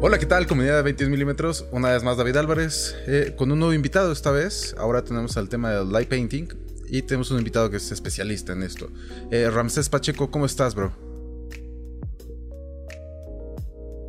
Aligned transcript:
Hola, 0.00 0.16
¿qué 0.20 0.26
tal? 0.26 0.46
Comunidad 0.46 0.76
de 0.76 0.82
20 0.82 1.08
milímetros. 1.08 1.66
Una 1.72 1.90
vez 1.90 2.04
más, 2.04 2.16
David 2.16 2.36
Álvarez, 2.36 2.96
eh, 3.08 3.34
con 3.36 3.50
un 3.50 3.58
nuevo 3.58 3.74
invitado 3.74 4.12
esta 4.12 4.30
vez. 4.30 4.76
Ahora 4.78 5.02
tenemos 5.02 5.36
el 5.36 5.48
tema 5.48 5.72
del 5.72 5.90
light 5.90 6.08
painting 6.08 6.46
y 6.86 7.02
tenemos 7.02 7.32
un 7.32 7.38
invitado 7.38 7.68
que 7.68 7.78
es 7.78 7.90
especialista 7.90 8.52
en 8.52 8.62
esto. 8.62 8.90
Eh, 9.32 9.50
Ramsés 9.50 9.88
Pacheco, 9.88 10.30
¿cómo 10.30 10.46
estás, 10.46 10.76
bro? 10.76 10.92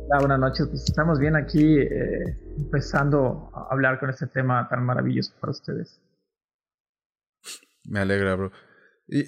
Hola, 0.06 0.20
buenas 0.20 0.38
noches. 0.38 0.68
Pues 0.68 0.84
estamos 0.84 1.18
bien 1.18 1.34
aquí 1.34 1.80
eh, 1.80 2.38
empezando 2.56 3.50
a 3.52 3.72
hablar 3.72 3.98
con 3.98 4.10
este 4.10 4.28
tema 4.28 4.68
tan 4.68 4.84
maravilloso 4.84 5.32
para 5.40 5.50
ustedes. 5.50 6.00
Me 7.88 7.98
alegra, 7.98 8.36
bro. 8.36 8.52
Y 9.08 9.24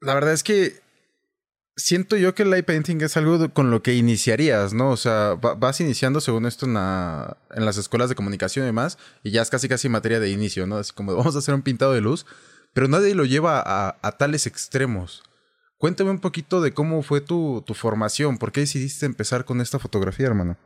la 0.00 0.14
verdad 0.14 0.32
es 0.32 0.42
que 0.42 0.85
siento 1.76 2.16
yo 2.16 2.34
que 2.34 2.42
el 2.42 2.50
light 2.50 2.64
painting 2.66 3.00
es 3.02 3.16
algo 3.16 3.52
con 3.52 3.70
lo 3.70 3.82
que 3.82 3.94
iniciarías, 3.94 4.72
¿no? 4.74 4.90
O 4.90 4.96
sea, 4.96 5.34
vas 5.34 5.80
iniciando 5.80 6.20
según 6.20 6.46
esto 6.46 6.66
en, 6.66 6.74
las 6.74 7.76
escuelas 7.76 8.08
de 8.08 8.14
comunicación 8.14 8.64
y 8.64 8.66
demás, 8.66 8.98
y 9.22 9.30
ya 9.30 9.42
es 9.42 9.50
casi 9.50 9.68
casi 9.68 9.88
materia 9.88 10.18
de 10.18 10.30
inicio, 10.30 10.66
¿no? 10.66 10.78
Así 10.78 10.92
como 10.92 11.14
vamos 11.16 11.36
a 11.36 11.38
hacer 11.38 11.54
un 11.54 11.62
pintado 11.62 11.92
de 11.92 12.00
luz, 12.00 12.26
pero 12.72 12.88
nadie 12.88 13.14
lo 13.14 13.24
lleva 13.24 13.62
a, 13.64 14.12
tales 14.12 14.46
extremos. 14.46 15.22
Cuéntame 15.78 16.10
un 16.10 16.20
poquito 16.20 16.62
de 16.62 16.72
cómo 16.72 17.02
fue 17.02 17.20
tu, 17.20 17.62
tu, 17.66 17.74
formación, 17.74 18.38
por 18.38 18.50
qué 18.50 18.60
decidiste 18.60 19.04
empezar 19.04 19.44
con 19.44 19.60
esta 19.60 19.78
fotografía, 19.78 20.26
hermano. 20.26 20.56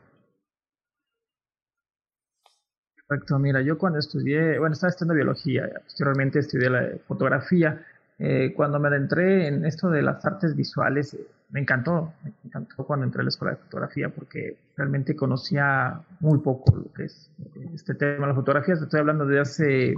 Perfecto, 3.08 3.40
mira, 3.40 3.60
yo 3.60 3.76
cuando 3.76 3.98
estudié, 3.98 4.60
bueno, 4.60 4.72
estaba 4.72 4.90
estudiando 4.90 5.14
biología, 5.14 5.68
posteriormente 5.82 6.38
estudié 6.38 6.70
la 6.70 6.90
fotografía, 7.08 7.84
eh, 8.22 8.53
cuando 8.54 8.78
me 8.78 8.88
adentré 8.88 9.48
en 9.48 9.64
esto 9.64 9.88
de 9.88 10.03
las 10.03 10.22
artes 10.26 10.54
visuales, 10.54 11.14
eh, 11.14 11.26
me 11.48 11.60
encantó, 11.60 12.12
me 12.22 12.32
encantó 12.44 12.84
cuando 12.84 13.06
entré 13.06 13.22
a 13.22 13.25
la 13.25 13.31
escuela 13.31 13.54
de 13.54 13.62
fotografía 13.62 14.10
porque 14.10 14.58
realmente 14.76 15.16
conocía 15.16 16.03
muy 16.20 16.38
poco 16.41 16.76
lo 16.76 16.92
que 16.92 17.04
es 17.04 17.30
eh, 17.56 17.70
este 17.75 17.94
tema 17.94 18.26
de 18.26 18.32
la 18.32 18.34
fotografía. 18.34 18.75
Estoy 18.75 19.00
hablando 19.00 19.25
de 19.25 19.41
hace 19.41 19.94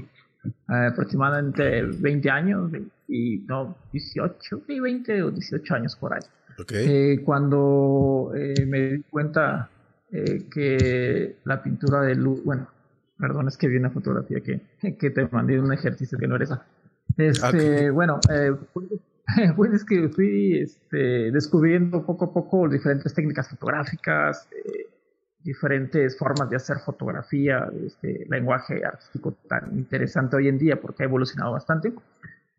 aproximadamente 0.66 1.82
20 1.82 2.30
años, 2.30 2.70
y 3.08 3.38
no, 3.48 3.76
18, 3.92 4.62
20 4.66 5.22
o 5.22 5.30
18 5.30 5.74
años 5.74 5.96
por 5.96 6.14
ahí. 6.14 7.18
cuando 7.24 8.32
me 8.66 8.80
di 8.80 9.02
cuenta 9.02 9.68
que 10.10 11.36
la 11.44 11.62
pintura 11.62 12.02
de 12.02 12.16
luz, 12.16 12.42
bueno, 12.44 12.66
perdón, 13.18 13.46
es 13.48 13.56
que 13.56 13.68
vi 13.68 13.76
una 13.76 13.90
fotografía 13.90 14.40
que, 14.40 14.60
que 14.96 15.10
te 15.10 15.28
mandé 15.28 15.60
un 15.60 15.72
ejercicio 15.72 16.18
que 16.18 16.26
no 16.26 16.34
era 16.34 16.64
esa. 17.16 17.50
Este, 17.50 17.90
Bueno, 17.90 18.20
eh, 18.30 18.52
pues 19.56 19.72
es 19.72 19.84
que 19.84 20.08
fui 20.08 20.58
este, 20.58 21.30
descubriendo 21.30 22.04
poco 22.04 22.26
a 22.26 22.32
poco 22.32 22.68
diferentes 22.68 23.12
técnicas 23.14 23.48
fotográficas, 23.48 24.48
eh, 24.52 24.88
diferentes 25.42 26.16
formas 26.18 26.50
de 26.50 26.56
hacer 26.56 26.78
fotografía, 26.78 27.68
este 27.84 28.26
lenguaje 28.28 28.84
artístico 28.84 29.32
tan 29.48 29.76
interesante 29.76 30.36
hoy 30.36 30.48
en 30.48 30.58
día 30.58 30.80
porque 30.80 31.02
ha 31.02 31.06
evolucionado 31.06 31.52
bastante. 31.52 31.92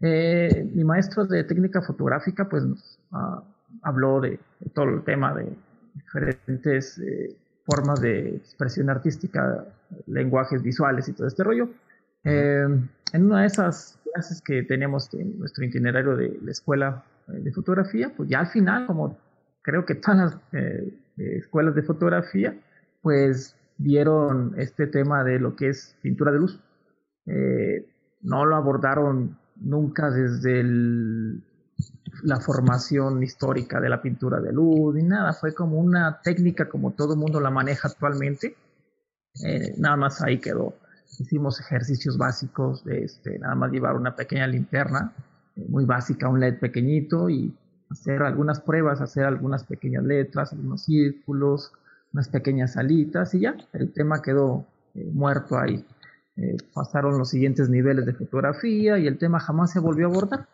Eh, 0.01 0.69
mi 0.73 0.83
maestro 0.83 1.25
de 1.25 1.43
técnica 1.45 1.81
fotográfica 1.81 2.49
pues 2.49 2.63
nos 2.65 2.99
ah, 3.11 3.41
habló 3.83 4.19
de, 4.19 4.37
todo 4.73 4.89
el 4.89 5.03
tema 5.03 5.33
de 5.33 5.47
diferentes 5.95 6.97
eh, 6.99 7.35
formas 7.65 8.01
de 8.01 8.35
expresión 8.35 8.89
artística, 8.89 9.65
lenguajes 10.07 10.61
visuales 10.61 11.07
y 11.07 11.13
todo 11.13 11.27
este 11.27 11.43
rollo. 11.43 11.69
en 12.25 12.89
una 13.13 13.41
de 13.41 13.47
esas 13.47 13.97
clases 14.13 14.41
que 14.41 14.63
teníamos 14.63 15.13
en 15.13 15.39
nuestro 15.39 15.65
itinerario 15.65 16.15
de 16.15 16.39
la 16.41 16.51
escuela 16.51 17.03
eh, 17.27 17.39
de 17.39 17.51
fotografía, 17.51 18.13
pues 18.15 18.29
ya 18.29 18.39
al 18.39 18.47
final, 18.47 18.85
como 18.85 19.17
creo 19.61 19.85
que 19.85 19.95
todas 19.95 20.17
las 20.17 20.37
eh, 20.53 20.93
escuelas 21.17 21.75
de 21.75 21.83
fotografía, 21.83 22.55
pues 23.01 23.55
vieron 23.77 24.53
este 24.57 24.87
tema 24.87 25.23
de 25.23 25.39
lo 25.39 25.55
que 25.55 25.69
es 25.69 25.95
pintura 26.01 26.31
de 26.31 26.39
luz. 26.39 26.59
Eh, 27.25 27.85
no 28.21 28.45
lo 28.45 28.55
abordaron 28.55 29.37
nunca 29.57 30.09
desde 30.09 30.63
la 32.23 32.39
formación 32.39 33.23
histórica 33.23 33.81
de 33.81 33.89
la 33.89 34.01
pintura 34.01 34.39
de 34.39 34.51
luz 34.53 34.95
ni 34.95 35.03
nada, 35.03 35.33
fue 35.33 35.53
como 35.53 35.79
una 35.79 36.21
técnica 36.21 36.69
como 36.69 36.91
todo 36.91 37.15
mundo 37.15 37.39
la 37.39 37.49
maneja 37.49 37.87
actualmente, 37.87 38.55
nada 39.77 39.97
más 39.97 40.21
ahí 40.21 40.39
quedó 40.39 40.73
hicimos 41.19 41.59
ejercicios 41.59 42.17
básicos 42.17 42.83
de 42.83 43.03
este, 43.03 43.39
nada 43.39 43.55
más 43.55 43.71
llevar 43.71 43.95
una 43.95 44.15
pequeña 44.15 44.47
linterna, 44.47 45.13
eh, 45.55 45.65
muy 45.67 45.85
básica, 45.85 46.29
un 46.29 46.39
LED 46.39 46.59
pequeñito 46.59 47.29
y 47.29 47.55
hacer 47.89 48.23
algunas 48.23 48.59
pruebas, 48.59 49.01
hacer 49.01 49.25
algunas 49.25 49.63
pequeñas 49.63 50.03
letras, 50.03 50.53
algunos 50.53 50.83
círculos, 50.83 51.71
unas 52.13 52.29
pequeñas 52.29 52.77
alitas 52.77 53.33
y 53.33 53.41
ya, 53.41 53.55
el 53.73 53.91
tema 53.91 54.21
quedó 54.21 54.65
eh, 54.95 55.09
muerto 55.11 55.57
ahí. 55.57 55.85
Eh, 56.35 56.57
pasaron 56.73 57.17
los 57.17 57.29
siguientes 57.29 57.69
niveles 57.69 58.05
de 58.05 58.13
fotografía 58.13 58.97
y 58.97 59.05
el 59.05 59.17
tema 59.17 59.39
jamás 59.39 59.71
se 59.71 59.79
volvió 59.79 60.07
a 60.07 60.09
abordar. 60.09 60.47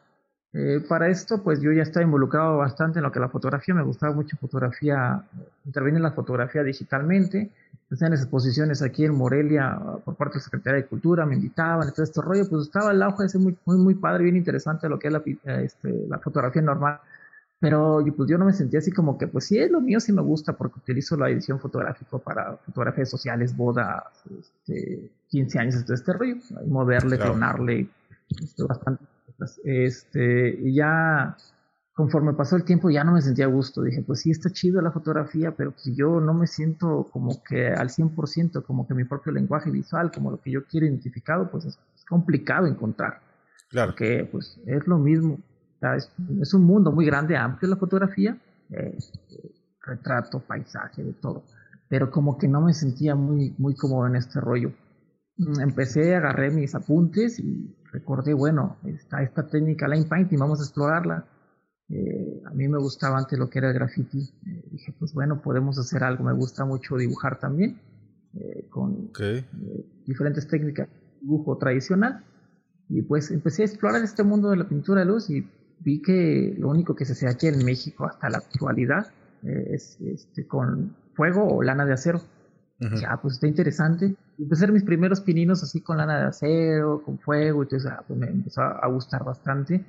Para 0.87 1.09
esto, 1.09 1.43
pues 1.43 1.61
yo 1.61 1.71
ya 1.71 1.83
estaba 1.83 2.03
involucrado 2.03 2.57
bastante 2.57 2.99
en 2.99 3.03
lo 3.03 3.11
que 3.11 3.19
la 3.19 3.29
fotografía, 3.29 3.75
me 3.75 3.83
gustaba 3.83 4.13
mucho 4.13 4.35
fotografía, 4.37 5.23
intervenir 5.65 5.97
en 5.97 6.03
la 6.03 6.11
fotografía 6.11 6.63
digitalmente, 6.63 7.51
hacían 7.91 8.13
exposiciones 8.13 8.81
aquí 8.81 9.05
en 9.05 9.15
Morelia 9.15 9.79
por 10.03 10.15
parte 10.15 10.33
de 10.33 10.39
la 10.39 10.43
Secretaría 10.43 10.81
de 10.81 10.87
Cultura, 10.87 11.25
me 11.25 11.35
invitaban, 11.35 11.91
todo 11.93 12.03
este 12.03 12.21
rollo, 12.21 12.47
pues 12.49 12.63
estaba 12.63 12.91
el 12.91 13.01
auge 13.03 13.25
ese 13.25 13.37
muy, 13.37 13.55
muy, 13.65 13.77
muy 13.77 13.95
padre, 13.95 14.23
bien 14.23 14.37
interesante 14.37 14.89
lo 14.89 14.97
que 14.97 15.07
es 15.07 15.13
la, 15.13 15.23
este, 15.61 16.07
la 16.07 16.19
fotografía 16.19 16.61
normal. 16.61 16.99
Pero 17.59 18.01
pues 18.15 18.29
yo 18.29 18.37
no 18.37 18.45
me 18.45 18.53
sentía 18.53 18.79
así 18.79 18.89
como 18.91 19.17
que, 19.17 19.27
pues 19.27 19.45
sí, 19.45 19.57
es 19.59 19.69
lo 19.69 19.81
mío, 19.81 19.99
sí 19.99 20.13
me 20.13 20.21
gusta, 20.21 20.53
porque 20.53 20.79
utilizo 20.79 21.17
la 21.17 21.29
edición 21.29 21.59
fotográfica 21.59 22.17
para 22.17 22.55
fotografías 22.55 23.09
sociales, 23.09 23.55
bodas, 23.55 24.03
este, 24.39 25.11
15 25.29 25.59
años, 25.59 25.83
todo 25.83 25.93
este 25.93 26.13
rollo, 26.13 26.35
moverle, 26.67 27.17
clonarle, 27.17 27.89
esto 28.41 28.65
bastante. 28.65 29.03
Este, 29.63 30.71
ya 30.71 31.35
conforme 31.99 32.33
pasó 32.33 32.55
el 32.55 32.63
tiempo 32.63 32.89
ya 32.89 33.03
no 33.03 33.11
me 33.11 33.21
sentía 33.21 33.43
a 33.43 33.49
gusto. 33.49 33.81
Dije, 33.81 34.01
pues 34.01 34.21
sí, 34.21 34.31
está 34.31 34.49
chido 34.49 34.81
la 34.81 34.89
fotografía, 34.89 35.51
pero 35.51 35.71
pues 35.71 35.93
yo 35.97 36.21
no 36.21 36.33
me 36.33 36.47
siento 36.47 37.09
como 37.11 37.43
que 37.43 37.67
al 37.67 37.89
100%, 37.89 38.63
como 38.63 38.87
que 38.87 38.93
mi 38.93 39.03
propio 39.03 39.33
lenguaje 39.33 39.69
visual, 39.69 40.09
como 40.09 40.31
lo 40.31 40.39
que 40.39 40.49
yo 40.51 40.63
quiero 40.65 40.85
identificado, 40.85 41.51
pues 41.51 41.65
es, 41.65 41.77
complicado 42.07 42.67
encontrar. 42.67 43.19
Claro. 43.69 43.95
Que 43.95 44.27
pues 44.31 44.59
es 44.65 44.87
lo 44.87 44.97
mismo. 44.97 45.39
es, 46.41 46.53
un 46.53 46.63
mundo 46.63 46.93
muy 46.93 47.05
grande, 47.05 47.35
amplio 47.35 47.69
la 47.69 47.75
fotografía, 47.75 48.37
eh, 48.69 48.97
retrato, 49.81 50.39
paisaje, 50.39 51.03
de 51.03 51.11
todo. 51.11 51.43
Pero 51.89 52.09
como 52.11 52.37
que 52.37 52.47
no 52.47 52.61
me 52.61 52.73
sentía 52.73 53.13
muy, 53.13 53.53
muy 53.57 53.75
cómodo 53.75 54.07
en 54.07 54.15
este 54.15 54.39
rollo. 54.39 54.71
Mm, 55.39 55.61
empecé, 55.61 56.15
agarré 56.15 56.51
mis 56.51 56.75
apuntes 56.75 57.39
y 57.39 57.73
recordé, 57.93 58.33
bueno, 58.33 58.77
está 58.83 59.23
esta 59.23 59.47
técnica 59.47 59.87
line 59.87 60.05
painting, 60.05 60.37
vamos 60.37 60.59
a 60.59 60.63
explorarla. 60.63 61.25
Eh, 61.87 62.41
a 62.45 62.49
mí 62.51 62.67
me 62.67 62.77
gustaba 62.77 63.17
antes 63.17 63.39
lo 63.39 63.49
que 63.49 63.59
era 63.59 63.69
el 63.69 63.73
graffiti. 63.73 64.19
Eh, 64.45 64.67
dije, 64.69 64.93
pues 64.99 65.13
bueno, 65.13 65.41
podemos 65.41 65.79
hacer 65.79 66.03
algo. 66.03 66.25
Me 66.25 66.33
gusta 66.33 66.65
mucho 66.65 66.97
dibujar 66.97 67.39
también, 67.39 67.79
eh, 68.33 68.67
con 68.69 69.11
diferentes 70.05 70.45
técnicas 70.47 70.89
de 70.89 71.19
dibujo 71.21 71.57
tradicional. 71.57 72.25
Y 72.89 73.01
pues 73.03 73.31
empecé 73.31 73.61
a 73.61 73.65
explorar 73.65 74.03
este 74.03 74.23
mundo 74.23 74.49
de 74.49 74.57
la 74.57 74.67
pintura 74.67 75.01
de 75.01 75.05
luz 75.05 75.29
y 75.29 75.47
vi 75.79 76.01
que 76.01 76.53
lo 76.57 76.69
único 76.69 76.95
que 76.95 77.05
se 77.05 77.13
hace 77.13 77.27
aquí 77.29 77.47
en 77.47 77.63
México 77.63 78.05
hasta 78.05 78.29
la 78.29 78.39
actualidad 78.39 79.07
es 79.43 79.97
este, 80.01 80.45
con 80.47 80.95
fuego 81.13 81.47
o 81.47 81.63
lana 81.63 81.85
de 81.85 81.93
acero. 81.93 82.19
Ya, 82.79 83.19
pues 83.21 83.35
está 83.35 83.47
interesante. 83.47 84.15
Empecé 84.39 84.63
a 84.63 84.65
hacer 84.65 84.73
mis 84.73 84.83
primeros 84.83 85.21
pininos 85.21 85.61
así 85.63 85.81
con 85.81 85.97
lana 85.97 86.17
de 86.17 86.25
acero, 86.25 87.03
con 87.03 87.19
fuego, 87.19 87.63
entonces 87.63 87.91
ah, 87.91 88.03
pues 88.07 88.17
me 88.17 88.27
empezó 88.27 88.61
a 88.61 88.87
gustar 88.87 89.23
bastante. 89.23 89.85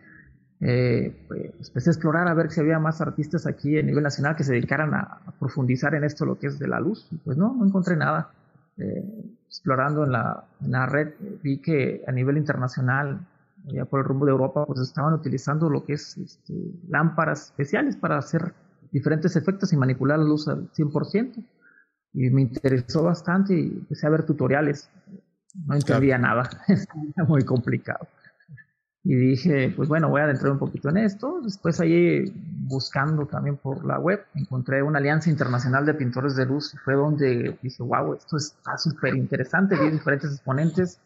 Eh, 0.62 1.24
pues 1.26 1.68
empecé 1.68 1.88
a 1.88 1.92
explorar 1.92 2.28
a 2.28 2.34
ver 2.34 2.50
si 2.50 2.60
había 2.60 2.78
más 2.78 3.00
artistas 3.00 3.46
aquí 3.46 3.78
a 3.78 3.82
nivel 3.82 4.02
nacional 4.02 4.36
que 4.36 4.44
se 4.44 4.52
dedicaran 4.52 4.92
a, 4.94 5.20
profundizar 5.38 5.94
en 5.94 6.04
esto, 6.04 6.26
lo 6.26 6.38
que 6.38 6.48
es 6.48 6.58
de 6.58 6.68
la 6.68 6.80
luz. 6.80 7.08
pues 7.24 7.36
no, 7.38 7.54
no 7.54 7.64
encontré 7.64 7.96
nada. 7.96 8.30
Eh, 8.76 9.04
explorando 9.46 10.04
en 10.04 10.12
la, 10.12 10.44
en 10.62 10.70
la 10.70 10.86
red, 10.86 11.14
vi 11.42 11.58
que 11.58 12.04
a 12.06 12.12
nivel 12.12 12.36
internacional, 12.36 13.26
ya 13.66 13.84
por 13.84 14.00
el 14.00 14.06
rumbo 14.06 14.26
de 14.26 14.32
Europa, 14.32 14.64
pues 14.66 14.80
estaban 14.80 15.14
utilizando 15.14 15.68
lo 15.68 15.84
que 15.84 15.94
es 15.94 16.16
este, 16.18 16.54
lámparas 16.88 17.46
especiales 17.46 17.96
para 17.96 18.18
hacer 18.18 18.54
diferentes 18.92 19.36
efectos 19.36 19.72
y 19.72 19.76
manipular 19.76 20.18
la 20.18 20.24
luz 20.24 20.46
al 20.48 20.70
100%. 20.72 21.42
Y 22.12 22.30
me 22.30 22.42
interesó 22.42 23.04
bastante 23.04 23.54
y 23.54 23.66
empecé 23.66 24.06
a 24.06 24.10
ver 24.10 24.24
tutoriales. 24.24 24.90
No 25.66 25.74
entendía 25.74 26.18
nada, 26.18 26.48
era 26.68 27.24
muy 27.26 27.44
complicado. 27.44 28.06
Y 29.02 29.14
dije, 29.14 29.72
pues 29.74 29.88
bueno, 29.88 30.10
voy 30.10 30.20
a 30.20 30.24
adentrar 30.24 30.52
un 30.52 30.58
poquito 30.58 30.90
en 30.90 30.98
esto. 30.98 31.40
Después 31.42 31.80
ahí 31.80 32.24
buscando 32.66 33.26
también 33.26 33.56
por 33.56 33.84
la 33.84 33.98
web, 33.98 34.20
encontré 34.34 34.82
una 34.82 34.98
alianza 34.98 35.30
internacional 35.30 35.86
de 35.86 35.94
pintores 35.94 36.36
de 36.36 36.44
luz. 36.44 36.74
Y 36.74 36.76
fue 36.78 36.94
donde 36.94 37.58
dije, 37.62 37.82
wow, 37.82 38.14
esto 38.14 38.36
está 38.36 38.76
súper 38.76 39.14
interesante. 39.16 39.76
Vi 39.76 39.90
diferentes 39.90 40.30
exponentes. 40.32 41.00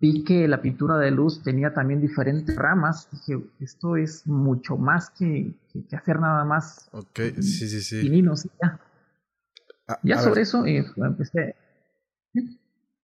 Vi 0.00 0.22
que 0.24 0.48
la 0.48 0.60
pintura 0.60 0.98
de 0.98 1.10
luz 1.10 1.42
tenía 1.42 1.72
también 1.72 2.00
diferentes 2.00 2.54
ramas. 2.56 3.08
Dije, 3.10 3.42
esto 3.60 3.96
es 3.96 4.26
mucho 4.26 4.76
más 4.76 5.10
que, 5.10 5.54
que, 5.72 5.96
hacer 5.96 6.20
nada 6.20 6.44
más. 6.44 6.90
Ok, 6.92 7.20
sí, 7.40 7.68
sí, 7.68 7.80
sí. 7.80 8.02
Pininos, 8.02 8.48
ya. 8.62 8.78
Ya 10.02 10.18
sobre 10.18 10.42
eso 10.42 10.64
eh, 10.66 10.84
empecé. 10.96 11.54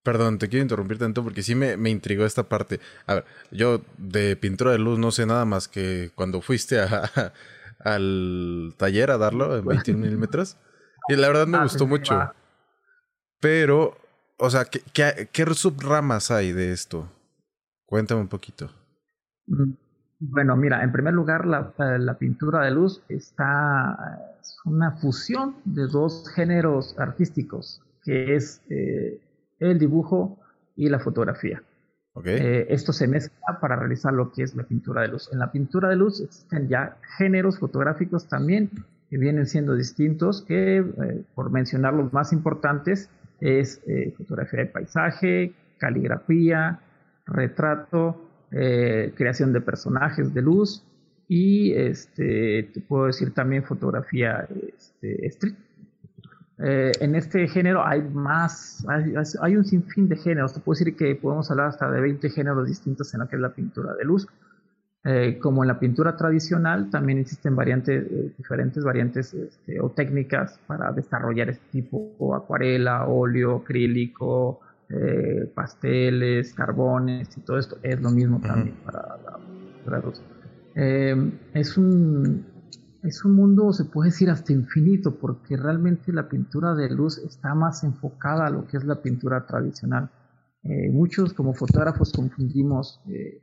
Perdón, 0.03 0.39
te 0.39 0.49
quiero 0.49 0.63
interrumpir 0.63 0.99
tanto 0.99 1.25
porque 1.25 1.43
sí 1.43 1.55
me, 1.55 1.77
me, 1.77 1.91
intrigó 1.91 2.25
esta 2.25 2.45
parte. 2.45 2.81
A 3.07 3.15
ver, 3.15 3.25
yo 3.51 3.83
de 3.99 4.37
pintura 4.37 4.71
de 4.71 4.79
luz 4.79 4.99
no 4.99 5.11
sé 5.11 5.27
nada 5.27 5.45
más 5.45 5.67
que 5.67 6.11
cuando 6.15 6.41
fuiste 6.41 6.79
a, 6.79 7.33
al 7.81 8.75
taller 8.77 9.11
a 9.11 9.19
darlo 9.19 9.57
en 9.57 9.65
21 9.65 9.99
milímetros. 10.05 10.57
Y 11.09 11.17
la 11.17 11.29
verdad 11.29 11.47
me 11.47 11.59
ah, 11.59 11.63
gustó 11.63 11.87
mucho. 11.87 12.33
Pero, 13.41 13.97
o 14.39 14.51
sea, 14.51 14.65
¿qué, 14.65 15.29
¿qué, 15.33 15.47
subramas 15.55 16.31
hay 16.31 16.53
de 16.53 16.73
esto? 16.73 17.11
Cuéntame 17.85 18.21
un 18.21 18.29
poquito. 18.29 18.71
Mm, 19.47 19.73
bueno, 20.19 20.57
mira, 20.57 20.83
en 20.83 20.93
primer 20.93 21.15
lugar, 21.15 21.47
la, 21.47 21.73
la 21.79 22.15
pintura 22.15 22.65
de 22.65 22.71
luz 22.71 23.03
está 23.09 24.37
es 24.41 24.59
una 24.65 24.93
fusión 24.93 25.57
de 25.65 25.87
dos 25.87 26.29
géneros 26.35 26.95
artísticos, 26.99 27.83
que 28.03 28.37
es 28.37 28.63
eh, 28.71 29.21
el 29.59 29.79
dibujo 29.79 30.39
y 30.77 30.89
la 30.89 31.01
fotografía. 31.01 31.63
Eh, 32.25 32.67
esto 32.71 32.93
se 32.93 33.07
mezcla 33.07 33.59
para 33.61 33.77
realizar 33.77 34.13
lo 34.13 34.33
que 34.33 34.43
es 34.43 34.55
la 34.55 34.63
pintura 34.63 35.03
de 35.03 35.09
luz. 35.09 35.29
En 35.33 35.39
la 35.39 35.53
pintura 35.53 35.89
de 35.89 35.97
luz 35.97 36.21
existen 36.21 36.69
ya 36.69 36.97
géneros 37.19 37.59
fotográficos 37.59 38.27
también 38.27 38.71
que 39.11 39.19
vienen 39.19 39.47
siendo 39.47 39.75
distintos, 39.75 40.43
que 40.43 40.79
eh, 40.79 41.25
por 41.35 41.51
mencionar 41.51 41.93
los 41.93 42.13
más 42.13 42.33
importantes 42.33 43.11
es 43.41 43.83
eh, 43.87 44.15
fotografía 44.17 44.61
de 44.61 44.67
paisaje, 44.67 45.53
caligrafía, 45.79 46.81
retrato, 47.27 48.26
creación 48.51 49.53
de 49.53 49.61
personajes 49.61 50.33
de 50.33 50.43
luz 50.43 50.83
y 51.29 51.73
este, 51.73 52.71
te 52.73 52.81
puedo 52.81 53.07
decir 53.07 53.35
también 53.35 53.65
fotografía 53.65 54.47
este, 54.63 55.57
eh, 56.59 56.93
en 57.01 57.15
este 57.15 57.49
género 57.49 57.87
hay 57.87 58.03
más, 58.03 58.87
hay, 59.43 59.57
un 59.57 59.65
sinfín 59.65 60.09
de 60.09 60.17
géneros. 60.17 60.55
Te 60.55 60.61
puedo 60.61 60.79
decir 60.79 60.97
que 60.97 61.15
podemos 61.15 61.51
hablar 61.51 61.69
hasta 61.69 61.91
de 61.91 62.01
20 62.01 62.31
géneros 62.31 62.67
distintos 62.67 63.13
en 63.13 63.21
lo 63.21 63.29
que 63.29 63.37
es 63.37 63.43
la 63.43 63.53
pintura 63.53 63.95
de 63.95 64.05
luz. 64.05 64.27
Eh, 65.05 65.39
como 65.39 65.63
en 65.63 65.69
la 65.69 65.79
pintura 65.79 66.17
tradicional, 66.17 66.91
también 66.91 67.19
existen 67.19 67.55
variantes, 67.55 68.11
eh, 68.11 68.33
diferentes 68.37 68.83
variantes 68.83 69.35
este, 69.35 69.81
o 69.81 69.91
técnicas 69.91 70.59
para 70.67 70.91
desarrollar 70.93 71.51
este 71.51 71.65
tipo, 71.71 72.15
o 72.19 72.35
acuarela, 72.35 73.07
óleo, 73.07 73.57
acrílico, 73.57 74.61
pasteles, 75.55 76.55
carbones 76.55 77.37
y 77.37 77.41
todo 77.41 77.59
esto. 77.59 77.79
Es 77.83 78.01
lo 78.01 78.11
mismo 78.11 78.41
también 78.41 78.77
para 78.85 79.19
la 79.85 79.97
de 79.99 80.03
luz. 80.03 80.23
es 81.55 81.77
un 81.77 82.45
es 83.07 83.25
un 83.25 83.33
mundo, 83.33 83.73
se 83.73 83.85
puede 83.85 84.11
decir, 84.11 84.31
hasta 84.31 84.53
infinito, 84.53 85.17
porque 85.17 85.57
realmente 85.57 86.13
la 86.13 86.29
pintura 86.29 86.75
de 86.75 86.91
luz 86.91 87.19
está 87.19 87.55
más 87.55 87.85
enfocada 87.85 88.47
a 88.47 88.51
lo 88.51 88.67
que 88.67 88.79
es 88.79 88.85
la 88.85 89.01
pintura 89.01 89.47
tradicional. 89.47 90.11
Eh, 90.65 90.91
muchos 90.91 91.33
como 91.33 91.55
fotógrafos 91.55 92.13
confundimos 92.13 93.01
eh, 93.09 93.41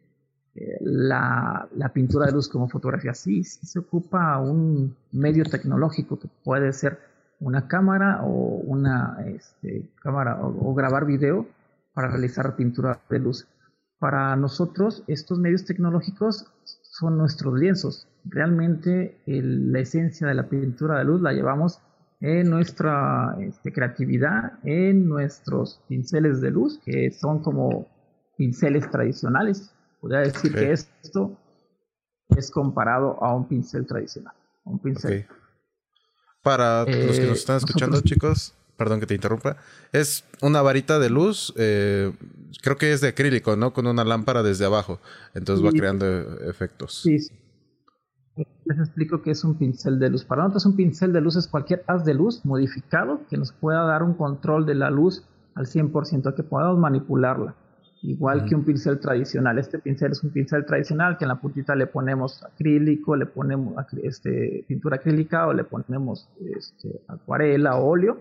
eh, 0.55 0.77
la, 0.81 1.69
pintura 1.93 2.25
de 2.25 2.33
luz 2.33 2.49
como 2.49 2.67
fotografía. 2.67 3.13
Sí, 3.13 3.43
sí 3.43 3.65
se 3.65 3.79
ocupa 3.79 4.37
un 4.39 4.95
medio 5.13 5.45
tecnológico 5.45 6.19
que 6.19 6.27
puede 6.43 6.73
ser 6.73 6.99
una 7.43 7.67
cámara 7.67 8.21
o 8.23 8.61
una 8.65 9.17
este, 9.25 9.89
cámara 10.01 10.39
o 10.41 10.73
grabar 10.73 11.05
video 11.05 11.45
para 11.93 12.07
realizar 12.07 12.55
pintura 12.55 12.99
de 13.09 13.19
luz. 13.19 13.47
Para 13.99 14.35
nosotros, 14.35 15.03
estos 15.07 15.39
medios 15.39 15.65
tecnológicos 15.65 16.45
son 16.63 17.17
nuestros 17.17 17.59
lienzos. 17.59 18.07
Realmente 18.25 19.17
la 19.25 19.79
esencia 19.79 20.27
de 20.27 20.33
la 20.33 20.47
pintura 20.49 20.97
de 20.97 21.05
luz 21.05 21.21
la 21.21 21.33
llevamos 21.33 21.81
en 22.21 22.49
nuestra 22.49 23.35
este, 23.39 23.73
creatividad, 23.73 24.53
en 24.63 25.07
nuestros 25.07 25.81
pinceles 25.89 26.39
de 26.39 26.51
luz, 26.51 26.79
que 26.85 27.11
son 27.11 27.41
como 27.43 27.87
pinceles 28.37 28.89
tradicionales. 28.89 29.73
Podría 29.99 30.19
decir 30.19 30.53
que 30.53 30.71
esto 30.71 31.37
es 32.29 32.49
comparado 32.49 33.21
a 33.21 33.35
un 33.35 33.47
pincel 33.47 33.85
tradicional. 33.85 34.33
Un 34.63 34.79
pincel. 34.79 35.27
Para 36.43 36.85
los 36.85 37.19
que 37.19 37.25
nos 37.25 37.39
están 37.39 37.55
eh, 37.55 37.59
escuchando, 37.59 38.01
chicos, 38.01 38.53
perdón 38.77 38.99
que 38.99 39.05
te 39.05 39.15
interrumpa, 39.15 39.57
es 39.93 40.25
una 40.41 40.61
varita 40.61 40.99
de 40.99 41.09
luz, 41.09 41.53
eh, 41.55 42.11
creo 42.61 42.75
que 42.75 42.91
es 42.91 43.01
de 43.01 43.07
acrílico, 43.07 43.55
¿no? 43.55 43.73
Con 43.73 43.87
una 43.87 44.03
lámpara 44.03 44.43
desde 44.43 44.65
abajo, 44.65 44.99
entonces 45.33 45.65
va 45.65 45.71
creando 45.71 46.05
efectos. 46.41 47.01
Sí, 47.01 47.17
Les 48.65 48.79
explico 48.79 49.21
que 49.21 49.31
es 49.31 49.43
un 49.43 49.55
pincel 49.57 49.99
de 49.99 50.09
luz. 50.09 50.25
Para 50.25 50.43
nosotros 50.43 50.65
un 50.65 50.75
pincel 50.75 51.13
de 51.13 51.21
luz 51.21 51.37
es 51.37 51.47
cualquier 51.47 51.83
haz 51.87 52.03
de 52.03 52.13
luz 52.13 52.43
modificado 52.43 53.21
que 53.29 53.37
nos 53.37 53.53
pueda 53.53 53.83
dar 53.83 54.03
un 54.03 54.13
control 54.13 54.65
de 54.65 54.75
la 54.75 54.89
luz 54.89 55.23
al 55.55 55.65
100%, 55.65 56.35
que 56.35 56.43
podamos 56.43 56.77
manipularla. 56.77 57.55
Igual 58.05 58.43
que 58.43 58.53
un 58.53 58.65
pincel 58.65 58.99
tradicional. 58.99 59.57
Este 59.57 59.79
pincel 59.79 60.11
es 60.11 60.21
un 60.25 60.31
pincel 60.31 60.65
tradicional 60.65 61.17
que 61.17 61.23
en 61.23 61.29
la 61.29 61.39
puntita 61.39 61.73
le 61.73 61.87
ponemos 61.87 62.43
acrílico, 62.43 63.15
le 63.15 63.25
ponemos 63.25 63.75
este, 64.03 64.65
pintura 64.67 64.97
acrílica 64.97 65.47
o 65.47 65.53
le 65.53 65.63
ponemos 65.63 66.29
este, 66.41 67.01
acuarela 67.07 67.77
o 67.77 67.87
óleo 67.87 68.17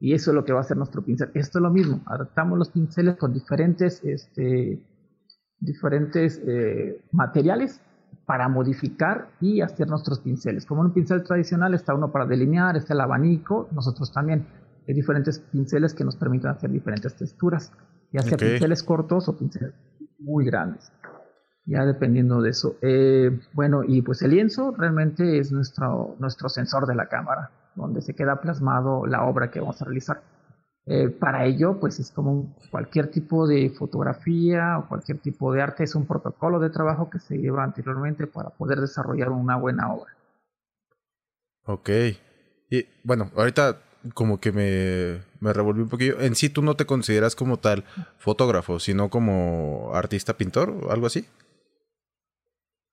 y 0.00 0.14
eso 0.14 0.32
es 0.32 0.34
lo 0.34 0.44
que 0.44 0.52
va 0.52 0.58
a 0.58 0.62
hacer 0.62 0.76
nuestro 0.76 1.02
pincel. 1.02 1.30
Esto 1.34 1.58
es 1.58 1.62
lo 1.62 1.70
mismo, 1.70 2.00
adaptamos 2.06 2.58
los 2.58 2.70
pinceles 2.70 3.16
con 3.16 3.32
diferentes, 3.32 4.02
este, 4.02 4.82
diferentes 5.60 6.42
eh, 6.44 7.00
materiales 7.12 7.80
para 8.26 8.48
modificar 8.48 9.28
y 9.40 9.60
hacer 9.60 9.86
nuestros 9.88 10.18
pinceles. 10.18 10.66
Como 10.66 10.80
un 10.80 10.92
pincel 10.92 11.22
tradicional 11.22 11.74
está 11.74 11.94
uno 11.94 12.10
para 12.10 12.26
delinear, 12.26 12.76
está 12.76 12.94
el 12.94 13.00
abanico, 13.00 13.68
nosotros 13.70 14.12
también 14.12 14.44
hay 14.88 14.94
diferentes 14.94 15.38
pinceles 15.38 15.94
que 15.94 16.02
nos 16.02 16.16
permiten 16.16 16.50
hacer 16.50 16.70
diferentes 16.70 17.14
texturas, 17.14 17.70
ya 18.12 18.22
sea 18.22 18.36
pinceles 18.36 18.82
cortos 18.82 19.28
o 19.28 19.36
pinceles 19.36 19.74
muy 20.18 20.44
grandes, 20.44 20.92
ya 21.64 21.84
dependiendo 21.84 22.42
de 22.42 22.50
eso. 22.50 22.76
Eh, 22.82 23.40
bueno, 23.52 23.82
y 23.86 24.02
pues 24.02 24.22
el 24.22 24.32
lienzo 24.32 24.74
realmente 24.76 25.38
es 25.38 25.52
nuestro, 25.52 26.16
nuestro 26.18 26.48
sensor 26.48 26.86
de 26.86 26.94
la 26.94 27.06
cámara 27.06 27.50
donde 27.74 28.02
se 28.02 28.14
queda 28.14 28.40
plasmado 28.40 29.06
la 29.06 29.24
obra 29.24 29.50
que 29.50 29.60
vamos 29.60 29.80
a 29.80 29.84
realizar. 29.84 30.22
Eh, 30.86 31.08
para 31.08 31.44
ello, 31.44 31.78
pues 31.78 32.00
es 32.00 32.10
como 32.10 32.56
cualquier 32.70 33.10
tipo 33.10 33.46
de 33.46 33.70
fotografía 33.70 34.78
o 34.78 34.88
cualquier 34.88 35.18
tipo 35.18 35.52
de 35.52 35.62
arte, 35.62 35.84
es 35.84 35.94
un 35.94 36.06
protocolo 36.06 36.58
de 36.58 36.70
trabajo 36.70 37.10
que 37.10 37.18
se 37.18 37.36
lleva 37.36 37.62
anteriormente 37.62 38.26
para 38.26 38.50
poder 38.50 38.80
desarrollar 38.80 39.30
una 39.30 39.56
buena 39.56 39.92
obra. 39.92 40.16
Ok. 41.64 41.90
Y 42.70 42.86
bueno, 43.04 43.30
ahorita 43.36 43.78
como 44.14 44.40
que 44.40 44.52
me, 44.52 45.20
me 45.40 45.52
revolví 45.52 45.82
un 45.82 45.88
poquillo. 45.88 46.20
En 46.20 46.34
sí, 46.34 46.50
tú 46.50 46.62
no 46.62 46.76
te 46.76 46.86
consideras 46.86 47.34
como 47.34 47.56
tal 47.58 47.84
fotógrafo, 48.18 48.78
sino 48.78 49.08
como 49.08 49.90
artista 49.94 50.36
pintor 50.36 50.70
o 50.70 50.92
algo 50.92 51.06
así. 51.06 51.26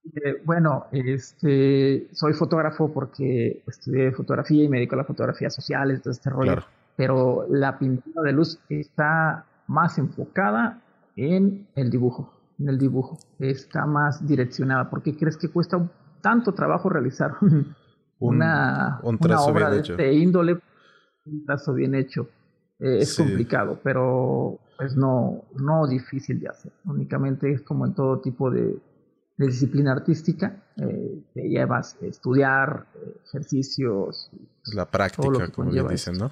Eh, 0.04 0.40
bueno, 0.44 0.86
este, 0.90 2.08
soy 2.12 2.32
fotógrafo 2.32 2.92
porque 2.92 3.62
estudié 3.66 4.12
fotografía 4.12 4.64
y 4.64 4.68
me 4.68 4.78
dedico 4.78 4.94
a 4.94 4.98
la 4.98 5.04
fotografía 5.04 5.50
social, 5.50 6.00
todo 6.00 6.12
este 6.12 6.30
rollo. 6.30 6.64
Pero 6.96 7.46
la 7.50 7.78
pintura 7.78 8.22
de 8.22 8.32
luz 8.32 8.58
está 8.68 9.44
más 9.66 9.98
enfocada 9.98 10.82
en 11.16 11.68
el 11.74 11.90
dibujo, 11.90 12.32
en 12.58 12.70
el 12.70 12.78
dibujo. 12.78 13.18
Está 13.38 13.86
más 13.86 14.26
direccionada. 14.26 14.88
¿Por 14.90 15.02
qué 15.02 15.16
crees 15.16 15.36
que 15.36 15.48
cuesta 15.48 15.78
tanto 16.22 16.52
trabajo 16.54 16.88
realizar 16.88 17.34
una, 18.18 19.00
obra 19.02 19.70
de 19.70 19.80
este 19.80 20.12
índole? 20.14 20.58
Un 21.26 21.44
trazo 21.44 21.74
bien 21.74 21.94
hecho. 21.94 22.28
Eh, 22.80 22.98
es 23.00 23.16
complicado, 23.16 23.80
pero 23.82 24.58
pues 24.76 24.96
no, 24.96 25.44
no 25.56 25.86
difícil 25.88 26.40
de 26.40 26.48
hacer. 26.48 26.72
Únicamente 26.84 27.50
es 27.50 27.62
como 27.62 27.86
en 27.86 27.94
todo 27.94 28.20
tipo 28.20 28.50
de, 28.50 28.78
de 29.38 29.46
disciplina 29.46 29.92
artística, 29.92 30.64
eh, 30.76 31.24
te 31.32 31.48
llevas 31.48 31.96
a 32.02 32.06
estudiar, 32.06 32.86
eh, 32.94 33.20
ejercicios. 33.24 34.30
La 34.74 34.84
práctica, 34.84 35.48
como 35.50 35.70
le 35.70 35.82
dicen, 35.84 36.18
¿no? 36.18 36.30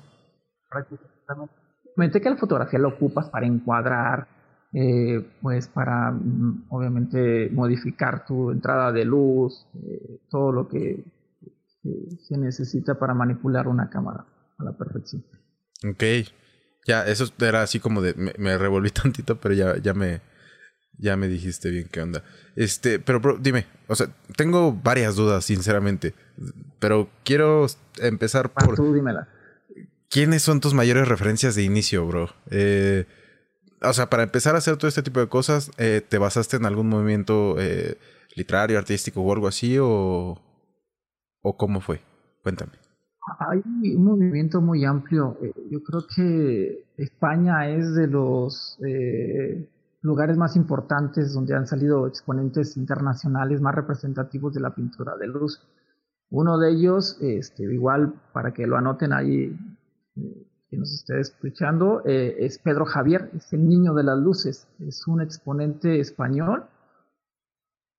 Prácticamente 0.68 2.20
que 2.20 2.30
la 2.30 2.36
fotografía 2.36 2.80
lo 2.80 2.88
ocupas 2.88 3.30
para 3.30 3.46
encuadrar, 3.46 4.26
eh, 4.72 5.24
pues 5.40 5.68
para 5.68 6.10
mm, 6.10 6.66
obviamente 6.68 7.48
modificar 7.50 8.26
tu 8.26 8.50
entrada 8.50 8.90
de 8.90 9.04
luz, 9.04 9.66
eh, 9.74 10.20
todo 10.28 10.50
lo 10.50 10.68
que 10.68 11.04
se 12.18 12.36
necesita 12.36 12.98
para 12.98 13.14
manipular 13.14 13.68
una 13.68 13.88
cámara 13.88 14.26
a 14.58 14.64
la 14.64 14.72
perfección. 14.72 15.24
Ok, 15.84 16.02
ya, 16.86 17.06
eso 17.06 17.30
era 17.40 17.62
así 17.62 17.80
como 17.80 18.00
de, 18.00 18.14
me, 18.14 18.32
me 18.38 18.56
revolví 18.56 18.90
tantito, 19.02 19.40
pero 19.40 19.54
ya, 19.54 19.76
ya 19.78 19.94
me, 19.94 20.20
ya 20.98 21.16
me 21.16 21.28
dijiste 21.28 21.70
bien 21.70 21.88
qué 21.90 22.02
onda. 22.02 22.22
Este, 22.54 22.98
pero 22.98 23.20
bro, 23.20 23.38
dime, 23.38 23.66
o 23.88 23.94
sea, 23.94 24.08
tengo 24.36 24.72
varias 24.72 25.16
dudas, 25.16 25.44
sinceramente. 25.44 26.14
Pero 26.78 27.10
quiero 27.24 27.66
empezar 27.98 28.52
por. 28.52 28.76
tú 28.76 28.94
dímela. 28.94 29.28
¿Quiénes 30.08 30.42
son 30.42 30.60
tus 30.60 30.72
mayores 30.72 31.08
referencias 31.08 31.54
de 31.54 31.64
inicio, 31.64 32.06
bro? 32.06 32.30
Eh, 32.50 33.06
o 33.82 33.92
sea, 33.92 34.08
para 34.08 34.22
empezar 34.22 34.54
a 34.54 34.58
hacer 34.58 34.76
todo 34.76 34.88
este 34.88 35.02
tipo 35.02 35.20
de 35.20 35.28
cosas, 35.28 35.70
eh, 35.78 36.00
¿te 36.06 36.18
basaste 36.18 36.56
en 36.56 36.64
algún 36.64 36.88
movimiento 36.88 37.56
eh, 37.58 37.98
literario, 38.34 38.78
artístico 38.78 39.20
o 39.20 39.32
algo 39.32 39.48
así? 39.48 39.76
O, 39.78 40.40
¿O 41.42 41.56
cómo 41.56 41.80
fue? 41.80 42.00
Cuéntame. 42.42 42.72
Hay 43.26 43.62
un 43.94 44.04
movimiento 44.04 44.60
muy 44.60 44.84
amplio. 44.84 45.36
Yo 45.70 45.82
creo 45.82 46.06
que 46.14 46.84
España 46.96 47.68
es 47.68 47.94
de 47.94 48.06
los 48.06 48.78
lugares 50.06 50.36
más 50.36 50.56
importantes 50.56 51.34
donde 51.34 51.54
han 51.54 51.66
salido 51.66 52.06
exponentes 52.06 52.76
internacionales 52.76 53.60
más 53.60 53.74
representativos 53.74 54.54
de 54.54 54.60
la 54.60 54.74
pintura 54.74 55.16
de 55.16 55.26
luz. 55.26 55.60
Uno 56.30 56.58
de 56.58 56.70
ellos, 56.70 57.18
este, 57.20 57.64
igual 57.64 58.14
para 58.32 58.52
que 58.52 58.66
lo 58.66 58.76
anoten 58.76 59.12
ahí, 59.12 59.56
eh, 60.16 60.46
que 60.68 60.76
nos 60.76 60.92
esté 60.92 61.20
escuchando, 61.20 62.02
eh, 62.04 62.36
es 62.38 62.58
Pedro 62.58 62.84
Javier, 62.84 63.30
es 63.34 63.52
el 63.52 63.68
niño 63.68 63.94
de 63.94 64.04
las 64.04 64.18
luces, 64.18 64.68
es 64.80 65.06
un 65.06 65.20
exponente 65.20 66.00
español 66.00 66.64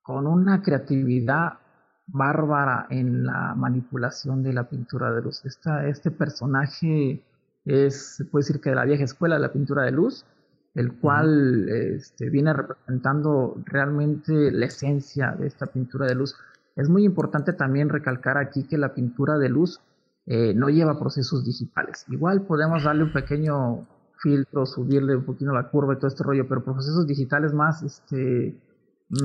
con 0.02 0.28
una 0.28 0.62
creatividad 0.62 1.60
bárbara 2.08 2.88
en 2.90 3.26
la 3.26 3.54
manipulación 3.56 4.42
de 4.42 4.54
la 4.54 4.70
pintura 4.70 5.14
de 5.14 5.22
luz. 5.22 5.44
este 5.46 6.12
personaje 6.12 7.22
es, 7.66 8.16
se 8.16 8.26
puede 8.26 8.44
decir 8.46 8.62
que 8.62 8.70
de 8.70 8.78
la 8.78 8.86
vieja 8.86 9.04
escuela 9.04 9.36
de 9.36 9.42
la 9.42 9.52
pintura 9.52 9.84
de 9.84 9.92
luz, 9.92 10.26
el 10.74 10.94
cual 10.94 11.68
este, 11.70 12.30
viene 12.30 12.54
representando 12.54 13.58
realmente 13.66 14.52
la 14.52 14.68
esencia 14.68 15.36
de 15.38 15.48
esta 15.48 15.66
pintura 15.66 16.06
de 16.06 16.16
luz. 16.16 16.36
Es 16.76 16.88
muy 16.88 17.04
importante 17.04 17.52
también 17.54 17.90
recalcar 17.90 18.38
aquí 18.38 18.64
que 18.64 18.78
la 18.78 18.94
pintura 18.94 19.38
de 19.38 19.50
luz 19.50 19.82
eh, 20.28 20.54
no 20.54 20.70
lleva 20.70 21.00
procesos 21.00 21.46
digitales. 21.46 22.06
Igual 22.10 22.44
podemos 22.44 22.84
darle 22.84 23.04
un 23.04 23.12
pequeño 23.12 23.88
filtro, 24.22 24.66
subirle 24.66 25.16
un 25.16 25.26
poquito 25.26 25.52
la 25.52 25.70
curva 25.70 25.94
y 25.94 25.98
todo 25.98 26.08
este 26.08 26.24
rollo, 26.24 26.48
pero 26.48 26.64
procesos 26.64 27.06
digitales 27.06 27.54
más, 27.54 27.84
este... 27.84 28.56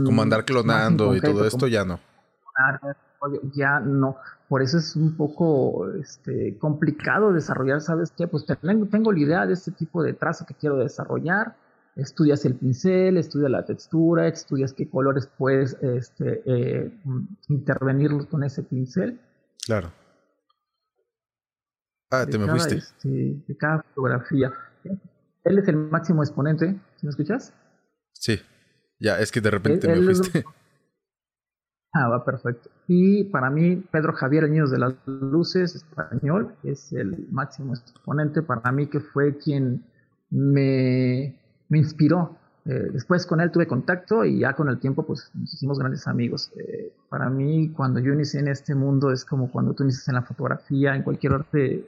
Como 0.04 0.22
andar 0.22 0.44
clonando 0.44 1.14
y 1.14 1.20
todo 1.20 1.44
esto 1.44 1.66
ya 1.66 1.84
no 1.84 1.98
ya 3.54 3.80
no. 3.80 4.16
Por 4.48 4.62
eso 4.62 4.78
es 4.78 4.96
un 4.96 5.16
poco 5.16 5.88
este, 5.92 6.58
complicado 6.58 7.32
desarrollar, 7.32 7.80
¿sabes 7.80 8.12
qué? 8.16 8.26
Pues 8.26 8.44
tengo, 8.44 8.86
tengo 8.86 9.12
la 9.12 9.18
idea 9.18 9.46
de 9.46 9.54
este 9.54 9.70
tipo 9.70 10.02
de 10.02 10.12
trazo 10.12 10.44
que 10.46 10.54
quiero 10.54 10.76
desarrollar. 10.76 11.56
Estudias 11.96 12.44
el 12.44 12.54
pincel, 12.54 13.16
estudias 13.18 13.50
la 13.50 13.64
textura, 13.64 14.26
estudias 14.26 14.72
qué 14.72 14.88
colores 14.88 15.28
puedes 15.38 15.74
este, 15.82 16.42
eh, 16.46 16.90
intervenir 17.48 18.10
con 18.28 18.42
ese 18.44 18.62
pincel. 18.62 19.20
Claro. 19.66 19.92
Ah, 22.10 22.26
te 22.26 22.38
me 22.38 22.46
fuiste. 22.46 22.76
Este, 22.76 23.08
de 23.08 23.56
cada 23.56 23.82
fotografía. 23.82 24.52
Él 25.44 25.58
es 25.58 25.68
el 25.68 25.76
máximo 25.76 26.22
exponente. 26.22 26.78
¿Me 27.02 27.10
escuchas? 27.10 27.54
Sí. 28.12 28.40
Ya, 29.00 29.18
es 29.18 29.32
que 29.32 29.40
de 29.40 29.50
repente 29.50 29.88
me 29.88 30.02
fuiste. 30.04 30.44
Ah, 31.94 32.08
va 32.08 32.24
perfecto. 32.24 32.70
Y 32.88 33.24
para 33.24 33.50
mí, 33.50 33.76
Pedro 33.90 34.14
Javier 34.14 34.48
Niños 34.48 34.70
de 34.70 34.78
las 34.78 34.94
Luces, 35.06 35.74
español, 35.74 36.54
es 36.62 36.90
el 36.92 37.28
máximo 37.30 37.74
exponente 37.74 38.40
para 38.42 38.72
mí 38.72 38.86
que 38.86 39.00
fue 39.00 39.36
quien 39.36 39.84
me, 40.30 41.36
me 41.68 41.78
inspiró. 41.78 42.38
Eh, 42.64 42.88
después 42.92 43.26
con 43.26 43.40
él 43.40 43.50
tuve 43.50 43.66
contacto 43.66 44.24
y 44.24 44.38
ya 44.38 44.54
con 44.54 44.68
el 44.68 44.78
tiempo 44.78 45.04
pues 45.04 45.30
nos 45.34 45.52
hicimos 45.52 45.78
grandes 45.78 46.06
amigos. 46.06 46.50
Eh, 46.56 46.92
para 47.10 47.28
mí, 47.28 47.70
cuando 47.76 48.00
yo 48.00 48.14
inicié 48.14 48.40
en 48.40 48.48
este 48.48 48.74
mundo 48.74 49.12
es 49.12 49.24
como 49.26 49.50
cuando 49.50 49.74
tú 49.74 49.82
inicias 49.82 50.08
en 50.08 50.14
la 50.14 50.22
fotografía, 50.22 50.96
en 50.96 51.02
cualquier 51.02 51.34
arte, 51.34 51.86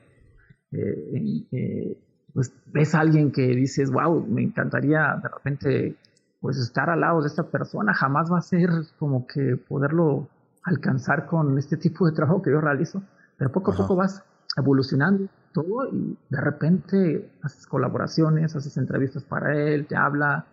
eh, 0.73 1.99
pues 2.35 2.53
ves 2.67 2.95
a 2.95 3.01
alguien 3.01 3.33
que 3.33 3.47
dices, 3.47 3.91
wow, 3.91 4.27
me 4.27 4.43
encantaría 4.43 5.19
de 5.23 5.29
repente 5.29 5.97
pues 6.45 6.59
estar 6.59 6.91
al 6.91 7.01
lado 7.01 7.23
de 7.23 7.29
esta 7.29 7.45
persona 7.45 7.95
jamás 7.95 8.31
va 8.31 8.37
a 8.37 8.43
ser 8.43 8.69
como 8.99 9.27
que 9.27 9.57
poderlo 9.57 10.29
alcanzar 10.63 11.25
con 11.25 11.57
este 11.57 11.79
tipo 11.79 12.05
de 12.05 12.13
trabajo 12.13 12.43
que 12.43 12.51
yo 12.51 12.61
realizo, 12.61 13.03
pero 13.39 13.51
poco 13.51 13.73
a 13.73 13.75
poco 13.75 13.97
vas 13.97 14.23
evolucionando 14.55 15.31
todo 15.55 15.89
y 15.91 16.19
de 16.29 16.41
repente 16.43 17.33
haces 17.43 17.67
colaboraciones, 17.67 18.55
haces 18.55 18.77
entrevistas 18.77 19.25
para 19.25 19.57
él, 19.57 19.87
te 19.87 19.97
habla 19.97 20.45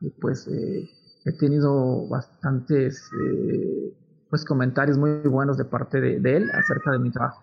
y 0.00 0.10
pues 0.10 0.46
eh, 0.46 0.88
he 1.24 1.32
tenido 1.32 2.06
bastantes 2.06 3.10
eh, 3.20 3.92
pues 4.30 4.44
comentarios 4.44 4.98
muy 4.98 5.18
buenos 5.22 5.58
de 5.58 5.64
parte 5.64 6.00
de, 6.00 6.36
él 6.36 6.48
acerca 6.52 6.92
de 6.92 7.00
mi 7.00 7.10
trabajo. 7.10 7.42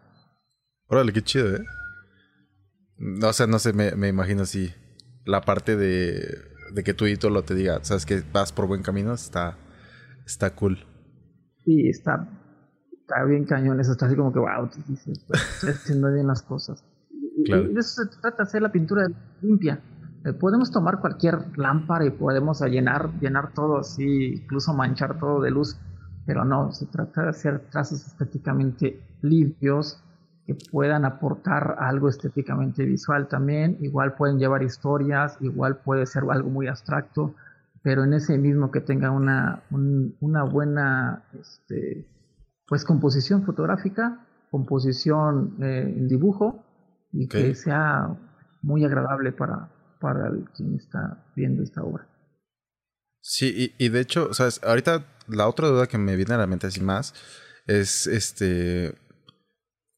Órale, 0.87 1.11
qué 1.11 1.21
chido, 1.21 1.57
¿eh? 1.57 1.65
O 3.21 3.33
sea, 3.33 3.47
no 3.47 3.59
sé, 3.59 3.73
me, 3.73 3.97
me 3.97 4.07
imagino 4.07 4.43
así 4.43 4.73
la 5.25 5.41
parte 5.41 5.75
de 5.75 6.55
de 6.73 6.83
que 6.83 6.93
tu 6.93 7.05
lo 7.29 7.43
te 7.43 7.55
diga, 7.55 7.79
sabes 7.83 8.05
que 8.05 8.23
vas 8.33 8.51
por 8.51 8.67
buen 8.67 8.83
camino, 8.83 9.13
está, 9.13 9.57
está 10.25 10.55
cool. 10.55 10.77
Sí, 11.65 11.89
está, 11.89 12.27
está 12.91 13.23
bien 13.25 13.45
cañón, 13.45 13.79
eso 13.79 13.91
está 13.91 14.05
así 14.05 14.15
como 14.15 14.31
que, 14.31 14.39
wow, 14.39 14.69
estoy 14.69 15.69
haciendo 15.69 16.11
bien 16.11 16.27
las 16.27 16.41
cosas. 16.41 16.83
Y 17.09 17.51
de 17.51 17.79
eso 17.79 18.03
se 18.03 18.19
trata, 18.21 18.43
hacer 18.43 18.61
la 18.61 18.71
pintura 18.71 19.07
limpia. 19.41 19.81
Eh, 20.25 20.33
podemos 20.33 20.71
tomar 20.71 20.99
cualquier 20.99 21.57
lámpara 21.57 22.05
y 22.05 22.09
podemos 22.09 22.61
llenar, 22.61 23.11
llenar 23.19 23.53
todo 23.53 23.79
así, 23.79 24.33
incluso 24.33 24.73
manchar 24.73 25.19
todo 25.19 25.41
de 25.41 25.51
luz, 25.51 25.79
pero 26.25 26.43
no, 26.43 26.71
se 26.71 26.87
trata 26.87 27.23
de 27.23 27.29
hacer 27.29 27.69
trazos 27.69 28.05
estéticamente 28.07 28.99
limpios, 29.21 30.03
que 30.47 30.55
puedan 30.71 31.03
aportar 31.03 31.75
algo 31.79 32.07
estéticamente 32.07 32.85
visual 32.85 33.27
también. 33.27 33.77
Igual 33.81 34.15
pueden 34.15 34.39
llevar 34.39 34.63
historias, 34.63 35.37
igual 35.41 35.79
puede 35.83 36.05
ser 36.05 36.23
algo 36.31 36.49
muy 36.49 36.67
abstracto, 36.67 37.35
pero 37.83 38.05
en 38.05 38.13
ese 38.13 38.37
mismo 38.37 38.71
que 38.71 38.79
tenga 38.79 39.11
una, 39.11 39.63
una 39.69 40.43
buena 40.43 41.25
este, 41.37 42.07
pues 42.65 42.85
composición 42.85 43.43
fotográfica, 43.43 44.25
composición 44.49 45.57
eh, 45.61 45.93
en 45.97 46.07
dibujo 46.07 46.63
y 47.11 47.27
que 47.27 47.53
sea 47.53 48.17
muy 48.61 48.85
agradable 48.85 49.33
para, 49.33 49.69
para 49.99 50.29
el, 50.29 50.45
quien 50.55 50.75
está 50.75 51.25
viendo 51.35 51.61
esta 51.61 51.83
obra. 51.83 52.07
Sí, 53.19 53.73
y, 53.77 53.85
y 53.85 53.89
de 53.89 53.99
hecho, 53.99 54.33
sabes, 54.33 54.61
ahorita 54.63 55.03
la 55.27 55.49
otra 55.49 55.67
duda 55.67 55.87
que 55.87 55.97
me 55.97 56.15
viene 56.15 56.35
a 56.35 56.37
la 56.37 56.47
mente 56.47 56.67
así 56.67 56.81
más 56.81 57.13
es 57.65 58.07
este 58.07 58.95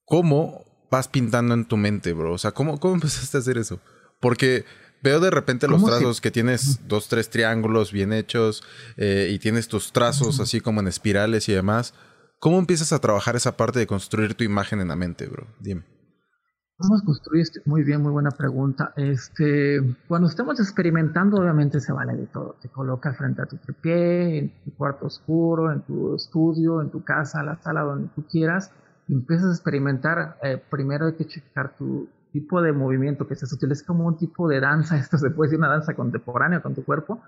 ¿Cómo 0.10 0.66
vas 0.90 1.08
pintando 1.08 1.54
en 1.54 1.66
tu 1.66 1.78
mente, 1.78 2.14
bro? 2.14 2.34
O 2.34 2.38
sea, 2.38 2.52
¿cómo, 2.52 2.80
cómo 2.80 2.94
empezaste 2.96 3.38
a 3.38 3.40
hacer 3.40 3.58
eso? 3.58 3.80
Porque 4.20 4.66
veo 5.02 5.20
de 5.20 5.30
repente 5.30 5.68
los 5.68 5.86
trazos 5.86 6.20
que 6.20 6.32
tienes 6.32 6.82
dos, 6.88 7.08
tres 7.08 7.30
triángulos 7.30 7.94
bien 7.94 8.12
hechos 8.12 8.64
eh, 8.98 9.30
y 9.32 9.40
tienes 9.40 9.68
tus 9.70 9.94
trazos 9.94 10.40
así 10.40 10.60
como 10.60 10.82
en 10.82 10.88
espirales 10.88 11.48
y 11.48 11.54
demás. 11.54 11.94
¿Cómo 12.40 12.58
empiezas 12.58 12.92
a 12.92 13.00
trabajar 13.00 13.36
esa 13.36 13.56
parte 13.56 13.80
de 13.80 13.88
construir 13.88 14.34
tu 14.34 14.44
imagen 14.44 14.82
en 14.82 14.88
la 14.88 14.96
mente, 14.96 15.28
bro? 15.28 15.46
Dime. 15.60 15.84
¿Cómo 16.78 17.00
construiste? 17.04 17.62
Muy 17.66 17.84
bien, 17.84 18.02
muy 18.02 18.12
buena 18.12 18.32
pregunta. 18.32 18.94
Este, 18.96 19.82
cuando 20.08 20.30
estamos 20.30 20.62
experimentando, 20.62 21.38
obviamente 21.38 21.82
se 21.82 21.92
vale 21.92 22.16
de 22.16 22.26
todo. 22.28 22.56
Te 22.62 22.70
colocas 22.70 23.18
frente 23.18 23.42
a 23.42 23.46
tu 23.46 23.58
tripié, 23.58 24.38
en 24.38 24.64
tu 24.64 24.74
cuarto 24.76 25.08
oscuro, 25.08 25.74
en 25.74 25.82
tu 25.82 26.16
estudio, 26.16 26.82
en 26.82 26.90
tu 26.90 27.04
casa, 27.04 27.44
la 27.44 27.58
sala, 27.58 27.82
donde 27.82 28.08
tú 28.16 28.26
quieras. 28.26 28.72
Empiezas 29.10 29.50
a 29.50 29.54
experimentar. 29.54 30.38
Eh, 30.44 30.62
primero 30.70 31.08
hay 31.08 31.14
que 31.14 31.26
checar 31.26 31.76
tu 31.76 32.08
tipo 32.32 32.62
de 32.62 32.72
movimiento 32.72 33.28
que 33.28 33.36
se 33.36 33.54
utiliza 33.54 33.86
como 33.86 34.06
un 34.06 34.18
tipo 34.18 34.48
de 34.48 34.60
danza. 34.60 34.98
Esto 35.00 35.18
se 35.18 35.32
puede 35.32 35.50
decir 35.50 35.60
una 35.60 35.70
danza 35.70 35.96
contemporánea 35.96 36.62
con 36.62 36.76
tu 36.76 36.84
cuerpo. 36.84 37.22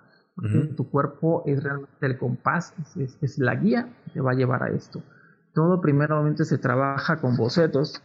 Tu 0.78 0.90
cuerpo 0.90 1.44
es 1.46 1.62
realmente 1.62 2.06
el 2.06 2.18
compás, 2.18 2.74
es, 2.96 3.18
es 3.22 3.38
la 3.38 3.56
guía 3.56 3.90
que 4.06 4.12
te 4.12 4.22
va 4.22 4.32
a 4.32 4.34
llevar 4.34 4.64
a 4.64 4.70
esto. 4.70 5.04
Todo 5.54 5.82
primeramente 5.82 6.46
se 6.46 6.58
trabaja 6.58 7.18
con 7.20 7.36
bocetos 7.36 8.02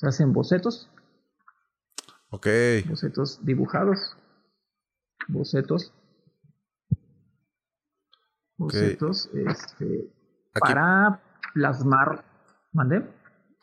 se 0.00 0.08
hacen 0.08 0.32
bocetos. 0.32 0.88
Ok. 2.30 2.46
Bocetos 2.88 3.44
dibujados. 3.44 4.16
Bocetos. 5.28 5.92
Bocetos 8.56 9.28
este, 9.34 10.10
para 10.58 11.20
plasmar. 11.52 12.24
¿Mandé? 12.72 13.04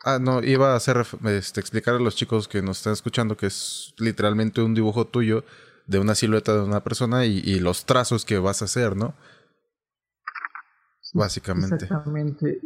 Ah, 0.04 0.18
no, 0.20 0.42
iba 0.42 0.72
a 0.72 0.76
hacer, 0.76 1.04
este, 1.24 1.60
explicar 1.60 1.94
a 1.94 1.98
los 1.98 2.14
chicos 2.14 2.46
que 2.46 2.62
nos 2.62 2.78
están 2.78 2.92
escuchando 2.92 3.36
que 3.36 3.46
es 3.46 3.94
literalmente 3.98 4.62
un 4.62 4.74
dibujo 4.74 5.06
tuyo 5.06 5.44
de 5.86 5.98
una 5.98 6.14
silueta 6.14 6.54
de 6.54 6.62
una 6.62 6.84
persona 6.84 7.24
y, 7.24 7.58
los 7.60 7.86
trazos 7.86 8.24
que 8.24 8.38
vas 8.38 8.62
a 8.62 8.66
hacer, 8.66 8.96
¿no? 8.96 9.14
Básicamente. 11.14 11.76
Exactamente 11.76 12.60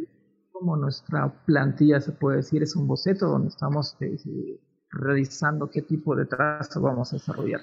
como 0.63 0.77
nuestra 0.77 1.27
plantilla, 1.45 1.99
se 1.99 2.13
puede 2.13 2.37
decir, 2.37 2.63
es 2.63 2.77
un 2.77 2.87
boceto 2.87 3.27
donde 3.27 3.49
estamos 3.49 3.97
eh, 3.99 4.17
realizando 4.91 5.69
qué 5.69 5.81
tipo 5.81 6.15
de 6.15 6.25
trazo 6.25 6.79
vamos 6.79 7.11
a 7.11 7.17
desarrollar. 7.17 7.59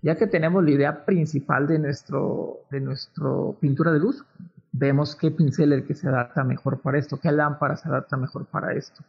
Ya 0.00 0.16
que 0.16 0.26
tenemos 0.26 0.64
la 0.64 0.70
idea 0.70 1.04
principal 1.04 1.66
de 1.66 1.78
nuestro, 1.78 2.60
de 2.70 2.80
nuestro 2.80 3.58
pintura 3.60 3.92
de 3.92 3.98
luz, 3.98 4.24
vemos 4.72 5.16
qué 5.16 5.30
pincel 5.30 5.72
es 5.72 5.80
el 5.80 5.86
que 5.86 5.94
se 5.94 6.08
adapta 6.08 6.44
mejor 6.44 6.80
para 6.80 6.98
esto, 6.98 7.18
qué 7.18 7.32
lámpara 7.32 7.76
se 7.76 7.88
adapta 7.88 8.16
mejor 8.16 8.46
para 8.46 8.72
esto. 8.74 9.02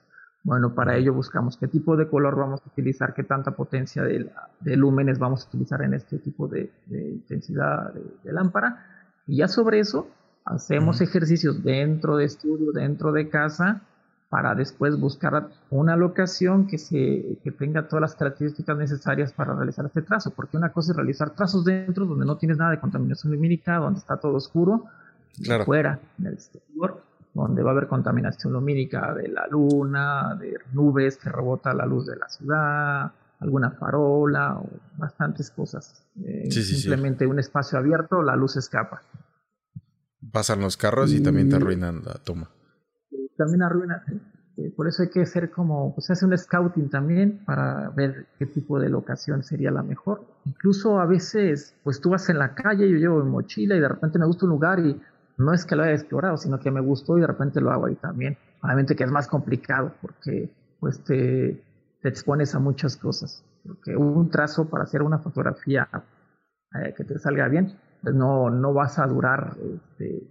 Bueno, 0.44 0.74
para 0.74 0.96
ello 0.96 1.14
buscamos 1.14 1.58
qué 1.58 1.68
tipo 1.68 1.98
de 1.98 2.08
color 2.08 2.36
vamos 2.38 2.62
a 2.66 2.70
utilizar, 2.70 3.14
qué 3.14 3.24
tanta 3.24 3.52
potencia 3.52 4.04
de, 4.04 4.32
de 4.62 4.76
lúmenes 4.78 5.20
vamos 5.20 5.44
a 5.44 5.48
utilizar 5.50 5.82
en 5.82 5.94
este 5.94 6.18
tipo 6.20 6.48
de, 6.48 6.72
intensidad 6.90 7.94
de, 7.94 8.04
de, 8.24 8.34
lámpara. 8.34 8.86
Y 9.28 9.38
ya 9.38 9.48
sobre 9.50 9.80
eso 9.80 10.08
hacemos 10.46 11.02
ejercicios 11.02 11.62
dentro 11.62 12.16
de 12.16 12.26
estudio, 12.26 12.72
dentro 12.72 13.12
de 13.12 13.30
casa, 13.30 13.82
para 14.30 14.54
después 14.54 15.00
buscar 15.00 15.50
una 15.72 15.96
locación 15.96 16.68
que, 16.68 16.78
se, 16.78 17.40
que 17.44 17.52
tenga 17.52 17.88
todas 17.88 18.02
las 18.02 18.16
características 18.16 18.78
necesarias 18.78 19.34
para 19.34 19.56
realizar 19.56 19.86
este 19.86 20.04
trazo, 20.04 20.32
porque 20.32 20.56
una 20.56 20.72
cosa 20.72 20.92
es 20.92 20.98
realizar 20.98 21.32
trazos 21.32 21.66
dentro 21.66 22.06
donde 22.06 22.26
no 22.26 22.38
tienes 22.38 22.58
nada 22.58 22.72
de 22.72 22.80
contaminación 22.80 23.34
lumínica, 23.34 23.78
donde 23.78 24.00
está 24.00 24.18
todo 24.18 24.36
oscuro, 24.36 24.86
claro. 25.44 25.66
fuera, 25.66 26.00
en 26.20 26.28
el 26.28 26.34
exterior, 26.34 27.04
donde 27.34 27.64
va 27.64 27.72
a 27.72 27.74
haber 27.74 27.88
contaminación 27.88 28.54
lumínica 28.54 29.14
de 29.14 29.28
la 29.30 29.48
luna, 29.48 30.36
de 30.40 30.58
nubes 30.74 31.18
que 31.18 31.30
rebota 31.30 31.74
la 31.74 31.86
luz 31.86 32.08
de 32.08 32.16
la 32.16 32.28
ciudad, 32.28 33.12
alguna 33.40 33.72
farola 33.72 34.58
o 34.60 34.70
bastantes 34.98 35.50
cosas. 35.52 36.06
Eh, 36.24 36.52
simplemente 36.52 37.26
un 37.26 37.40
espacio 37.40 37.78
abierto, 37.78 38.22
la 38.22 38.36
luz 38.36 38.58
escapa. 38.58 39.02
Pasan 40.32 40.60
los 40.60 40.76
carros 40.76 41.14
y, 41.14 41.24
también 41.24 41.50
te 41.50 41.56
arruinan 41.56 42.04
la 42.04 42.16
toma. 42.16 42.50
También 43.38 43.64
arruinan. 43.64 44.02
Eh, 44.58 44.74
por 44.76 44.88
eso 44.88 45.04
hay 45.04 45.10
que 45.10 45.22
hacer 45.22 45.50
como, 45.50 45.96
pues 45.96 46.10
hace 46.10 46.26
un 46.26 46.38
scouting 46.38 46.90
también 46.90 47.46
para 47.46 47.90
ver 47.92 48.28
qué 48.38 48.46
tipo 48.46 48.80
de 48.80 48.90
locación 48.90 49.44
sería 49.44 49.72
la 49.72 49.84
mejor. 49.84 50.26
Incluso 50.46 51.00
a 51.00 51.06
veces, 51.06 51.76
pues 51.84 52.02
tú 52.02 52.10
vas 52.10 52.30
en 52.30 52.40
la 52.40 52.54
calle, 52.54 52.90
yo 52.90 52.98
llevo 52.98 53.24
mi 53.24 53.32
mochila 53.32 53.76
y 53.76 53.80
de 53.80 53.88
repente 53.88 54.20
me 54.20 54.26
gusta 54.26 54.46
un 54.46 54.52
lugar 54.52 54.80
y 54.80 55.00
no 55.40 55.54
es 55.54 55.66
que 55.66 55.76
lo 55.76 55.84
haya 55.84 55.94
explorado, 55.94 56.38
sino 56.38 56.60
que 56.60 56.70
me 56.70 56.82
gustó 56.82 57.18
y 57.18 57.22
de 57.22 57.28
repente 57.28 57.62
lo 57.62 57.72
hago 57.72 57.86
ahí 57.86 57.96
también. 57.96 58.38
Obviamente 58.62 58.96
que 58.96 59.06
es 59.06 59.12
más 59.12 59.28
complicado 59.28 59.94
porque 60.02 60.52
pues 60.80 61.02
te, 61.04 61.64
te 62.02 62.10
expones 62.10 62.54
a 62.56 62.60
muchas 62.60 62.98
cosas. 62.98 63.44
Porque 63.66 63.96
un 63.96 64.30
trazo 64.30 64.70
para 64.70 64.84
hacer 64.84 65.02
una 65.02 65.20
fotografía 65.20 65.88
eh, 66.76 66.94
que 66.96 67.06
te 67.06 67.18
salga 67.20 67.48
bien, 67.48 67.74
pues 68.02 68.14
no, 68.14 68.50
no 68.50 68.74
vas 68.74 69.00
a 69.00 69.08
durar 69.08 69.56
este, 69.58 70.28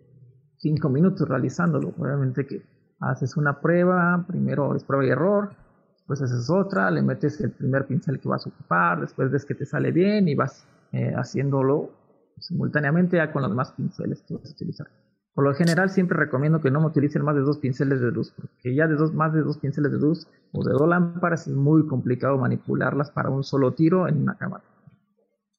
cinco 0.59 0.91
minutos 0.91 1.27
realizándolo. 1.27 1.95
Obviamente 1.97 2.47
que 2.47 2.63
haces 3.01 3.37
una 3.39 3.61
prueba, 3.61 4.25
primero 4.29 4.75
es 4.77 4.85
prueba 4.85 5.07
y 5.07 5.11
error, 5.11 5.53
después 5.97 6.21
haces 6.21 6.51
otra, 6.51 6.91
le 6.91 7.01
metes 7.01 7.41
el 7.41 7.53
primer 7.53 7.87
pincel 7.87 8.21
que 8.21 8.29
vas 8.29 8.47
a 8.47 8.51
ocupar, 8.51 9.01
después 9.01 9.31
ves 9.31 9.47
que 9.47 9.55
te 9.55 9.65
sale 9.65 9.91
bien 9.91 10.29
y 10.29 10.35
vas 10.35 10.67
eh, 10.93 11.15
haciéndolo 11.17 11.98
simultáneamente 12.41 13.17
ya 13.17 13.33
con 13.33 13.43
los 13.43 13.51
demás 13.51 13.73
pinceles 13.73 14.23
que 14.23 14.35
vas 14.35 14.49
a 14.49 14.53
utilizar. 14.53 14.89
Por 15.35 15.45
lo 15.45 15.55
general 15.55 15.91
siempre 15.91 16.19
recomiendo 16.19 16.61
que 16.61 16.71
no 16.71 16.81
me 16.81 16.87
utilicen 16.87 17.23
más 17.23 17.37
de 17.37 17.43
dos 17.43 17.59
pinceles 17.59 18.01
de 18.01 18.11
luz, 18.11 18.33
porque 18.37 18.75
ya 18.75 18.89
de 18.89 18.97
dos, 18.97 19.15
más 19.15 19.33
de 19.33 19.43
dos 19.43 19.59
pinceles 19.59 19.93
de 19.93 19.99
luz 19.99 20.27
o 20.53 20.65
de 20.65 20.73
dos 20.73 20.89
lámparas 20.89 21.47
es 21.47 21.55
muy 21.55 21.87
complicado 21.87 22.39
manipularlas 22.39 23.11
para 23.11 23.31
un 23.31 23.45
solo 23.45 23.73
tiro 23.73 24.09
en 24.09 24.23
una 24.23 24.37
cámara. 24.37 24.65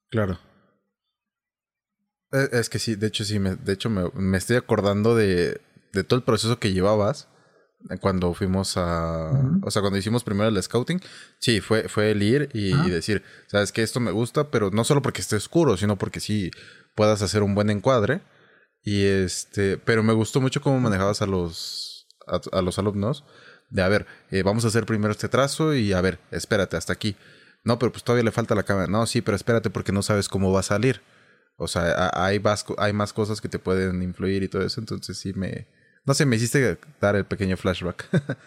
Claro. 0.10 0.38
Eh, 2.32 2.50
es 2.52 2.70
que 2.70 2.80
sí, 2.80 2.96
de 2.96 3.08
hecho 3.08 3.24
sí, 3.24 3.40
me, 3.40 3.56
de 3.56 3.74
hecho 3.74 3.90
me, 3.90 4.38
estoy 4.38 4.58
acordando 4.58 5.16
de, 5.16 5.62
de, 5.94 6.04
todo 6.04 6.18
el 6.20 6.26
proceso 6.26 6.60
que 6.60 6.74
llevabas 6.74 7.30
cuando 8.02 8.34
fuimos 8.34 8.76
a... 8.78 9.32
O 9.62 9.72
sea, 9.72 9.82
cuando 9.82 9.98
hicimos 9.98 10.24
primero 10.24 10.50
el 10.50 10.62
scouting, 10.62 11.02
sí, 11.40 11.62
fue, 11.62 11.88
fue 11.88 12.12
el 12.12 12.22
ir 12.22 12.50
y, 12.54 12.72
decir, 12.90 13.24
sabes 13.48 13.72
que 13.72 13.82
esto 13.82 14.00
me 14.00 14.12
gusta, 14.12 14.52
pero 14.52 14.70
no 14.72 14.84
solo 14.84 15.02
porque 15.02 15.22
esté 15.22 15.36
oscuro, 15.36 15.78
sino 15.78 15.98
porque 15.98 16.20
sí 16.20 16.52
puedas 16.96 17.22
hacer 17.22 17.44
un 17.44 17.56
buen 17.56 17.70
encuadre. 17.70 18.22
Y 18.84 19.06
este, 19.06 19.78
pero 19.78 20.04
me 20.04 20.14
gustó 20.14 20.42
mucho 20.42 20.62
cómo 20.62 20.80
manejabas 20.80 21.22
a 21.22 21.26
los, 21.26 22.08
a, 22.28 22.62
los 22.62 22.80
alumnos. 22.80 23.26
De, 23.70 23.82
a 23.82 23.88
ver, 23.88 24.08
eh, 24.32 24.44
vamos 24.44 24.66
a 24.66 24.70
hacer 24.70 24.86
primero 24.86 25.12
este 25.12 25.30
trazo 25.30 25.74
y 25.74 25.94
a 25.94 26.02
ver, 26.02 26.20
espérate 26.32 26.78
hasta 26.78 26.94
aquí. 26.94 27.16
No, 27.64 27.78
pero 27.78 27.92
pues 27.92 28.04
todavía 28.04 28.24
le 28.24 28.32
falta 28.32 28.56
la 28.56 28.64
cámara. 28.64 28.88
No, 28.88 29.06
sí, 29.06 29.22
pero 29.22 29.36
espérate 29.36 29.70
porque 29.70 29.92
no 29.92 30.02
sabes 30.02 30.30
cómo 30.30 30.52
va 30.52 30.62
a 30.62 30.64
salir. 30.64 31.02
O 31.58 31.68
sea, 31.68 32.10
hay 32.14 32.40
más, 32.40 32.66
hay 32.78 32.94
más 32.94 33.14
cosas 33.14 33.42
que 33.42 33.50
te 33.50 33.60
pueden 33.60 34.02
influir 34.02 34.44
y 34.44 34.48
todo 34.48 34.64
eso. 34.64 34.80
Entonces 34.80 35.18
sí 35.18 35.34
me... 35.34 35.68
No 36.06 36.14
sé, 36.14 36.26
me 36.26 36.36
hiciste 36.36 36.78
dar 37.00 37.16
el 37.16 37.26
pequeño 37.26 37.58
flashback. 37.58 38.08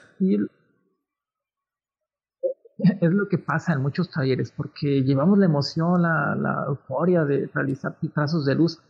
es 2.78 3.12
lo 3.12 3.28
que 3.28 3.38
pasa 3.38 3.72
en 3.72 3.80
muchos 3.80 4.10
talleres, 4.10 4.52
porque 4.52 5.02
llevamos 5.02 5.38
la 5.38 5.46
emoción, 5.46 6.02
la, 6.02 6.64
euforia 6.68 7.24
de 7.24 7.48
realizar 7.52 7.96
trazos 8.14 8.44
de 8.44 8.54
luz. 8.54 8.80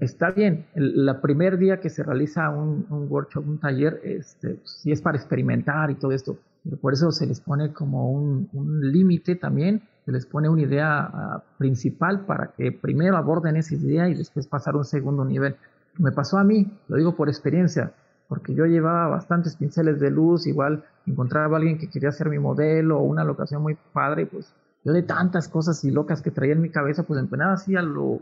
Está 0.00 0.30
bien, 0.30 0.66
el 0.74 1.14
primer 1.20 1.58
día 1.58 1.80
que 1.80 1.90
se 1.90 2.02
realiza 2.02 2.48
un, 2.48 2.86
un 2.88 3.06
workshop, 3.10 3.46
un 3.46 3.58
taller, 3.58 4.00
este, 4.04 4.54
pues, 4.54 4.80
sí 4.82 4.90
es 4.90 5.02
para 5.02 5.18
experimentar 5.18 5.90
y 5.90 5.96
todo 5.96 6.12
esto, 6.12 6.38
por 6.80 6.94
eso 6.94 7.12
se 7.12 7.26
les 7.26 7.40
pone 7.40 7.72
como 7.74 8.10
un, 8.10 8.48
un 8.52 8.90
límite 8.90 9.36
también 9.36 9.82
se 10.06 10.12
les 10.12 10.24
pone 10.24 10.48
una 10.48 10.62
idea 10.62 11.00
ah, 11.00 11.42
principal 11.58 12.24
para 12.26 12.52
que 12.56 12.70
primero 12.70 13.16
aborden 13.16 13.56
esa 13.56 13.74
idea 13.74 14.08
y 14.08 14.14
después 14.14 14.46
pasar 14.46 14.74
a 14.74 14.78
un 14.78 14.84
segundo 14.84 15.24
nivel. 15.24 15.56
Me 15.98 16.12
pasó 16.12 16.38
a 16.38 16.44
mí, 16.44 16.70
lo 16.88 16.96
digo 16.96 17.16
por 17.16 17.28
experiencia, 17.28 17.92
porque 18.28 18.54
yo 18.54 18.66
llevaba 18.66 19.08
bastantes 19.08 19.56
pinceles 19.56 20.00
de 20.00 20.10
luz, 20.10 20.46
igual 20.46 20.84
encontraba 21.06 21.56
a 21.56 21.58
alguien 21.58 21.78
que 21.78 21.88
quería 21.88 22.10
hacer 22.10 22.28
mi 22.28 22.38
modelo 22.38 22.98
o 22.98 23.02
una 23.02 23.24
locación 23.24 23.62
muy 23.62 23.76
padre, 23.92 24.26
pues 24.26 24.54
yo 24.84 24.92
de 24.92 25.02
tantas 25.02 25.48
cosas 25.48 25.82
y 25.84 25.90
locas 25.90 26.22
que 26.22 26.30
traía 26.30 26.52
en 26.52 26.60
mi 26.60 26.70
cabeza, 26.70 27.02
pues 27.04 27.18
empenaba 27.20 27.54
así 27.54 27.76
a 27.76 27.82
lo, 27.82 28.20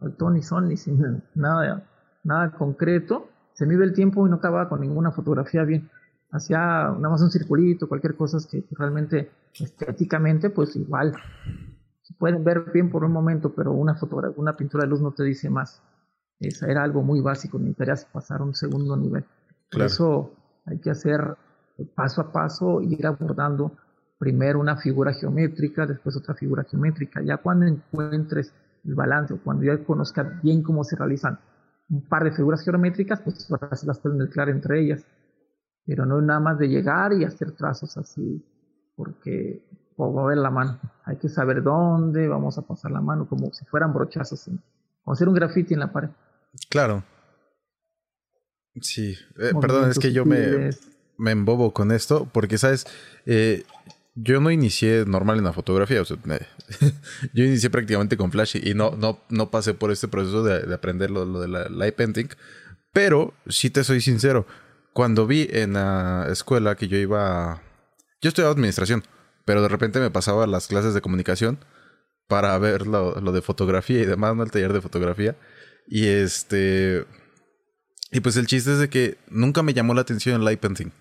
al 0.00 0.16
Tony 0.16 0.42
Sonny, 0.42 0.76
sin 0.76 1.22
nada, 1.34 1.84
nada 2.24 2.52
concreto, 2.52 3.28
se 3.54 3.66
me 3.66 3.74
iba 3.74 3.84
el 3.84 3.94
tiempo 3.94 4.26
y 4.26 4.30
no 4.30 4.36
acababa 4.36 4.68
con 4.68 4.80
ninguna 4.80 5.10
fotografía 5.10 5.64
bien 5.64 5.90
hacía 6.30 6.58
nada 6.58 7.08
más 7.10 7.22
un 7.22 7.30
circulito, 7.30 7.88
cualquier 7.88 8.16
cosa 8.16 8.38
que 8.50 8.64
realmente 8.72 9.30
estéticamente, 9.54 10.50
pues 10.50 10.76
igual 10.76 11.14
se 12.02 12.14
pueden 12.14 12.44
ver 12.44 12.70
bien 12.72 12.90
por 12.90 13.04
un 13.04 13.12
momento, 13.12 13.52
pero 13.54 13.72
una 13.72 13.96
una 14.36 14.56
pintura 14.56 14.84
de 14.84 14.90
luz 14.90 15.00
no 15.00 15.12
te 15.12 15.24
dice 15.24 15.50
más. 15.50 15.82
Esa 16.40 16.66
era 16.66 16.82
algo 16.82 17.02
muy 17.02 17.20
básico, 17.20 17.58
necesitarías 17.58 18.04
pasar 18.06 18.40
a 18.40 18.44
un 18.44 18.54
segundo 18.54 18.96
nivel. 18.96 19.24
Por 19.70 19.82
eso 19.82 20.32
hay 20.66 20.78
que 20.78 20.90
hacer 20.90 21.36
paso 21.94 22.20
a 22.20 22.32
paso, 22.32 22.80
ir 22.80 23.06
abordando 23.06 23.72
primero 24.18 24.60
una 24.60 24.76
figura 24.76 25.12
geométrica, 25.12 25.86
después 25.86 26.16
otra 26.16 26.34
figura 26.34 26.64
geométrica. 26.64 27.22
Ya 27.22 27.38
cuando 27.38 27.66
encuentres 27.66 28.52
el 28.84 28.94
balance 28.94 29.34
o 29.34 29.42
cuando 29.42 29.64
ya 29.64 29.82
conozcas 29.84 30.42
bien 30.42 30.62
cómo 30.62 30.84
se 30.84 30.96
realizan 30.96 31.38
un 31.88 32.02
par 32.08 32.24
de 32.24 32.32
figuras 32.32 32.62
geométricas, 32.64 33.20
pues 33.20 33.46
se 33.46 33.86
las 33.86 33.98
pueden 33.98 34.18
mezclar 34.18 34.48
entre 34.48 34.80
ellas 34.80 35.04
pero 35.86 36.04
no 36.04 36.20
nada 36.20 36.40
más 36.40 36.58
de 36.58 36.68
llegar 36.68 37.12
y 37.12 37.24
hacer 37.24 37.52
trazos 37.52 37.96
así, 37.96 38.44
porque 38.96 39.64
mover 39.96 40.36
la 40.36 40.50
mano. 40.50 40.80
Hay 41.04 41.16
que 41.16 41.28
saber 41.28 41.62
dónde 41.62 42.26
vamos 42.28 42.58
a 42.58 42.62
pasar 42.62 42.90
la 42.90 43.00
mano, 43.00 43.28
como 43.28 43.52
si 43.52 43.64
fueran 43.66 43.94
brochazos, 43.94 44.50
o 45.04 45.12
hacer 45.12 45.28
un 45.28 45.34
graffiti 45.34 45.74
en 45.74 45.80
la 45.80 45.92
pared. 45.92 46.10
Claro. 46.68 47.04
Sí, 48.80 49.16
eh, 49.38 49.52
perdón, 49.60 49.90
es 49.90 49.98
que 49.98 50.12
yo 50.12 50.24
me, 50.24 50.70
me 51.16 51.30
embobo 51.30 51.72
con 51.72 51.92
esto, 51.92 52.28
porque, 52.32 52.58
¿sabes? 52.58 52.86
Eh, 53.24 53.64
yo 54.14 54.40
no 54.40 54.50
inicié 54.50 55.04
normal 55.06 55.38
en 55.38 55.44
la 55.44 55.52
fotografía, 55.52 56.00
o 56.00 56.04
sea, 56.04 56.16
yo 57.34 57.44
inicié 57.44 57.70
prácticamente 57.70 58.16
con 58.16 58.32
Flash 58.32 58.56
y 58.62 58.74
no, 58.74 58.92
no, 58.96 59.20
no 59.28 59.50
pasé 59.50 59.74
por 59.74 59.90
este 59.90 60.08
proceso 60.08 60.42
de, 60.42 60.74
aprender 60.74 61.10
lo, 61.10 61.40
de 61.40 61.48
la 61.48 61.68
light 61.68 61.94
painting, 61.94 62.28
pero 62.92 63.34
si 63.46 63.70
te 63.70 63.84
soy 63.84 64.00
sincero, 64.00 64.46
cuando 64.94 65.26
vi 65.26 65.48
en 65.50 65.74
la 65.74 66.26
escuela 66.30 66.76
que 66.76 66.88
yo 66.88 66.96
iba... 66.96 67.62
Yo 68.22 68.28
estudiaba 68.28 68.54
administración, 68.54 69.04
pero 69.44 69.60
de 69.60 69.68
repente 69.68 70.00
me 70.00 70.10
pasaba 70.10 70.46
las 70.46 70.66
clases 70.66 70.94
de 70.94 71.02
comunicación 71.02 71.58
para 72.26 72.56
ver 72.58 72.86
lo, 72.86 73.12
de 73.20 73.42
fotografía 73.42 74.00
y 74.00 74.06
demás, 74.06 74.34
¿no? 74.34 74.42
El 74.42 74.50
taller 74.50 74.72
de 74.72 74.80
fotografía. 74.80 75.36
Y 75.86 76.06
este... 76.06 77.06
Y 78.12 78.20
pues 78.20 78.36
el 78.36 78.46
chiste 78.46 78.72
es 78.72 78.78
de 78.78 78.88
que 78.88 79.18
nunca 79.28 79.62
me 79.62 79.74
llamó 79.74 79.92
la 79.94 80.00
atención 80.00 80.36
el 80.36 80.44
light 80.44 80.60
painting. 80.60 80.92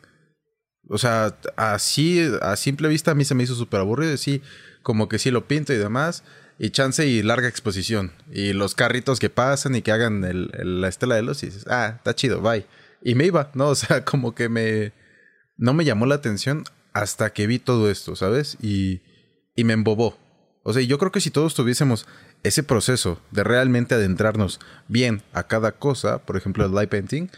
O 0.90 0.98
sea, 0.98 1.38
así, 1.56 2.22
a 2.42 2.56
simple 2.56 2.88
vista 2.88 3.12
a 3.12 3.16
mí 3.16 3.26
se 3.26 3.36
me 3.36 3.44
hizo 3.44 3.56
súper 3.56 3.80
aburrido. 3.80 4.18
Sí, 4.18 4.42
como 4.84 5.08
que 5.08 5.20
sí 5.20 5.32
lo 5.32 5.48
pinto 5.48 5.74
y 5.74 5.78
demás. 5.78 6.24
Y 6.58 6.70
chance 6.70 7.06
y 7.06 7.22
larga 7.22 7.48
exposición. 7.48 8.12
Y 8.32 8.54
los 8.54 8.76
carritos 8.76 9.20
que 9.20 9.30
pasan 9.30 9.76
y 9.76 9.82
que 9.82 9.92
hagan 9.92 10.24
la 10.54 10.88
estela 10.88 11.16
de 11.16 11.24
luz. 11.24 11.44
Y 11.44 11.48
dices, 11.48 11.66
ah, 11.68 11.94
está 11.98 12.16
chido, 12.16 12.42
bye. 12.42 12.66
Y 13.02 13.16
me 13.16 13.26
iba, 13.26 13.52
¿no? 13.54 13.70
O 13.70 13.76
sea, 13.76 14.04
como 14.04 14.36
que 14.36 14.50
me... 14.50 14.94
No 15.58 15.74
me 15.74 15.86
llamó 15.86 16.06
la 16.06 16.16
atención 16.16 16.66
hasta 16.92 17.32
que 17.32 17.48
vi 17.48 17.60
todo 17.60 17.90
esto, 17.90 18.16
¿sabes? 18.16 18.58
Y, 18.62 19.02
y 19.56 19.64
me 19.64 19.74
embobó. 19.74 20.18
O 20.68 20.74
sea, 20.74 20.82
yo 20.82 20.98
creo 20.98 21.12
que 21.12 21.22
si 21.22 21.30
todos 21.30 21.56
tuviésemos 21.56 22.08
ese 22.44 22.64
proceso 22.64 23.22
de 23.32 23.44
realmente 23.44 23.96
adentrarnos 23.96 24.60
bien 24.88 25.22
a 25.32 25.44
cada 25.44 25.72
cosa, 25.74 26.26
por 26.26 26.36
ejemplo, 26.36 26.66
el 26.66 26.74
light 26.74 26.90
painting, 26.90 27.30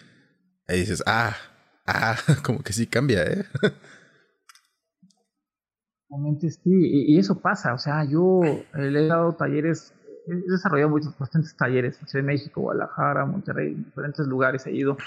ahí 0.67 0.79
dices, 0.79 1.03
ah, 1.05 1.35
Ah, 1.87 2.17
como 2.45 2.59
que 2.59 2.73
sí 2.73 2.85
cambia, 2.85 3.23
¿eh? 3.23 3.45
Realmente 6.09 6.49
sí, 6.49 6.71
y, 6.71 7.17
eso 7.17 7.39
pasa, 7.41 7.73
o 7.73 7.77
sea, 7.77 8.03
yo 8.03 8.41
le 8.73 9.05
he 9.05 9.07
dado 9.07 9.35
talleres, 9.35 9.93
he 10.27 10.35
desarrollado 10.49 10.89
muchos, 10.89 11.17
bastantes 11.17 11.55
talleres 11.55 11.99
en 12.13 12.25
México, 12.25 12.61
Guadalajara, 12.61 13.25
Monterrey, 13.25 13.73
diferentes 13.73 14.25
lugares 14.27 14.65
he 14.67 14.73
ido. 14.73 14.97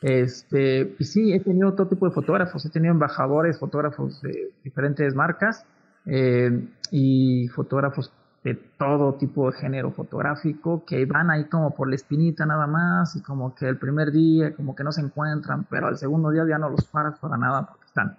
Este, 0.00 0.94
y 0.98 1.04
sí, 1.04 1.32
he 1.32 1.40
tenido 1.40 1.74
todo 1.74 1.88
tipo 1.88 2.06
de 2.06 2.12
fotógrafos, 2.12 2.64
he 2.64 2.70
tenido 2.70 2.92
embajadores, 2.92 3.58
fotógrafos 3.58 4.20
de 4.22 4.52
diferentes 4.64 5.14
marcas 5.14 5.64
eh, 6.08 6.68
y 6.90 7.48
fotógrafos 7.48 8.12
de 8.42 8.54
todo 8.54 9.14
tipo 9.14 9.50
de 9.50 9.58
género 9.58 9.90
fotográfico 9.90 10.84
que 10.86 11.04
van 11.04 11.30
ahí 11.30 11.44
como 11.44 11.74
por 11.74 11.88
la 11.88 11.96
espinita 11.96 12.46
nada 12.46 12.66
más 12.66 13.14
y 13.16 13.22
como 13.22 13.54
que 13.54 13.68
el 13.68 13.78
primer 13.78 14.10
día 14.10 14.54
como 14.54 14.74
que 14.74 14.84
no 14.84 14.92
se 14.92 15.02
encuentran, 15.02 15.66
pero 15.68 15.88
al 15.88 15.98
segundo 15.98 16.30
día 16.30 16.46
ya 16.48 16.58
no 16.58 16.70
los 16.70 16.84
paras 16.84 17.18
para 17.18 17.36
nada 17.36 17.66
porque 17.66 17.84
están 17.86 18.16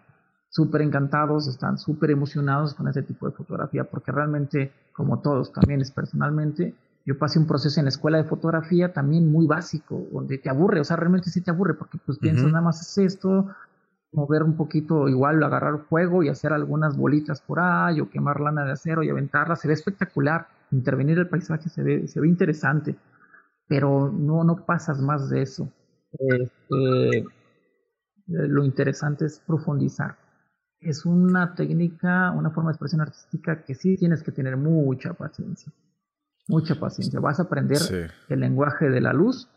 súper 0.50 0.82
encantados, 0.82 1.48
están 1.48 1.78
súper 1.78 2.12
emocionados 2.12 2.74
con 2.74 2.88
ese 2.88 3.02
tipo 3.02 3.28
de 3.28 3.36
fotografía 3.36 3.86
porque 3.86 4.12
realmente 4.12 4.72
como 4.94 5.20
todos 5.20 5.52
también 5.52 5.82
es 5.82 5.92
personalmente 5.92 6.76
yo 7.10 7.18
pasé 7.18 7.40
un 7.40 7.48
proceso 7.48 7.80
en 7.80 7.86
la 7.86 7.90
escuela 7.90 8.18
de 8.18 8.26
fotografía 8.26 8.94
también 8.94 9.32
muy 9.32 9.48
básico, 9.48 10.06
donde 10.12 10.38
te 10.38 10.48
aburre, 10.48 10.80
o 10.80 10.84
sea, 10.84 10.96
realmente 10.96 11.32
sí 11.32 11.42
te 11.42 11.50
aburre, 11.50 11.74
porque 11.74 11.98
pues 12.06 12.20
piensas 12.20 12.46
nada 12.52 12.62
más 12.62 12.82
es 12.82 12.98
esto, 13.00 13.48
mover 14.12 14.44
un 14.44 14.56
poquito, 14.56 15.08
igual 15.08 15.44
agarrar 15.44 15.80
fuego 15.80 16.24
y 16.24 16.30
hacer 16.30 16.54
algunas 16.54 16.98
bolitas 16.98 17.42
por 17.42 17.60
ahí, 17.60 18.02
o 18.02 18.10
quemar 18.10 18.40
lana 18.40 18.66
de 18.66 18.72
acero 18.72 19.04
y 19.04 19.10
aventarla, 19.10 19.56
se 19.56 19.68
ve 19.68 19.74
espectacular, 19.74 20.48
intervenir 20.72 21.20
el 21.20 21.28
paisaje 21.28 21.70
se 21.70 21.84
ve, 21.84 22.08
se 22.08 22.20
ve 22.20 22.28
interesante, 22.28 22.96
pero 23.68 24.12
no, 24.12 24.44
no 24.44 24.66
pasas 24.66 25.00
más 25.00 25.30
de 25.30 25.42
eso. 25.44 25.72
Este, 26.12 27.26
lo 28.28 28.64
interesante 28.64 29.26
es 29.26 29.40
profundizar. 29.40 30.18
Es 30.80 31.06
una 31.06 31.56
técnica, 31.56 32.32
una 32.32 32.52
forma 32.52 32.70
de 32.70 32.74
expresión 32.74 33.02
artística 33.02 33.64
que 33.64 33.76
sí 33.76 33.98
tienes 33.98 34.24
que 34.24 34.32
tener 34.32 34.58
mucha 34.58 35.14
paciencia. 35.14 35.72
Mucha 36.48 36.80
paciencia. 36.80 37.20
Vas 37.20 37.40
a 37.40 37.44
aprender 37.44 37.80
el 38.30 38.40
lenguaje 38.40 38.90
de 38.90 39.02
la 39.02 39.14
luz 39.14 39.50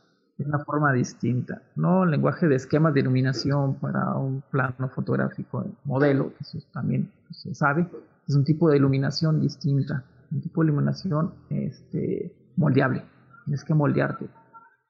de 0.42 0.48
una 0.48 0.64
forma 0.64 0.92
distinta, 0.92 1.62
¿no? 1.76 2.04
Lenguaje 2.04 2.48
de 2.48 2.56
esquemas 2.56 2.94
de 2.94 3.00
iluminación 3.00 3.74
para 3.76 4.14
un 4.16 4.42
plano 4.50 4.88
fotográfico 4.88 5.64
modelo, 5.84 6.32
que 6.34 6.38
eso 6.40 6.58
también 6.72 7.10
se 7.30 7.54
sabe, 7.54 7.88
es 8.26 8.34
un 8.34 8.44
tipo 8.44 8.70
de 8.70 8.76
iluminación 8.76 9.40
distinta, 9.40 10.04
un 10.30 10.40
tipo 10.40 10.62
de 10.62 10.68
iluminación 10.68 11.34
este, 11.50 12.34
moldeable. 12.56 13.04
Tienes 13.44 13.64
que 13.64 13.74
moldearte, 13.74 14.26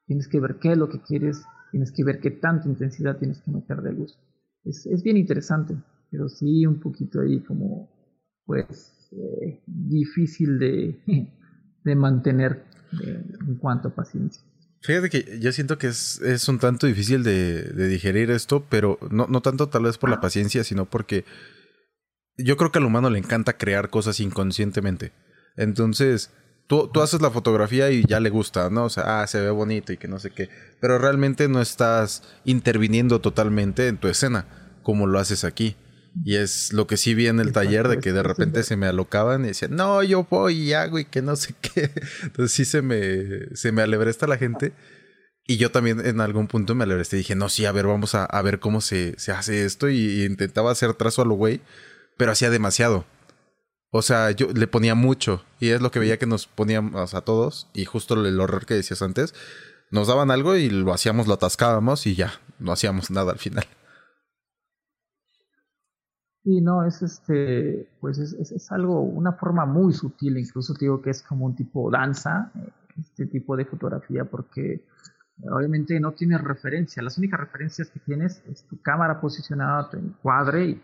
tienes 0.05 0.27
que 0.27 0.39
ver 0.39 0.57
qué 0.59 0.73
es 0.73 0.77
lo 0.77 0.89
que 0.89 1.01
quieres, 1.01 1.45
tienes 1.71 1.91
que 1.91 2.03
ver 2.03 2.19
qué 2.19 2.31
tanta 2.31 2.67
intensidad 2.67 3.17
tienes 3.17 3.41
que 3.41 3.51
meter 3.51 3.81
de 3.81 3.93
luz. 3.93 4.19
Es, 4.63 4.85
es 4.85 5.03
bien 5.03 5.17
interesante, 5.17 5.75
pero 6.09 6.29
sí 6.29 6.65
un 6.65 6.79
poquito 6.79 7.21
ahí 7.21 7.41
como, 7.41 7.89
pues, 8.45 9.09
eh, 9.11 9.63
difícil 9.65 10.59
de, 10.59 10.99
de 11.83 11.95
mantener 11.95 12.63
eh, 13.03 13.23
en 13.47 13.55
cuanto 13.55 13.89
a 13.89 13.95
paciencia. 13.95 14.43
Fíjate 14.83 15.09
que 15.09 15.39
yo 15.39 15.51
siento 15.53 15.77
que 15.77 15.87
es, 15.87 16.19
es 16.21 16.47
un 16.49 16.59
tanto 16.59 16.87
difícil 16.87 17.23
de, 17.23 17.87
digerir 17.87 18.29
esto, 18.31 18.65
pero 18.69 18.99
no, 19.09 19.27
no 19.27 19.41
tanto 19.41 19.69
tal 19.69 19.83
vez 19.83 19.97
por 19.97 20.09
la 20.09 20.19
paciencia, 20.19 20.65
sino 20.65 20.85
porque 20.85 21.23
yo 22.37 22.57
creo 22.57 22.71
que 22.71 22.79
al 22.79 22.85
humano 22.85 23.09
le 23.09 23.19
encanta 23.19 23.57
crear 23.57 23.89
cosas 23.89 24.19
inconscientemente. 24.19 25.13
Entonces, 25.55 26.31
tú, 26.67 26.89
tú 26.91 27.01
haces 27.01 27.21
la 27.21 27.31
fotografía 27.31 27.91
y 27.91 28.03
ya 28.05 28.19
le 28.19 28.29
gusta, 28.29 28.69
¿no? 28.69 28.83
O 28.85 28.89
sea, 28.89 29.21
ah, 29.21 29.27
se 29.27 29.39
ve 29.39 29.51
bonito 29.51 29.93
y 29.93 29.97
que 29.97 30.09
no 30.09 30.19
sé 30.19 30.31
qué. 30.31 30.49
Pero 30.81 30.97
realmente 30.97 31.47
no 31.47 31.61
estás 31.61 32.23
interviniendo 32.43 33.21
totalmente 33.21 33.87
en 33.87 33.97
tu 33.97 34.09
escena, 34.09 34.47
como 34.83 35.07
lo 35.07 35.17
haces 35.17 35.45
aquí. 35.45 35.77
Y 36.23 36.35
es 36.35 36.73
lo 36.73 36.85
que 36.85 36.97
sí 36.97 37.15
vi 37.15 37.27
en 37.27 37.39
el 37.39 37.51
taller 37.51 37.87
de 37.87 37.99
que 37.99 38.13
de 38.13 38.21
repente 38.21 38.63
se 38.63 38.77
me 38.77 38.85
alocaban 38.85 39.43
y 39.43 39.47
decían, 39.47 39.75
no, 39.75 40.03
yo 40.03 40.27
voy 40.29 40.55
y 40.55 40.73
hago 40.73 40.99
y 40.99 41.05
que 41.05 41.21
no 41.21 41.35
sé 41.35 41.55
qué. 41.59 41.91
Entonces 42.23 42.51
sí 42.51 42.65
se 42.65 42.81
me, 42.81 43.55
se 43.55 43.71
me 43.71 43.81
alebresta 43.81 44.27
la 44.27 44.37
gente. 44.37 44.73
Y 45.45 45.57
yo 45.57 45.71
también 45.71 46.05
en 46.05 46.21
algún 46.21 46.47
punto 46.47 46.75
me 46.75 46.83
alebreste 46.83 47.17
y 47.17 47.19
dije, 47.19 47.35
no, 47.35 47.49
sí, 47.49 47.65
a 47.65 47.71
ver, 47.71 47.87
vamos 47.87 48.15
a, 48.15 48.41
ver 48.43 48.59
cómo 48.59 48.79
se, 48.79 49.15
se 49.17 49.31
hace 49.31 49.65
esto. 49.65 49.89
Y, 49.89 50.23
intentaba 50.23 50.71
hacer 50.71 50.93
trazo 50.93 51.23
a 51.23 51.25
lo 51.25 51.33
güey, 51.33 51.61
pero 52.17 52.31
hacía 52.31 52.49
demasiado. 52.49 53.05
O 53.91 54.01
sea, 54.01 54.31
yo 54.31 54.47
le 54.53 54.67
ponía 54.67 54.95
mucho. 54.95 55.43
Y 55.59 55.69
es 55.69 55.81
lo 55.81 55.91
que 55.91 55.99
veía 55.99 56.17
que 56.17 56.25
nos 56.27 56.47
poníamos 56.47 57.13
a 57.13 57.21
todos. 57.21 57.69
Y 57.73 57.85
justo 57.85 58.13
el 58.13 58.39
horror 58.39 58.65
que 58.65 58.75
decías 58.75 59.01
antes. 59.01 59.33
Nos 59.91 60.07
daban 60.07 60.31
algo 60.31 60.55
y 60.55 60.69
lo 60.69 60.93
hacíamos, 60.93 61.27
lo 61.27 61.35
atascábamos 61.35 62.07
y 62.07 62.15
ya, 62.15 62.41
no 62.57 62.71
hacíamos 62.71 63.11
nada 63.11 63.31
al 63.31 63.37
final. 63.37 63.67
Sí, 66.43 66.59
no, 66.59 66.83
es 66.85 67.01
este, 67.01 67.87
pues 68.01 68.17
es, 68.19 68.33
es, 68.33 68.71
algo, 68.71 69.01
una 69.01 69.31
forma 69.31 69.65
muy 69.65 69.93
sutil, 69.93 70.37
incluso 70.37 70.73
te 70.73 70.85
digo 70.85 71.01
que 71.01 71.11
es 71.11 71.23
como 71.23 71.45
un 71.45 71.55
tipo 71.55 71.89
danza, 71.89 72.51
eh, 72.55 72.69
este 72.99 73.27
tipo 73.27 73.55
de 73.55 73.63
fotografía, 73.63 74.25
porque 74.25 74.83
obviamente 75.49 75.97
no 76.01 76.11
tienes 76.11 76.41
referencia, 76.41 77.01
las 77.01 77.17
únicas 77.17 77.39
referencias 77.39 77.89
que 77.89 77.99
tienes 78.01 78.43
es 78.49 78.63
tu 78.65 78.81
cámara 78.81 79.21
posicionada, 79.21 79.89
tu 79.89 79.97
encuadre, 79.97 80.81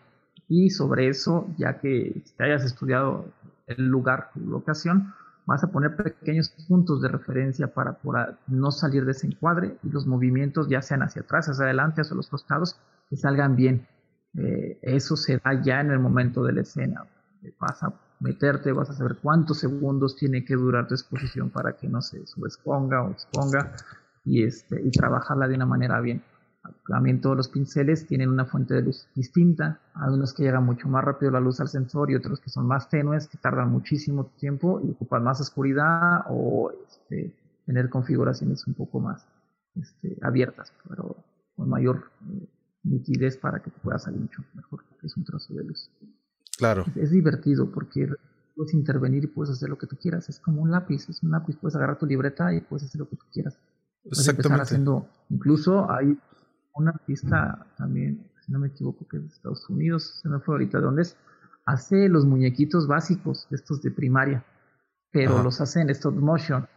y, 0.47 0.69
sobre 0.69 1.09
eso, 1.09 1.47
ya 1.57 1.77
que 1.79 2.23
te 2.37 2.43
hayas 2.43 2.63
estudiado 2.63 3.25
el 3.67 3.85
lugar, 3.85 4.31
tu 4.33 4.39
locación, 4.39 5.13
vas 5.45 5.63
a 5.63 5.71
poner 5.71 5.95
pequeños 5.95 6.49
puntos 6.67 7.01
de 7.01 7.09
referencia 7.09 7.67
para, 7.67 7.93
para 7.93 8.39
no 8.47 8.71
salir 8.71 9.05
de 9.05 9.11
ese 9.11 9.27
encuadre 9.27 9.77
y 9.83 9.89
los 9.89 10.07
movimientos, 10.07 10.69
ya 10.69 10.81
sean 10.81 11.03
hacia 11.03 11.21
atrás, 11.21 11.49
hacia 11.49 11.65
adelante, 11.65 12.01
hacia 12.01 12.15
los 12.15 12.29
costados, 12.29 12.79
que 13.09 13.17
salgan 13.17 13.55
bien 13.55 13.85
eh, 14.37 14.79
eso 14.81 15.15
se 15.15 15.37
da 15.37 15.61
ya 15.61 15.81
en 15.81 15.91
el 15.91 15.99
momento 15.99 16.43
de 16.43 16.53
la 16.53 16.61
escena. 16.61 17.05
Vas 17.59 17.83
a 17.83 17.93
meterte, 18.19 18.71
vas 18.71 18.89
a 18.89 18.93
saber 18.93 19.17
cuántos 19.21 19.59
segundos 19.59 20.15
tiene 20.15 20.43
que 20.43 20.55
durar 20.55 20.87
tu 20.87 20.93
exposición 20.93 21.49
para 21.49 21.73
que 21.77 21.87
no 21.87 22.01
se 22.01 22.25
subexponga 22.27 23.03
o 23.03 23.11
exponga 23.11 23.73
y, 24.25 24.43
este, 24.43 24.81
y 24.81 24.91
trabajarla 24.91 25.47
de 25.47 25.55
una 25.55 25.65
manera 25.65 25.99
bien. 26.01 26.21
También 26.87 27.21
todos 27.21 27.37
los 27.37 27.47
pinceles 27.47 28.05
tienen 28.05 28.29
una 28.29 28.45
fuente 28.45 28.73
de 28.73 28.81
luz 28.81 29.07
distinta. 29.15 29.79
Hay 29.93 30.13
unos 30.13 30.33
que 30.33 30.43
llegan 30.43 30.65
mucho 30.65 30.89
más 30.89 31.03
rápido 31.03 31.31
la 31.31 31.39
luz 31.39 31.59
al 31.61 31.69
sensor 31.69 32.11
y 32.11 32.15
otros 32.15 32.39
que 32.41 32.49
son 32.49 32.67
más 32.67 32.89
tenues, 32.89 33.27
que 33.27 33.37
tardan 33.37 33.71
muchísimo 33.71 34.25
tiempo 34.37 34.81
y 34.83 34.91
ocupan 34.91 35.23
más 35.23 35.39
oscuridad 35.39 36.25
o 36.27 36.71
este, 36.87 37.33
tener 37.65 37.89
configuraciones 37.89 38.67
un 38.67 38.73
poco 38.73 38.99
más 38.99 39.25
este, 39.75 40.17
abiertas, 40.21 40.73
pero 40.87 41.15
con 41.55 41.69
mayor 41.69 42.11
eh, 42.29 42.47
nitidez 42.83 43.37
para 43.37 43.61
que 43.61 43.71
te 43.71 43.79
pueda 43.79 43.99
salir 43.99 44.21
mucho 44.21 44.43
mejor, 44.53 44.83
es 45.03 45.15
un 45.17 45.23
trozo 45.23 45.53
de 45.53 45.63
luz. 45.63 45.89
Claro. 46.57 46.85
Es, 46.95 47.11
divertido 47.11 47.71
porque 47.71 48.09
puedes 48.55 48.73
intervenir 48.73 49.23
y 49.23 49.27
puedes 49.27 49.51
hacer 49.51 49.69
lo 49.69 49.77
que 49.77 49.87
tú 49.87 49.95
quieras. 49.95 50.27
Es 50.29 50.39
como 50.39 50.61
un 50.61 50.71
lápiz, 50.71 51.07
es 51.09 51.23
un 51.23 51.31
lápiz, 51.31 51.55
puedes 51.55 51.75
agarrar 51.75 51.97
tu 51.97 52.05
libreta 52.05 52.53
y 52.53 52.61
puedes 52.61 52.85
hacer 52.85 52.99
lo 52.99 53.09
que 53.09 53.15
tú 53.15 53.25
quieras. 53.31 53.57
Puedes 54.03 54.27
empezar 54.27 54.59
haciendo, 54.59 55.07
incluso 55.29 55.89
hay 55.89 56.17
un 56.73 56.87
artista 56.87 57.65
también, 57.77 58.29
si 58.45 58.51
no 58.51 58.59
me 58.59 58.67
equivoco, 58.67 59.07
que 59.07 59.17
es 59.17 59.23
de 59.23 59.29
Estados 59.29 59.69
Unidos, 59.69 60.19
se 60.21 60.29
me 60.29 60.39
fue 60.39 60.55
ahorita 60.55 60.79
de 60.79 60.83
dónde 60.83 61.01
es, 61.03 61.17
hace 61.65 62.09
los 62.09 62.25
muñequitos 62.25 62.87
básicos, 62.87 63.47
estos 63.51 63.81
de 63.81 63.91
primaria, 63.91 64.43
pero 65.11 65.43
los 65.43 65.61
hace 65.61 65.81
en 65.81 65.89
stop 65.89 66.15
motion, 66.15 66.67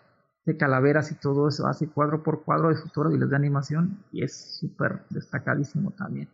de 0.45 0.57
calaveras 0.57 1.13
y 1.13 1.15
todo 1.15 1.49
eso, 1.49 1.67
hace 1.67 1.89
cuadro 1.89 2.23
por 2.23 2.45
cuadro 2.45 2.69
de 2.69 2.77
futuro 2.77 3.13
y 3.13 3.19
les 3.19 3.31
da 3.31 3.37
animación 3.37 4.05
y 4.13 4.25
es 4.25 4.59
súper 4.59 5.03
destacadísimo 5.11 5.93
también. 5.93 6.29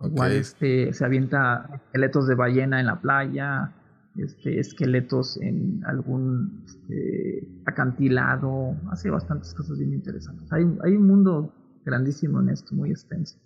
Igual 0.00 0.32
este, 0.32 0.92
se 0.92 1.04
avienta 1.04 1.70
esqueletos 1.86 2.26
de 2.26 2.34
ballena 2.34 2.80
en 2.80 2.86
la 2.86 3.00
playa, 3.00 3.72
este, 4.16 4.58
esqueletos 4.58 5.38
en 5.40 5.82
algún 5.86 6.64
este, 6.66 7.62
acantilado, 7.66 8.76
hace 8.90 9.10
bastantes 9.10 9.54
cosas 9.54 9.78
bien 9.78 9.92
interesantes. 9.92 10.52
Hay, 10.52 10.64
hay 10.84 10.96
un 10.96 11.06
mundo 11.06 11.54
grandísimo 11.84 12.40
en 12.40 12.50
esto, 12.50 12.74
muy 12.74 12.90
extenso. 12.90 13.38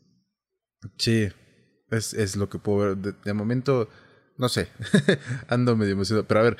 Sí, 0.97 1.29
es, 1.91 2.15
es 2.15 2.37
lo 2.37 2.49
que 2.49 2.59
puedo 2.59 2.97
ver. 2.97 3.15
De, 3.25 3.33
momento, 3.33 3.89
no 4.39 4.49
sé, 4.49 4.69
ando 5.49 5.77
medio 5.77 5.93
emocionado. 5.93 6.27
Pero 6.27 6.41
a 6.41 6.45
ver, 6.45 6.57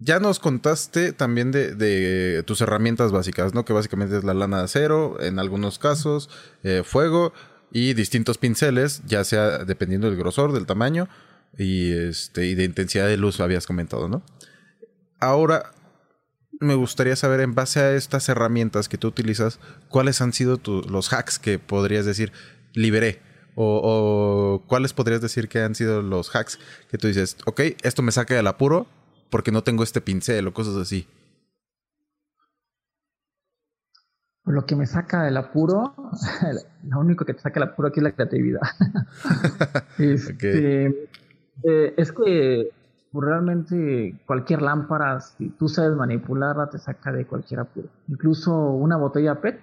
ya 0.00 0.18
nos 0.18 0.40
contaste 0.40 1.12
también 1.12 1.52
de, 1.52 2.42
tus 2.46 2.60
herramientas 2.62 3.12
básicas, 3.12 3.54
¿no? 3.54 3.64
Que 3.64 3.74
básicamente 3.74 4.16
es 4.16 4.24
la 4.24 4.34
lana 4.34 4.58
de 4.58 4.64
acero, 4.64 5.20
en 5.20 5.38
algunos 5.38 5.78
casos, 5.78 6.30
eh, 6.62 6.82
fuego 6.84 7.34
y 7.70 7.92
distintos 7.92 8.38
pinceles, 8.38 9.02
ya 9.06 9.22
sea 9.24 9.58
dependiendo 9.58 10.08
del 10.08 10.16
grosor, 10.18 10.52
del 10.52 10.66
tamaño 10.66 11.08
y, 11.56 11.92
este, 11.92 12.46
y 12.46 12.54
de 12.54 12.64
intensidad 12.64 13.06
de 13.06 13.18
luz, 13.18 13.40
habías 13.40 13.66
comentado, 13.66 14.08
¿no? 14.08 14.22
Ahora, 15.20 15.72
me 16.60 16.74
gustaría 16.74 17.14
saber, 17.14 17.40
en 17.40 17.54
base 17.54 17.80
a 17.80 17.92
estas 17.92 18.28
herramientas 18.30 18.88
que 18.88 18.96
tú 18.96 19.08
utilizas, 19.08 19.60
cuáles 19.88 20.22
han 20.22 20.32
sido 20.32 20.58
los 20.88 21.12
hacks 21.12 21.38
que 21.38 21.58
podrías 21.58 22.06
decir, 22.06 22.32
liberé. 22.72 23.20
O, 23.54 24.64
cuáles 24.68 24.94
podrías 24.94 25.20
decir 25.20 25.48
que 25.48 25.60
han 25.60 25.74
sido 25.74 26.00
los 26.00 26.34
hacks 26.34 26.58
que 26.90 26.96
tú 26.96 27.08
dices, 27.08 27.36
ok, 27.44 27.60
esto 27.82 28.00
me 28.00 28.12
saca 28.12 28.34
del 28.34 28.46
apuro 28.46 28.86
porque 29.30 29.52
no 29.52 29.62
tengo 29.62 29.82
este 29.82 30.00
pincel 30.00 30.46
o 30.46 30.52
cosas 30.52 30.76
así. 30.76 31.06
Lo 34.46 34.66
que 34.66 34.74
me 34.74 34.86
saca 34.86 35.22
del 35.22 35.36
apuro, 35.36 35.94
lo 36.84 37.00
único 37.00 37.24
que 37.24 37.34
te 37.34 37.40
saca 37.40 37.60
del 37.60 37.70
apuro 37.70 37.88
aquí 37.88 38.00
es 38.00 38.04
la 38.04 38.12
creatividad. 38.12 38.60
Este, 39.98 40.86
eh, 41.62 41.94
es 41.96 42.10
que 42.12 42.70
pues, 43.12 43.26
realmente 43.26 44.18
cualquier 44.26 44.62
lámpara, 44.62 45.20
si 45.20 45.50
tú 45.50 45.68
sabes 45.68 45.96
manipularla, 45.96 46.70
te 46.70 46.78
saca 46.78 47.12
de 47.12 47.26
cualquier 47.26 47.60
apuro. 47.60 47.88
Incluso 48.08 48.70
una 48.70 48.96
botella 48.96 49.40
PET, 49.40 49.60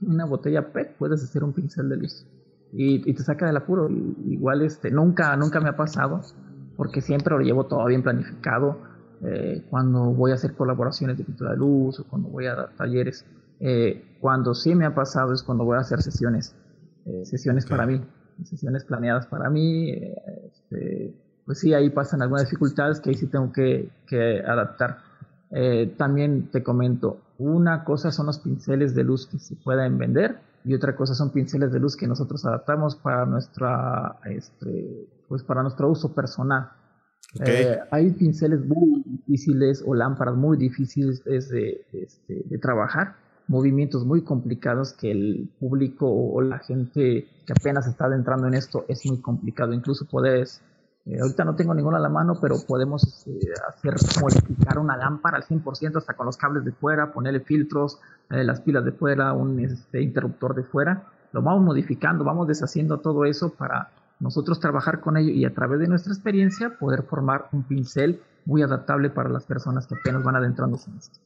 una 0.00 0.24
botella 0.24 0.72
PET, 0.72 0.96
puedes 0.96 1.22
hacer 1.22 1.42
un 1.44 1.52
pincel 1.52 1.88
de 1.88 1.96
luz 1.96 2.26
y, 2.72 3.12
te 3.12 3.22
saca 3.22 3.46
del 3.46 3.56
apuro. 3.56 3.88
igual 3.90 4.62
este, 4.62 4.90
nunca, 4.90 5.36
nunca 5.36 5.60
me 5.60 5.70
ha 5.70 5.76
pasado, 5.76 6.22
porque 6.78 7.00
siempre 7.00 7.34
lo 7.34 7.40
llevo 7.40 7.66
todo 7.66 7.84
bien 7.86 8.04
planificado. 8.04 8.78
Eh, 9.24 9.66
cuando 9.68 10.04
voy 10.12 10.30
a 10.30 10.34
hacer 10.34 10.54
colaboraciones 10.54 11.18
de 11.18 11.24
pintura 11.24 11.50
de 11.50 11.56
luz 11.56 11.98
o 11.98 12.04
cuando 12.04 12.28
voy 12.28 12.46
a 12.46 12.54
dar 12.54 12.76
talleres. 12.76 13.26
Eh, 13.58 14.16
cuando 14.20 14.54
sí 14.54 14.76
me 14.76 14.86
ha 14.86 14.94
pasado 14.94 15.32
es 15.32 15.42
cuando 15.42 15.64
voy 15.64 15.76
a 15.76 15.80
hacer 15.80 16.00
sesiones, 16.02 16.54
sesiones 17.24 17.66
para 17.66 17.84
mí, 17.84 18.00
sesiones 18.44 18.84
planeadas 18.84 19.26
para 19.26 19.50
mí. 19.50 19.90
Este, 19.90 21.12
pues 21.44 21.58
sí, 21.58 21.74
ahí 21.74 21.90
pasan 21.90 22.22
algunas 22.22 22.44
dificultades 22.44 23.00
que 23.00 23.10
ahí 23.10 23.16
sí 23.16 23.26
tengo 23.26 23.50
que, 23.50 23.90
adaptar. 24.46 24.98
Eh, 25.50 25.94
también 25.96 26.48
te 26.52 26.62
comento, 26.62 27.22
una 27.38 27.82
cosa 27.82 28.12
son 28.12 28.26
los 28.26 28.38
pinceles 28.38 28.94
de 28.94 29.02
luz 29.02 29.26
que 29.26 29.40
se 29.40 29.56
pueden 29.56 29.98
vender 29.98 30.38
y 30.64 30.74
otra 30.74 30.94
cosa 30.96 31.14
son 31.14 31.30
pinceles 31.32 31.72
de 31.72 31.80
luz 31.80 31.96
que 31.96 32.06
nosotros 32.06 32.44
adaptamos 32.44 32.96
para 32.96 33.24
nuestra, 33.26 34.18
este, 34.26 35.08
pues 35.28 35.42
para 35.42 35.62
nuestro 35.62 35.90
uso 35.90 36.14
personal. 36.14 36.70
Eh, 37.44 37.78
hay 37.90 38.10
pinceles 38.12 38.64
muy 38.64 39.02
difíciles 39.04 39.84
o 39.86 39.94
lámparas 39.94 40.34
muy 40.34 40.56
difíciles 40.56 41.22
de, 41.24 41.86
este, 41.92 42.42
de 42.44 42.58
trabajar, 42.58 43.16
movimientos 43.48 44.04
muy 44.04 44.22
complicados 44.22 44.94
que 44.94 45.10
el 45.10 45.50
público 45.58 46.06
o 46.10 46.40
la 46.40 46.58
gente 46.58 47.26
que 47.46 47.52
apenas 47.58 47.86
está 47.86 48.06
adentrando 48.06 48.46
en 48.46 48.54
esto 48.54 48.84
es 48.88 49.04
muy 49.06 49.20
complicado. 49.20 49.72
Incluso 49.72 50.06
puedes 50.06 50.62
eh, 51.08 51.20
ahorita 51.20 51.44
no 51.44 51.54
tengo 51.54 51.72
ninguna 51.72 51.96
a 51.96 52.00
la 52.00 52.10
mano, 52.10 52.38
pero 52.40 52.56
podemos 52.66 53.02
este, 53.04 53.52
hacer 53.66 53.94
modificar 54.20 54.78
una 54.78 54.96
lámpara 54.96 55.38
al 55.38 55.44
100% 55.44 55.96
hasta 55.96 56.14
con 56.14 56.26
los 56.26 56.36
cables 56.36 56.64
de 56.64 56.72
fuera, 56.72 57.12
ponerle 57.12 57.40
filtros, 57.40 57.98
eh, 58.30 58.44
las 58.44 58.60
pilas 58.60 58.84
de 58.84 58.92
fuera, 58.92 59.32
un 59.32 59.58
este, 59.60 60.02
interruptor 60.02 60.54
de 60.54 60.64
fuera. 60.64 61.04
Lo 61.32 61.40
vamos 61.40 61.64
modificando, 61.64 62.24
vamos 62.24 62.46
deshaciendo 62.46 62.98
todo 62.98 63.24
eso 63.24 63.54
para 63.54 63.90
nosotros 64.20 64.60
trabajar 64.60 65.00
con 65.00 65.16
ello 65.16 65.30
y 65.30 65.44
a 65.44 65.54
través 65.54 65.80
de 65.80 65.88
nuestra 65.88 66.12
experiencia 66.12 66.76
poder 66.78 67.04
formar 67.04 67.48
un 67.52 67.62
pincel 67.62 68.20
muy 68.44 68.62
adaptable 68.62 69.10
para 69.10 69.30
las 69.30 69.44
personas 69.44 69.86
que 69.86 69.94
apenas 69.94 70.22
van 70.22 70.36
adentrándose 70.36 70.90
en 70.90 70.98
esto. 70.98 71.20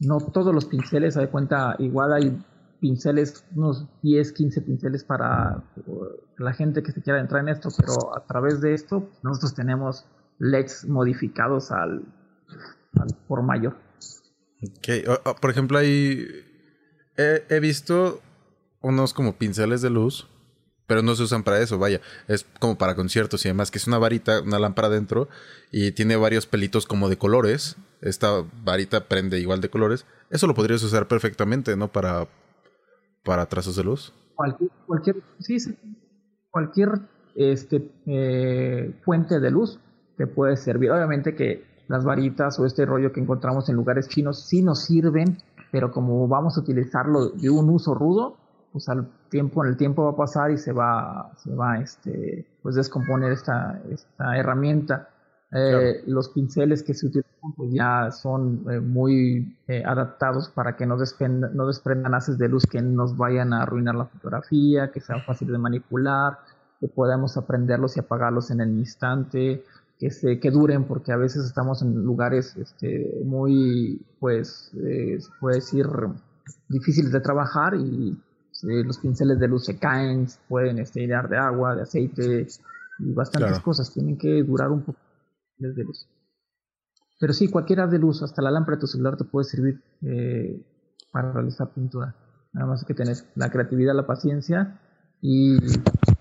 No 0.00 0.18
todos 0.18 0.54
los 0.54 0.64
pinceles, 0.64 1.14
se 1.14 1.20
de 1.20 1.28
cuenta, 1.28 1.76
igual 1.78 2.12
hay 2.12 2.44
pinceles, 2.84 3.46
unos 3.54 3.86
10, 4.02 4.32
15 4.32 4.60
pinceles 4.60 5.04
para 5.04 5.64
la 6.36 6.52
gente 6.52 6.82
que 6.82 6.92
se 6.92 7.00
quiera 7.00 7.18
entrar 7.18 7.40
en 7.40 7.48
esto, 7.48 7.70
pero 7.78 8.14
a 8.14 8.26
través 8.26 8.60
de 8.60 8.74
esto 8.74 9.08
nosotros 9.22 9.54
tenemos 9.54 10.04
LEDs 10.38 10.84
modificados 10.84 11.70
al, 11.70 12.04
por 13.26 13.42
mayor. 13.42 13.78
Ok, 14.60 15.38
por 15.40 15.50
ejemplo, 15.50 15.78
hay, 15.78 16.26
he, 17.16 17.58
visto 17.58 18.20
unos 18.82 19.14
como 19.14 19.38
pinceles 19.38 19.80
de 19.80 19.88
luz, 19.88 20.28
pero 20.86 21.00
no 21.00 21.14
se 21.14 21.22
usan 21.22 21.42
para 21.42 21.60
eso, 21.60 21.78
vaya, 21.78 22.02
es 22.28 22.44
como 22.60 22.76
para 22.76 22.94
conciertos 22.94 23.46
y 23.46 23.48
demás, 23.48 23.70
que 23.70 23.78
es 23.78 23.86
una 23.86 23.96
varita, 23.96 24.42
una 24.42 24.58
lámpara 24.58 24.90
dentro 24.90 25.30
y 25.72 25.92
tiene 25.92 26.16
varios 26.16 26.44
pelitos 26.44 26.84
como 26.84 27.08
de 27.08 27.16
colores. 27.16 27.76
Esta 28.02 28.44
varita 28.62 29.08
prende 29.08 29.40
igual 29.40 29.62
de 29.62 29.70
colores. 29.70 30.04
Eso 30.28 30.46
lo 30.46 30.54
podrías 30.54 30.82
usar 30.82 31.08
perfectamente, 31.08 31.74
¿no? 31.74 31.90
Para, 31.90 32.28
para 33.24 33.46
trazos 33.46 33.76
de 33.76 33.84
luz? 33.84 34.12
Cualquier, 34.34 34.70
cualquier 34.86 35.16
sí, 35.38 35.56
cualquier 36.50 36.90
este, 37.34 37.90
eh, 38.06 38.94
fuente 39.04 39.40
de 39.40 39.50
luz 39.50 39.80
te 40.16 40.26
puede 40.26 40.56
servir. 40.56 40.90
Obviamente 40.90 41.34
que 41.34 41.64
las 41.88 42.04
varitas 42.04 42.58
o 42.58 42.66
este 42.66 42.86
rollo 42.86 43.12
que 43.12 43.20
encontramos 43.20 43.68
en 43.68 43.76
lugares 43.76 44.08
chinos 44.08 44.46
sí 44.46 44.62
nos 44.62 44.84
sirven, 44.84 45.38
pero 45.70 45.90
como 45.90 46.28
vamos 46.28 46.56
a 46.56 46.60
utilizarlo 46.60 47.30
de 47.30 47.50
un 47.50 47.68
uso 47.70 47.94
rudo, 47.94 48.36
pues 48.72 48.88
al 48.88 49.08
tiempo, 49.28 49.64
el 49.64 49.76
tiempo 49.76 50.04
va 50.04 50.10
a 50.10 50.16
pasar 50.16 50.50
y 50.50 50.58
se 50.58 50.72
va, 50.72 51.32
se 51.36 51.54
va 51.54 51.78
este, 51.78 52.46
pues 52.62 52.74
descomponer 52.74 53.32
esta, 53.32 53.80
esta 53.90 54.36
herramienta. 54.36 55.10
Eh, 55.56 56.02
los 56.08 56.30
pinceles 56.30 56.82
que 56.82 56.94
se 56.94 57.06
utilizan 57.06 57.52
pues 57.56 57.72
ya 57.72 58.10
son 58.10 58.64
eh, 58.68 58.80
muy 58.80 59.56
eh, 59.68 59.84
adaptados 59.86 60.48
para 60.48 60.74
que 60.74 60.84
no, 60.84 60.96
desprendan, 60.96 61.56
no 61.56 61.68
desprendan 61.68 62.12
haces 62.12 62.38
de 62.38 62.48
luz 62.48 62.66
que 62.66 62.82
nos 62.82 63.16
vayan 63.16 63.52
a 63.52 63.62
arruinar 63.62 63.94
la 63.94 64.06
fotografía, 64.06 64.90
que 64.90 64.98
sean 64.98 65.22
fáciles 65.22 65.52
de 65.52 65.58
manipular, 65.58 66.40
que 66.80 66.88
podamos 66.88 67.36
aprenderlos 67.36 67.96
y 67.96 68.00
apagarlos 68.00 68.50
en 68.50 68.62
el 68.62 68.70
instante, 68.70 69.62
que, 70.00 70.10
se, 70.10 70.40
que 70.40 70.50
duren, 70.50 70.84
porque 70.84 71.12
a 71.12 71.16
veces 71.16 71.44
estamos 71.44 71.82
en 71.82 72.02
lugares 72.02 72.56
este, 72.56 73.20
muy, 73.24 74.02
pues, 74.18 74.72
se 74.72 75.30
puede 75.38 75.56
decir, 75.56 75.86
difíciles 76.68 77.12
de 77.12 77.20
trabajar 77.20 77.76
y 77.76 78.18
los 78.62 78.98
pinceles 78.98 79.38
de 79.38 79.46
luz 79.46 79.66
se 79.66 79.78
caen, 79.78 80.26
pueden 80.48 80.80
este, 80.80 81.06
de 81.06 81.14
agua, 81.14 81.76
de 81.76 81.82
aceite 81.82 82.48
y 82.98 83.12
bastantes 83.12 83.60
cosas. 83.60 83.92
Tienen 83.92 84.18
que 84.18 84.42
durar 84.42 84.72
un 84.72 84.82
poco 84.82 84.98
de 85.58 85.84
luz. 85.84 86.08
Pero 87.20 87.32
sí, 87.32 87.48
cualquiera 87.48 87.86
de 87.86 87.98
luz, 87.98 88.22
hasta 88.22 88.42
la 88.42 88.50
lámpara 88.50 88.76
de 88.76 88.80
tu 88.80 88.86
celular 88.86 89.16
te 89.16 89.24
puede 89.24 89.44
servir 89.44 89.82
eh, 90.02 90.64
para 91.12 91.32
realizar 91.32 91.72
pintura. 91.72 92.14
Nada 92.52 92.66
más 92.66 92.84
que 92.84 92.94
tener 92.94 93.16
la 93.34 93.50
creatividad, 93.50 93.94
la 93.94 94.06
paciencia 94.06 94.80
y 95.20 95.56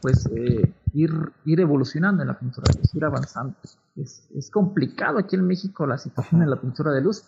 pues 0.02 0.28
eh, 0.36 0.74
ir, 0.94 1.12
ir 1.46 1.60
evolucionando 1.60 2.22
en 2.22 2.28
la 2.30 2.40
pintura 2.40 2.66
de 2.72 2.80
luz, 2.80 2.96
ir 2.96 3.04
avanzando. 3.04 3.56
Es, 3.96 4.30
es 4.34 4.50
complicado 4.50 5.18
aquí 5.18 5.36
en 5.36 5.46
México 5.46 5.86
la 5.86 5.98
situación 5.98 6.42
en 6.42 6.50
la 6.50 6.62
pintura 6.62 6.92
de 6.92 7.02
luz 7.02 7.24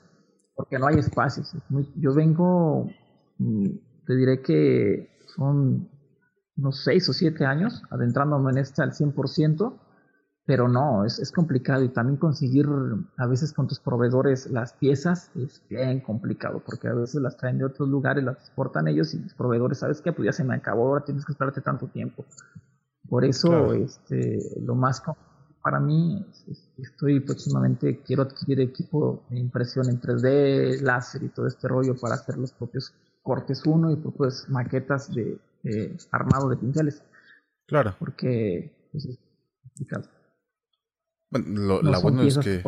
porque 0.56 0.80
no 0.80 0.88
hay 0.88 0.96
espacios. 0.96 1.52
yo 1.96 2.14
vengo, 2.14 2.90
mm, 3.38 3.68
te 4.06 4.16
diré 4.16 4.42
que 4.42 5.10
son 5.36 5.90
unos 6.58 6.84
6 6.84 7.10
o 7.10 7.14
7 7.14 7.46
años 7.46 7.84
adentrándome 7.90 8.52
en 8.52 8.60
este 8.60 8.82
al 8.82 8.94
100% 8.94 9.78
pero 10.46 10.68
no, 10.68 11.06
es, 11.06 11.18
es, 11.20 11.32
complicado 11.32 11.84
y 11.84 11.90
también 11.90 12.18
conseguir 12.18 12.68
a 13.18 13.26
veces 13.26 13.52
con 13.52 13.68
tus 13.68 13.80
proveedores 13.80 14.50
las 14.52 14.74
piezas 14.74 15.32
es 15.36 15.62
bien 15.70 16.02
complicado 16.02 16.62
porque 16.64 16.88
a 16.88 16.94
veces 16.94 17.20
las 17.22 17.36
traen 17.36 17.58
de 17.58 17.66
otros 17.66 17.90
lugares, 17.90 18.24
las 18.24 18.38
exportan 18.38 18.88
ellos 18.88 19.14
y 19.16 19.20
los 19.20 19.34
proveedodores, 19.34 19.80
¿sabes 19.80 20.02
qué? 20.02 20.14
Pues 20.14 20.28
ya 20.28 20.34
se 20.34 20.44
me 20.44 20.54
acabó, 20.54 20.90
ahora 20.90 21.04
tienes 21.04 21.26
que 21.26 21.32
esperarte 21.32 21.62
tanto 21.62 21.88
tiempo. 21.88 22.26
Por 23.10 23.26
eso, 23.26 23.74
este, 23.74 24.40
lo 24.62 24.76
más 24.76 25.02
para 25.64 25.80
mí, 25.80 26.24
estoy 26.78 27.20
próximamente, 27.22 28.02
quiero 28.06 28.24
adquirir 28.24 28.62
equipo 28.62 29.26
de 29.30 29.40
impresión 29.40 29.90
en 29.90 30.00
3D, 30.00 30.82
láser 30.82 31.24
y 31.24 31.30
todo 31.30 31.48
este 31.48 31.68
rollo 31.68 31.96
para 32.00 32.16
hacer 32.16 32.38
los 32.38 32.52
propios 32.52 32.94
cortes 33.24 33.66
uno 33.66 33.92
y 33.92 33.96
propias 33.96 34.48
maquetas 34.48 35.12
de 35.14 35.40
armado 36.12 36.50
de 36.50 36.58
pinceles. 36.58 37.04
Claro. 37.66 37.96
Porque 37.98 38.90
pues, 38.92 39.06
es 39.06 39.20
complicado. 39.64 40.15
Bueno, 41.36 41.82
lo, 41.82 42.24
es 42.24 42.38
que... 42.38 42.64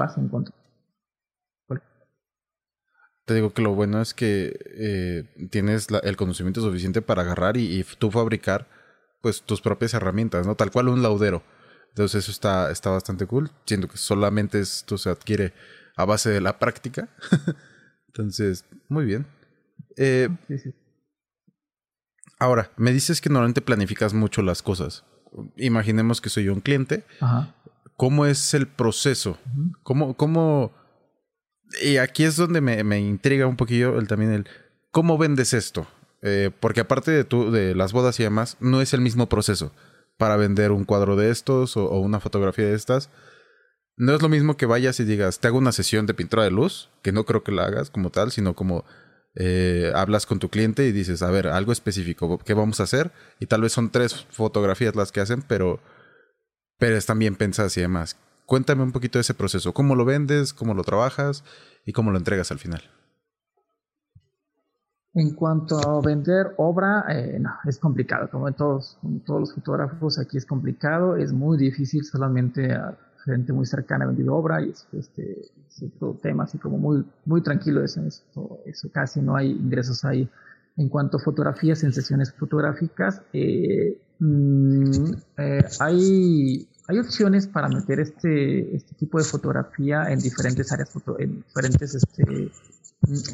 Te 3.25 3.33
digo 3.33 3.53
que 3.53 3.61
lo 3.61 3.75
bueno 3.75 4.01
es 4.01 4.13
que 4.13 4.57
eh, 4.65 5.47
tienes 5.49 5.87
el 6.03 6.15
conocimiento 6.15 6.61
suficiente 6.61 7.01
para 7.01 7.23
agarrar 7.23 7.57
y, 7.57 7.85
tú 7.97 8.09
fabricar 8.09 8.67
pues 9.21 9.41
tus 9.41 9.59
propias 9.59 9.93
herramientas, 9.93 10.47
¿no? 10.47 10.55
Tal 10.55 10.71
cual 10.71 10.87
un 10.87 11.01
laudero. 11.01 11.43
Entonces 11.89 12.23
eso 12.23 12.31
está, 12.31 12.71
está 12.71 12.89
bastante 12.89 13.25
cool. 13.25 13.51
Siento 13.65 13.89
que 13.89 13.97
solamente 13.97 14.59
esto 14.59 14.97
se 14.97 15.09
adquiere 15.09 15.53
a 15.97 16.05
base 16.05 16.29
de 16.29 16.39
la 16.39 16.57
práctica. 16.59 17.09
Entonces, 18.07 18.65
muy 18.87 19.03
bien. 19.05 19.25
Eh, 19.97 20.29
ahora, 22.39 22.71
me 22.77 22.93
dices 22.93 23.19
que 23.19 23.29
normalmente 23.29 23.61
planificas 23.61 24.13
mucho 24.13 24.41
las 24.41 24.61
cosas. 24.61 25.03
Imaginemos 25.57 26.21
que 26.21 26.29
soy 26.29 26.45
yo 26.45 26.53
un 26.53 26.61
cliente. 26.61 27.03
¿Cómo 27.97 28.25
es 28.25 28.53
el 28.53 28.67
proceso? 28.67 29.37
¿Cómo, 29.83 30.15
cómo 30.15 30.71
y 31.81 31.97
aquí 31.97 32.23
es 32.23 32.35
donde 32.35 32.61
me, 32.61 32.83
me 32.83 32.99
intriga 32.99 33.47
un 33.47 33.57
poquillo 33.57 33.97
el, 33.99 34.07
también 34.07 34.31
el 34.31 34.47
cómo 34.91 35.17
vendes 35.17 35.53
esto. 35.53 35.87
Eh, 36.21 36.49
porque 36.59 36.79
aparte 36.79 37.11
de, 37.11 37.23
tu, 37.23 37.51
de 37.51 37.75
las 37.75 37.93
bodas 37.93 38.19
y 38.19 38.23
demás, 38.23 38.57
no 38.59 38.81
es 38.81 38.93
el 38.93 39.01
mismo 39.01 39.29
proceso 39.29 39.71
para 40.17 40.35
vender 40.35 40.71
un 40.71 40.85
cuadro 40.85 41.15
de 41.15 41.29
estos 41.29 41.77
o, 41.77 41.99
una 41.99 42.19
fotografía 42.19 42.65
de 42.65 42.75
estas. 42.75 43.09
No 43.95 44.13
es 44.13 44.21
lo 44.21 44.29
mismo 44.29 44.57
que 44.57 44.65
vayas 44.65 44.99
y 44.99 45.03
digas, 45.03 45.39
te 45.39 45.47
hago 45.47 45.57
una 45.57 45.71
sesión 45.71 46.05
de 46.05 46.13
pintura 46.13 46.43
de 46.43 46.51
luz, 46.51 46.89
que 47.01 47.11
no 47.11 47.25
creo 47.25 47.43
que 47.43 47.51
la 47.51 47.65
hagas 47.65 47.89
como 47.89 48.11
tal, 48.11 48.31
sino 48.31 48.55
como 48.55 48.85
eh, 49.35 49.91
hablas 49.95 50.25
con 50.25 50.39
tu 50.39 50.49
cliente 50.49 50.87
y 50.87 50.91
dices, 50.91 51.21
a 51.21 51.31
ver, 51.31 51.47
algo 51.47 51.71
específico, 51.71 52.39
¿qué 52.39 52.53
vamos 52.53 52.79
a 52.79 52.83
hacer? 52.83 53.11
Y 53.39 53.47
tal 53.47 53.61
vez 53.61 53.73
son 53.73 53.91
tres 53.91 54.25
fotografías 54.29 54.95
las 54.95 55.11
que 55.11 55.19
hacen, 55.19 55.41
pero, 55.41 55.79
pero 56.77 56.95
están 56.95 57.19
bien 57.19 57.35
pensadas 57.35 57.77
y 57.77 57.81
demás. 57.81 58.17
Cuéntame 58.45 58.83
un 58.83 58.91
poquito 58.91 59.17
de 59.17 59.21
ese 59.21 59.33
proceso. 59.33 59.73
¿Cómo 59.73 59.95
lo 59.95 60.05
vendes? 60.05 60.53
¿Cómo 60.53 60.73
lo 60.73 60.83
trabajas? 60.83 61.43
¿Y 61.85 61.93
cómo 61.93 62.11
lo 62.11 62.17
entregas 62.17 62.51
al 62.51 62.59
final? 62.59 62.81
En 65.13 65.33
cuanto 65.33 65.77
a 65.79 66.01
vender 66.01 66.53
obra, 66.57 67.05
eh, 67.09 67.39
no, 67.39 67.51
es 67.65 67.79
complicado. 67.79 68.29
Como 68.29 68.47
en 68.47 68.53
todos, 68.53 68.99
todos 69.25 69.39
los 69.39 69.53
fotógrafos, 69.53 70.19
aquí 70.19 70.37
es 70.37 70.45
complicado. 70.45 71.17
Es 71.17 71.33
muy 71.33 71.57
difícil 71.57 72.05
solamente 72.05 72.71
a 72.71 72.97
gente 73.25 73.51
muy 73.51 73.65
cercana 73.65 74.05
a 74.05 74.07
vender 74.07 74.29
obra 74.29 74.61
y 74.61 74.69
es, 74.69 74.87
este, 74.93 75.41
otro 75.85 76.17
tema 76.21 76.45
así 76.45 76.57
como 76.57 76.77
muy, 76.77 77.05
muy 77.25 77.41
tranquilo. 77.41 77.83
Eso, 77.83 78.01
eso, 78.65 78.91
casi 78.91 79.21
no 79.21 79.35
hay 79.35 79.51
ingresos 79.51 80.05
ahí. 80.05 80.29
En 80.77 80.89
cuanto 80.89 81.17
a 81.17 81.19
fotografías 81.19 81.83
en 81.83 81.91
sesiones 81.91 82.33
fotográficas, 82.33 83.21
eh, 83.33 83.99
mm, 84.19 85.13
eh, 85.37 85.65
hay 85.79 86.67
hay 86.87 86.99
opciones 86.99 87.47
para 87.47 87.67
meter 87.67 87.99
este, 87.99 88.75
este 88.75 88.95
tipo 88.95 89.17
de 89.17 89.25
fotografía 89.25 90.05
en 90.09 90.19
diferentes 90.19 90.71
áreas, 90.71 90.89
en 91.19 91.43
diferentes 91.43 91.95
este, 91.95 92.51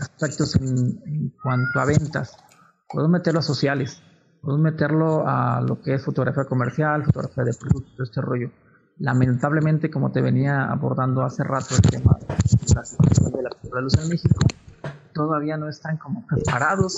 aspectos 0.01 0.55
en, 0.55 1.31
cuanto 1.41 1.79
a 1.79 1.85
ventas. 1.85 2.35
Puedo 2.89 3.07
meterlo 3.07 3.41
a 3.41 3.43
sociales, 3.43 4.01
puedo 4.41 4.57
meterlo 4.57 5.27
a 5.27 5.61
lo 5.61 5.79
que 5.81 5.93
es 5.93 6.03
fotografía 6.03 6.45
comercial, 6.45 7.05
fotografía 7.05 7.43
de 7.43 7.53
productos, 7.53 8.09
este 8.09 8.21
rollo. 8.21 8.49
Lamentablemente, 8.97 9.91
como 9.91 10.11
te 10.11 10.21
venía 10.21 10.65
abordando 10.65 11.23
hace 11.23 11.43
rato 11.43 11.75
el 11.75 11.81
tema 11.81 12.17
de 12.17 13.43
la 13.43 13.49
de 13.61 13.81
luz 13.81 13.93
en 13.99 14.09
México, 14.09 14.39
todavía 15.13 15.57
no 15.57 15.69
están 15.69 15.97
como 15.97 16.25
preparados 16.25 16.97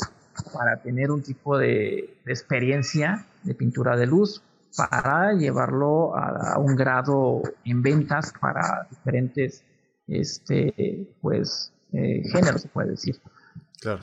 para 0.54 0.78
tener 0.82 1.12
un 1.12 1.22
tipo 1.22 1.58
de, 1.58 2.18
de 2.26 2.32
experiencia 2.32 3.26
de 3.44 3.54
pintura 3.54 3.96
de 3.96 4.08
luz 4.08 4.42
para 4.76 5.34
llevarlo 5.34 6.16
a, 6.16 6.58
un 6.60 6.76
grado 6.76 7.42
en 7.64 7.82
ventas 7.82 8.34
para 8.40 8.88
diferentes 8.90 9.64
este 10.08 11.08
pues 11.22 11.72
eh, 11.94 12.24
géneros 12.32 12.62
se 12.62 12.68
puede 12.68 12.92
decir. 12.92 13.20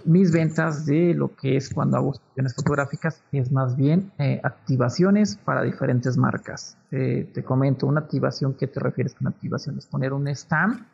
Mis 0.05 0.31
ventas 0.31 0.87
de 0.87 1.13
lo 1.13 1.35
que 1.35 1.57
es 1.57 1.71
cuando 1.71 1.97
hago 1.97 2.15
sesiones 2.15 2.55
fotográficas 2.55 3.21
es 3.33 3.51
más 3.51 3.75
bien 3.77 4.13
eh, 4.19 4.41
activaciones 4.45 5.37
para 5.37 5.63
diferentes 5.63 6.17
marcas. 6.17 6.77
Te 6.91 7.43
comento 7.45 7.87
una 7.87 8.01
activación 8.01 8.55
que 8.55 8.69
te 8.69 8.79
refieres 8.79 9.15
con 9.15 9.27
activación 9.27 9.79
es 9.79 9.87
poner 9.87 10.13
un 10.13 10.29
stand 10.29 10.87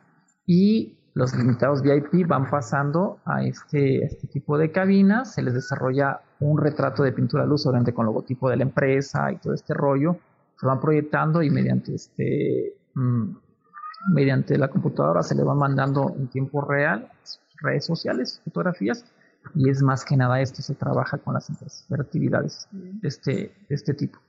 y 0.47 0.97
los 1.19 1.35
limitados 1.35 1.83
VIP 1.83 2.29
van 2.29 2.49
pasando 2.49 3.19
a 3.25 3.43
este, 3.43 4.05
este 4.05 4.29
tipo 4.29 4.57
de 4.57 4.71
cabinas, 4.71 5.35
se 5.35 5.43
les 5.43 5.53
desarrolla 5.53 6.21
un 6.39 6.57
retrato 6.57 7.03
de 7.03 7.11
pintura 7.11 7.45
luz, 7.45 7.67
obviamente 7.67 7.93
con 7.93 8.07
logotipo 8.07 8.49
de 8.49 8.57
la 8.57 8.63
empresa 8.63 9.33
y 9.33 9.39
todo 9.39 9.53
este 9.53 9.75
rollo, 9.75 10.17
se 10.61 10.65
van 10.65 10.79
proyectando 10.81 11.43
y 11.43 11.51
mediante 11.51 11.97
este 11.97 12.73
mm, 12.95 13.33
mediante 14.15 14.57
la 14.57 14.69
computadora 14.69 15.25
se 15.25 15.35
le 15.35 15.43
van 15.43 15.59
mandando 15.59 16.15
en 16.17 16.29
tiempo 16.29 16.61
real 16.61 17.11
redes 17.63 17.85
sociales, 17.85 18.41
fotografías 18.45 19.05
y 19.57 19.71
es 19.71 19.83
más 19.83 20.05
que 20.05 20.17
nada 20.17 20.41
esto 20.41 20.63
se 20.63 20.77
trabaja 20.77 21.19
con 21.19 21.35
las 21.35 21.51
empresas, 21.51 21.85
actividades 21.99 22.69
de 22.71 23.09
este, 23.09 23.33
de 23.69 23.75
este 23.75 23.93
tipo, 23.93 24.21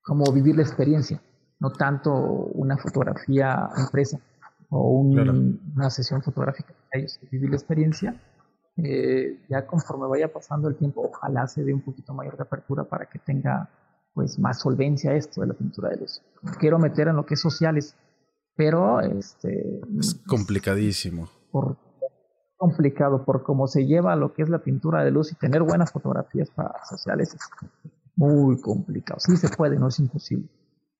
como 0.00 0.32
vivir 0.32 0.56
la 0.56 0.62
experiencia, 0.62 1.20
no 1.60 1.70
tanto 1.70 2.14
una 2.14 2.78
fotografía 2.78 3.68
empresa 3.76 4.18
o 4.74 4.90
una 4.90 5.88
sesión 5.90 6.20
fotográfica 6.22 6.74
ellos, 6.92 7.18
vivir 7.30 7.50
la 7.50 7.56
experiencia. 7.56 8.20
Eh, 8.76 9.44
ya 9.48 9.66
conforme 9.66 10.08
vaya 10.08 10.32
pasando 10.32 10.68
el 10.68 10.76
tiempo, 10.76 11.08
ojalá 11.08 11.46
se 11.46 11.62
dé 11.62 11.72
un 11.72 11.82
poquito 11.82 12.12
mayor 12.12 12.36
de 12.36 12.42
apertura 12.42 12.84
para 12.84 13.06
que 13.06 13.20
tenga 13.20 13.70
pues 14.12 14.38
más 14.38 14.60
solvencia 14.60 15.14
esto 15.14 15.42
de 15.42 15.48
la 15.48 15.54
pintura 15.54 15.90
de 15.90 15.98
luz. 15.98 16.22
Quiero 16.58 16.78
meter 16.78 17.08
en 17.08 17.16
lo 17.16 17.24
que 17.24 17.34
es 17.34 17.40
sociales, 17.40 17.96
pero 18.56 19.00
este 19.00 19.80
es 19.98 20.20
complicadísimo. 20.26 21.28
Por 21.52 21.76
complicado 22.56 23.24
por 23.24 23.42
cómo 23.42 23.66
se 23.66 23.86
lleva 23.86 24.16
lo 24.16 24.32
que 24.32 24.42
es 24.42 24.48
la 24.48 24.58
pintura 24.58 25.04
de 25.04 25.10
luz 25.10 25.30
y 25.32 25.34
tener 25.36 25.62
buenas 25.62 25.92
fotografías 25.92 26.50
para 26.50 26.84
sociales 26.84 27.34
es 27.34 27.40
muy 28.16 28.60
complicado. 28.60 29.20
Sí 29.20 29.36
se 29.36 29.48
puede, 29.48 29.78
no 29.78 29.88
es 29.88 29.98
imposible. 30.00 30.48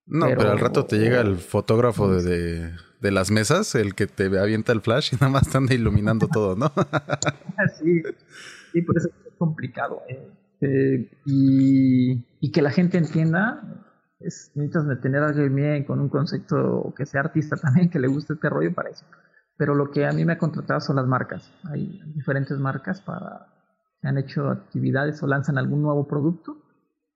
No, 0.07 0.27
pero, 0.27 0.51
al 0.51 0.59
rato 0.59 0.85
te 0.85 0.99
llega 0.99 1.21
el 1.21 1.37
fotógrafo 1.37 2.11
de, 2.11 2.73
de, 3.01 3.11
las 3.11 3.31
mesas, 3.31 3.75
el 3.75 3.95
que 3.95 4.07
te 4.07 4.27
avienta 4.39 4.73
el 4.73 4.83
flash 4.83 5.15
y 5.15 5.17
nada 5.21 5.31
más 5.31 5.49
te 5.49 5.57
anda 5.57 5.75
iluminando 5.75 6.29
todo, 6.29 6.57
¿no? 6.57 6.73
sí, 7.81 8.03
sí, 8.73 8.83
por 8.83 8.99
eso 8.99 9.09
es 9.09 9.35
complicado. 9.39 10.03
Eh. 10.09 10.31
Eh, 10.61 11.11
y, 11.27 12.25
y, 12.41 12.53
que 12.53 12.63
la 12.63 12.71
gente 12.71 12.97
entienda, 12.97 13.87
es, 14.21 14.53
necesitas 14.55 15.01
tener 15.01 15.23
a 15.23 15.29
alguien 15.29 15.85
con 15.85 16.01
un 16.01 16.09
concepto 16.09 16.95
que 16.97 17.07
sea 17.07 17.21
artista 17.21 17.57
también, 17.57 17.91
que 17.91 17.99
le 17.99 18.09
guste 18.09 18.35
este 18.35 18.49
rollo 18.49 18.75
para 18.75 18.91
eso. 18.91 19.05
Pero 19.57 19.75
lo 19.75 19.91
que 19.91 20.07
a 20.07 20.13
mí 20.13 20.25
me 20.25 20.35
ha 20.35 20.39
contratado 20.39 20.81
son 20.81 20.97
las 20.97 21.07
marcas. 21.07 21.53
Hay 21.65 22.01
diferentes 22.15 22.59
marcas 22.59 23.01
para 23.01 23.47
que 24.01 24.09
han 24.09 24.19
hecho 24.19 24.49
actividades 24.49 25.23
o 25.23 25.27
lanzan 25.27 25.59
algún 25.59 25.83
nuevo 25.83 26.07
producto 26.09 26.64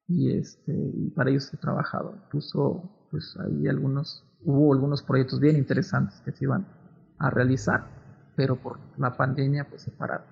y 0.09 0.33
este 0.33 0.73
y 0.73 1.11
para 1.11 1.31
ellos 1.31 1.53
he 1.53 1.59
trabajado 1.59 2.15
incluso 2.27 3.07
pues 3.11 3.37
hay 3.39 3.69
algunos 3.69 4.25
hubo 4.43 4.73
algunos 4.73 5.03
proyectos 5.03 5.39
bien 5.39 5.57
interesantes 5.57 6.21
que 6.25 6.33
se 6.33 6.45
iban 6.45 6.67
a 7.19 7.31
realizar 7.31 7.87
pero 8.35 8.57
por 8.57 8.79
la 8.97 9.17
pandemia 9.17 9.69
pues 9.69 9.83
se 9.83 9.91
pararon. 9.91 10.27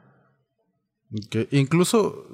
Incluso 1.51 2.27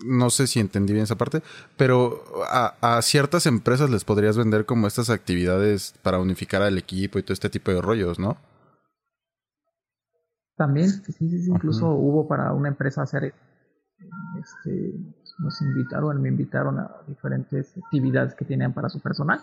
no 0.00 0.30
sé 0.30 0.46
si 0.46 0.58
entendí 0.58 0.92
bien 0.92 1.04
esa 1.04 1.16
parte 1.16 1.42
pero 1.76 2.24
a, 2.50 2.74
a, 2.80 3.02
ciertas 3.02 3.46
empresas 3.46 3.90
les 3.90 4.04
podrías 4.04 4.36
vender 4.36 4.66
como 4.66 4.86
estas 4.86 5.08
actividades 5.08 5.94
para 6.02 6.18
unificar 6.18 6.62
al 6.62 6.78
equipo 6.78 7.18
y 7.18 7.22
todo 7.22 7.32
este 7.32 7.48
tipo 7.48 7.70
de 7.70 7.80
rollos 7.80 8.18
no 8.18 8.36
también 10.56 10.88
sí, 10.90 11.12
sí, 11.12 11.28
sí 11.28 11.50
incluso 11.50 11.90
hubo 11.90 12.26
para 12.26 12.52
una 12.52 12.68
empresa 12.68 13.02
hacer 13.02 13.34
este 14.40 14.94
nos 15.38 15.60
invitaron, 15.62 16.20
me 16.20 16.28
invitaron 16.28 16.78
a 16.78 16.90
diferentes 17.06 17.76
actividades 17.76 18.34
que 18.34 18.44
tenían 18.44 18.72
para 18.72 18.88
su 18.88 19.00
personal 19.00 19.40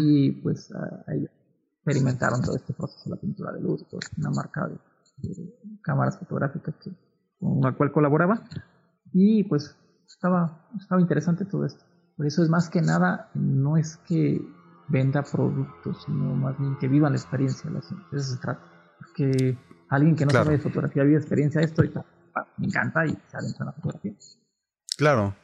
y 0.00 0.32
pues 0.32 0.72
ahí 1.06 1.28
experimentaron 1.76 2.42
todo 2.42 2.56
este 2.56 2.72
proceso 2.74 3.04
de 3.04 3.16
la 3.16 3.20
pintura 3.20 3.52
de 3.52 3.60
luz, 3.60 3.86
una 4.18 4.30
marca 4.30 4.68
de, 4.68 4.78
cámaras 5.82 6.18
fotográficas 6.18 6.74
que, 6.76 6.90
con 7.38 7.60
la 7.60 7.72
cual 7.72 7.92
colaboraba 7.92 8.42
y 9.12 9.44
pues 9.44 9.76
estaba, 10.06 10.66
estaba 10.78 11.00
interesante 11.00 11.44
todo 11.44 11.64
esto. 11.64 11.84
Por 12.16 12.26
eso 12.26 12.42
es 12.42 12.48
más 12.48 12.68
que 12.68 12.82
nada, 12.82 13.30
no 13.34 13.76
es 13.76 13.96
que 13.98 14.40
venda 14.88 15.22
productos, 15.22 16.02
sino 16.04 16.34
más 16.34 16.58
bien 16.58 16.76
que 16.78 16.88
vivan 16.88 17.12
la 17.12 17.18
experiencia, 17.18 17.70
de 17.70 17.78
eso 17.78 18.34
se 18.34 18.40
trata. 18.40 18.60
Que 19.14 19.56
alguien 19.88 20.16
que 20.16 20.26
no 20.26 20.30
sabe 20.30 20.52
de 20.52 20.58
fotografía 20.58 21.02
vive 21.04 21.16
experiencia 21.16 21.60
esto 21.62 21.84
y 21.84 21.92
me 22.58 22.66
encanta 22.66 23.06
y 23.06 23.16
sale 23.28 23.48
en 23.48 23.66
la 23.66 23.72
fotografía. 23.72 24.14
Claro. 25.00 25.34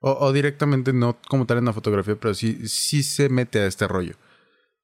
O, 0.00 0.32
directamente 0.32 0.94
no 0.94 1.18
como 1.28 1.44
tal 1.44 1.58
en 1.58 1.66
la 1.66 1.74
fotografía, 1.74 2.16
pero 2.18 2.32
sí, 2.32 2.66
sí 2.66 3.02
se 3.02 3.28
mete 3.28 3.60
a 3.60 3.66
este 3.66 3.86
rollo. 3.86 4.14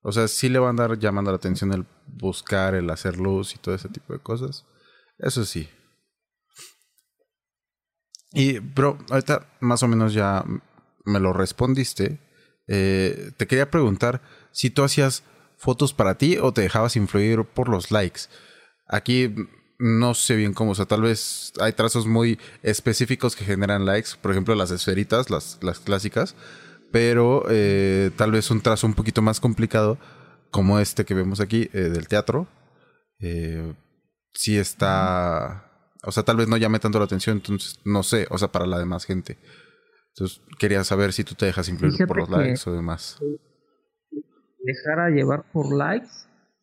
O 0.03 0.13
sea, 0.13 0.29
sí 0.29 0.51
le 0.51 0.59
van 0.59 0.79
a 0.79 0.87
dar 0.87 0.99
llamando 0.99 1.31
la 1.31 1.39
atención 1.39 1.73
el 1.73 1.87
buscar, 2.07 2.75
el 2.75 2.91
hacer 2.91 3.17
luz 3.17 3.55
y 3.55 3.59
todo 3.59 3.75
ese 3.75 3.89
tipo 3.89 4.13
de 4.13 4.19
cosas. 4.19 4.67
Eso 5.19 5.47
sí. 5.47 5.71
Y, 8.35 8.59
bro, 8.59 8.99
ahorita 9.09 9.49
más 9.61 9.83
o 9.83 9.89
menos 9.89 10.13
ya 10.13 10.45
me 11.07 11.21
lo 11.21 11.33
respondiste. 11.33 12.21
Eh, 12.67 13.33
te 13.39 13.47
quería 13.47 13.71
preguntar 13.71 14.21
si 14.53 14.69
tú 14.69 14.85
hacías 14.85 15.23
fotos 15.57 15.95
para 15.95 16.19
ti 16.19 16.37
o 16.37 16.53
te 16.53 16.61
dejabas 16.61 16.97
influir 16.97 17.45
por 17.45 17.71
los 17.71 17.91
likes. 17.91 18.25
Aquí 18.87 19.35
no 19.79 20.15
sé 20.15 20.37
bien 20.37 20.55
cómo, 20.55 20.73
o 20.73 20.75
sea, 20.75 20.87
tal 20.87 21.03
vez 21.03 21.53
hay 21.61 21.73
trazos 21.73 22.07
muy 22.07 22.39
específicos 22.63 23.37
que 23.37 23.45
generan 23.45 23.87
likes, 23.87 24.11
por 24.21 24.33
ejemplo 24.33 24.55
las 24.55 24.71
esferitas, 24.71 25.31
las, 25.31 25.59
las 25.63 25.79
clásicas, 25.79 26.35
pero 26.91 27.45
eh, 27.49 28.11
tal 28.17 28.33
vez 28.33 28.51
un 28.51 28.61
trazo 28.61 28.87
un 28.87 28.95
poquito 28.95 29.23
más 29.23 29.41
complicado 29.41 29.99
como 30.51 30.79
este 30.79 31.05
que 31.05 31.15
vemos 31.15 31.41
aquí 31.41 31.71
eh, 31.73 31.83
del 31.91 32.09
teatro, 32.09 32.49
eh, 33.21 33.75
sí 34.33 34.57
está, 34.59 35.71
o 36.05 36.13
sea, 36.13 36.23
tal 36.23 36.37
vez 36.37 36.49
no 36.49 36.57
llame 36.57 36.79
tanto 36.79 36.99
la 36.99 37.05
atención, 37.05 37.37
entonces 37.37 37.79
no 37.85 38.03
sé, 38.03 38.27
o 38.31 38.39
sea, 38.39 38.49
para 38.49 38.67
la 38.67 38.79
demás 38.79 39.05
gente. 39.05 39.39
Entonces 40.15 40.41
quería 40.59 40.83
saber 40.83 41.13
si 41.13 41.23
tú 41.23 41.35
te 41.35 41.47
dejas 41.47 41.69
influir 41.69 42.07
por 42.07 42.17
los 42.17 42.31
likes 42.31 42.63
o 42.67 42.73
demás. 42.73 43.19
Dejara 44.59 45.11
llevar 45.11 45.45
por 45.53 45.73
likes, 45.73 46.09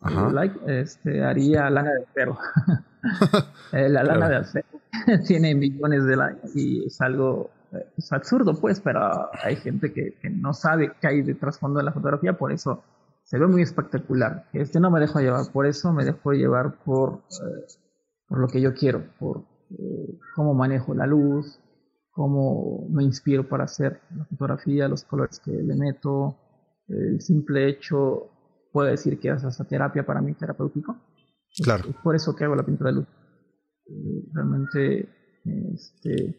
like, 0.01 0.59
este, 0.67 1.23
haría 1.23 1.69
lana 1.69 1.91
de 1.91 2.05
perro. 2.13 2.37
Eh, 3.71 3.89
la 3.89 4.03
lana 4.03 4.29
de 4.29 4.35
acero 4.37 4.67
tiene 5.27 5.53
millones 5.53 6.05
de 6.05 6.15
likes 6.15 6.49
y 6.55 6.85
es 6.85 6.99
algo 7.01 7.51
es 7.97 8.11
absurdo, 8.13 8.59
pues, 8.59 8.79
pero 8.79 9.29
hay 9.43 9.55
gente 9.57 9.91
que, 9.91 10.17
que 10.21 10.29
no 10.29 10.53
sabe 10.53 10.93
qué 11.01 11.07
hay 11.07 11.21
detrás 11.21 11.59
fondo 11.59 11.79
de 11.79 11.85
la 11.85 11.91
fotografía, 11.91 12.37
por 12.37 12.51
eso 12.51 12.83
se 13.23 13.39
ve 13.39 13.47
muy 13.47 13.63
espectacular. 13.63 14.47
Este 14.53 14.79
no 14.79 14.91
me 14.91 14.99
dejo 14.99 15.19
llevar 15.19 15.51
por 15.51 15.65
eso, 15.65 15.91
me 15.91 16.05
dejo 16.05 16.31
llevar 16.31 16.77
por, 16.83 17.23
eh, 17.31 17.65
por 18.27 18.39
lo 18.39 18.47
que 18.47 18.61
yo 18.61 18.73
quiero, 18.73 19.03
por 19.19 19.43
eh, 19.71 20.19
cómo 20.35 20.53
manejo 20.53 20.93
la 20.93 21.07
luz, 21.07 21.59
cómo 22.11 22.87
me 22.89 23.03
inspiro 23.03 23.47
para 23.49 23.65
hacer 23.65 23.99
la 24.15 24.25
fotografía, 24.25 24.87
los 24.87 25.03
colores 25.03 25.39
que 25.39 25.51
le 25.51 25.75
meto, 25.75 26.37
el 26.87 27.19
simple 27.19 27.67
hecho, 27.67 28.29
puedo 28.75 28.89
decir 28.89 29.17
que 29.21 29.29
es 29.29 29.41
esa 29.41 29.63
terapia 29.63 30.05
para 30.05 30.19
mí 30.19 30.33
terapéutico. 30.33 30.97
Claro. 31.63 31.85
Es, 31.89 31.95
por 32.03 32.13
eso 32.13 32.35
que 32.35 32.43
hago 32.43 32.57
la 32.57 32.65
pintura 32.65 32.89
de 32.89 32.97
luz. 32.97 33.07
Eh, 33.87 34.29
realmente, 34.33 35.07
este, 35.73 36.35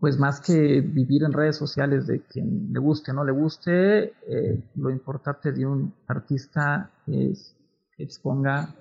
pues 0.00 0.18
más 0.18 0.40
que 0.40 0.80
vivir 0.80 1.22
en 1.22 1.32
redes 1.32 1.56
sociales 1.56 2.08
de 2.08 2.24
quien 2.24 2.72
le 2.72 2.80
guste 2.80 3.12
o 3.12 3.14
no 3.14 3.22
le 3.22 3.30
guste, 3.30 4.14
eh, 4.26 4.70
lo 4.74 4.90
importante 4.90 5.52
de 5.52 5.64
un 5.64 5.94
artista 6.08 6.90
es 7.06 7.56
que 7.96 8.02
exponga 8.02 8.74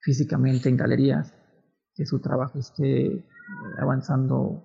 físicamente 0.00 0.68
en 0.68 0.76
galerías, 0.76 1.32
que 1.94 2.04
su 2.04 2.18
trabajo 2.18 2.58
esté 2.58 3.06
eh, 3.06 3.24
avanzando 3.78 4.64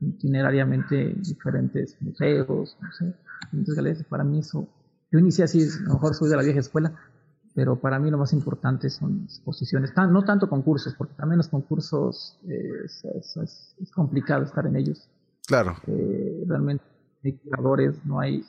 itinerariamente 0.00 1.10
en 1.10 1.20
diferentes 1.20 2.00
museos, 2.00 2.78
no 2.80 2.92
sé, 2.92 3.14
diferentes 3.52 3.74
galerías. 3.74 4.04
Para 4.04 4.24
mí 4.24 4.38
eso, 4.38 4.66
yo 5.16 5.20
inicié 5.20 5.44
así, 5.44 5.62
a 5.62 5.88
lo 5.88 5.94
mejor 5.94 6.14
soy 6.14 6.28
de 6.28 6.36
la 6.36 6.42
vieja 6.42 6.60
escuela, 6.60 6.92
pero 7.54 7.80
para 7.80 7.98
mí 7.98 8.10
lo 8.10 8.18
más 8.18 8.34
importante 8.34 8.90
son 8.90 9.22
exposiciones, 9.24 9.92
no 9.96 10.24
tanto 10.24 10.46
concursos, 10.46 10.94
porque 10.94 11.14
también 11.14 11.38
los 11.38 11.48
concursos 11.48 12.38
es, 12.46 13.02
complicado 13.94 14.44
estar 14.44 14.66
en 14.66 14.76
ellos. 14.76 15.08
Claro. 15.46 15.74
Eh, 15.86 16.44
realmente 16.46 16.84
hay 17.24 17.38
creadores, 17.38 18.04
no 18.04 18.20
hay 18.20 18.44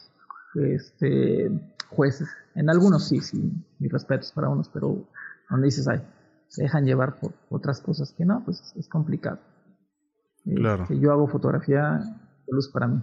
este, 0.56 1.50
jueces. 1.90 2.28
En 2.54 2.70
algunos 2.70 3.08
sí, 3.08 3.22
sí, 3.22 3.50
mis 3.80 3.92
respetos 3.92 4.34
para 4.34 4.50
unos, 4.50 4.68
pero 4.68 5.08
donde 5.50 5.68
dices, 5.68 5.88
ay, 5.88 6.02
se 6.50 6.64
dejan 6.64 6.84
llevar 6.84 7.18
por 7.18 7.32
otras 7.50 7.80
cosas 7.80 8.12
que 8.12 8.26
no, 8.26 8.44
pues 8.44 8.74
es 8.76 8.90
complicado. 8.90 9.40
Claro. 10.44 10.84
Este, 10.84 11.00
yo 11.00 11.14
hago 11.14 11.28
fotografía 11.28 12.00
de 12.46 12.54
luz 12.54 12.70
para 12.74 12.88
mí, 12.88 13.02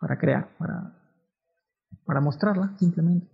para 0.00 0.18
crear, 0.18 0.48
para, 0.58 0.99
para 2.10 2.20
mostrarla 2.20 2.74
simplemente. 2.76 3.28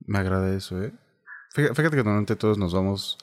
Me 0.00 0.18
agrada 0.18 0.54
eso, 0.54 0.82
¿eh? 0.82 0.92
Fíjate, 1.54 1.82
que 1.82 1.96
normalmente 1.96 2.36
todos 2.36 2.58
nos 2.58 2.74
vamos 2.74 3.16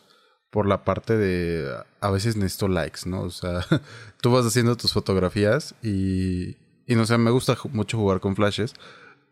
por 0.49 0.65
la 0.65 0.83
parte 0.83 1.15
de 1.15 1.71
a 2.01 2.09
veces 2.09 2.37
necesito 2.37 2.69
likes, 2.69 3.01
¿no? 3.05 3.21
O 3.21 3.29
sea, 3.29 3.63
tú 4.19 4.31
vas 4.31 4.47
haciendo 4.47 4.75
tus 4.77 4.93
fotografías 4.93 5.75
y, 5.83 6.57
y 6.87 6.95
no 6.95 7.05
sé, 7.05 7.19
me 7.19 7.29
gusta 7.29 7.55
mucho 7.71 7.99
jugar 7.99 8.19
con 8.19 8.35
flashes, 8.35 8.73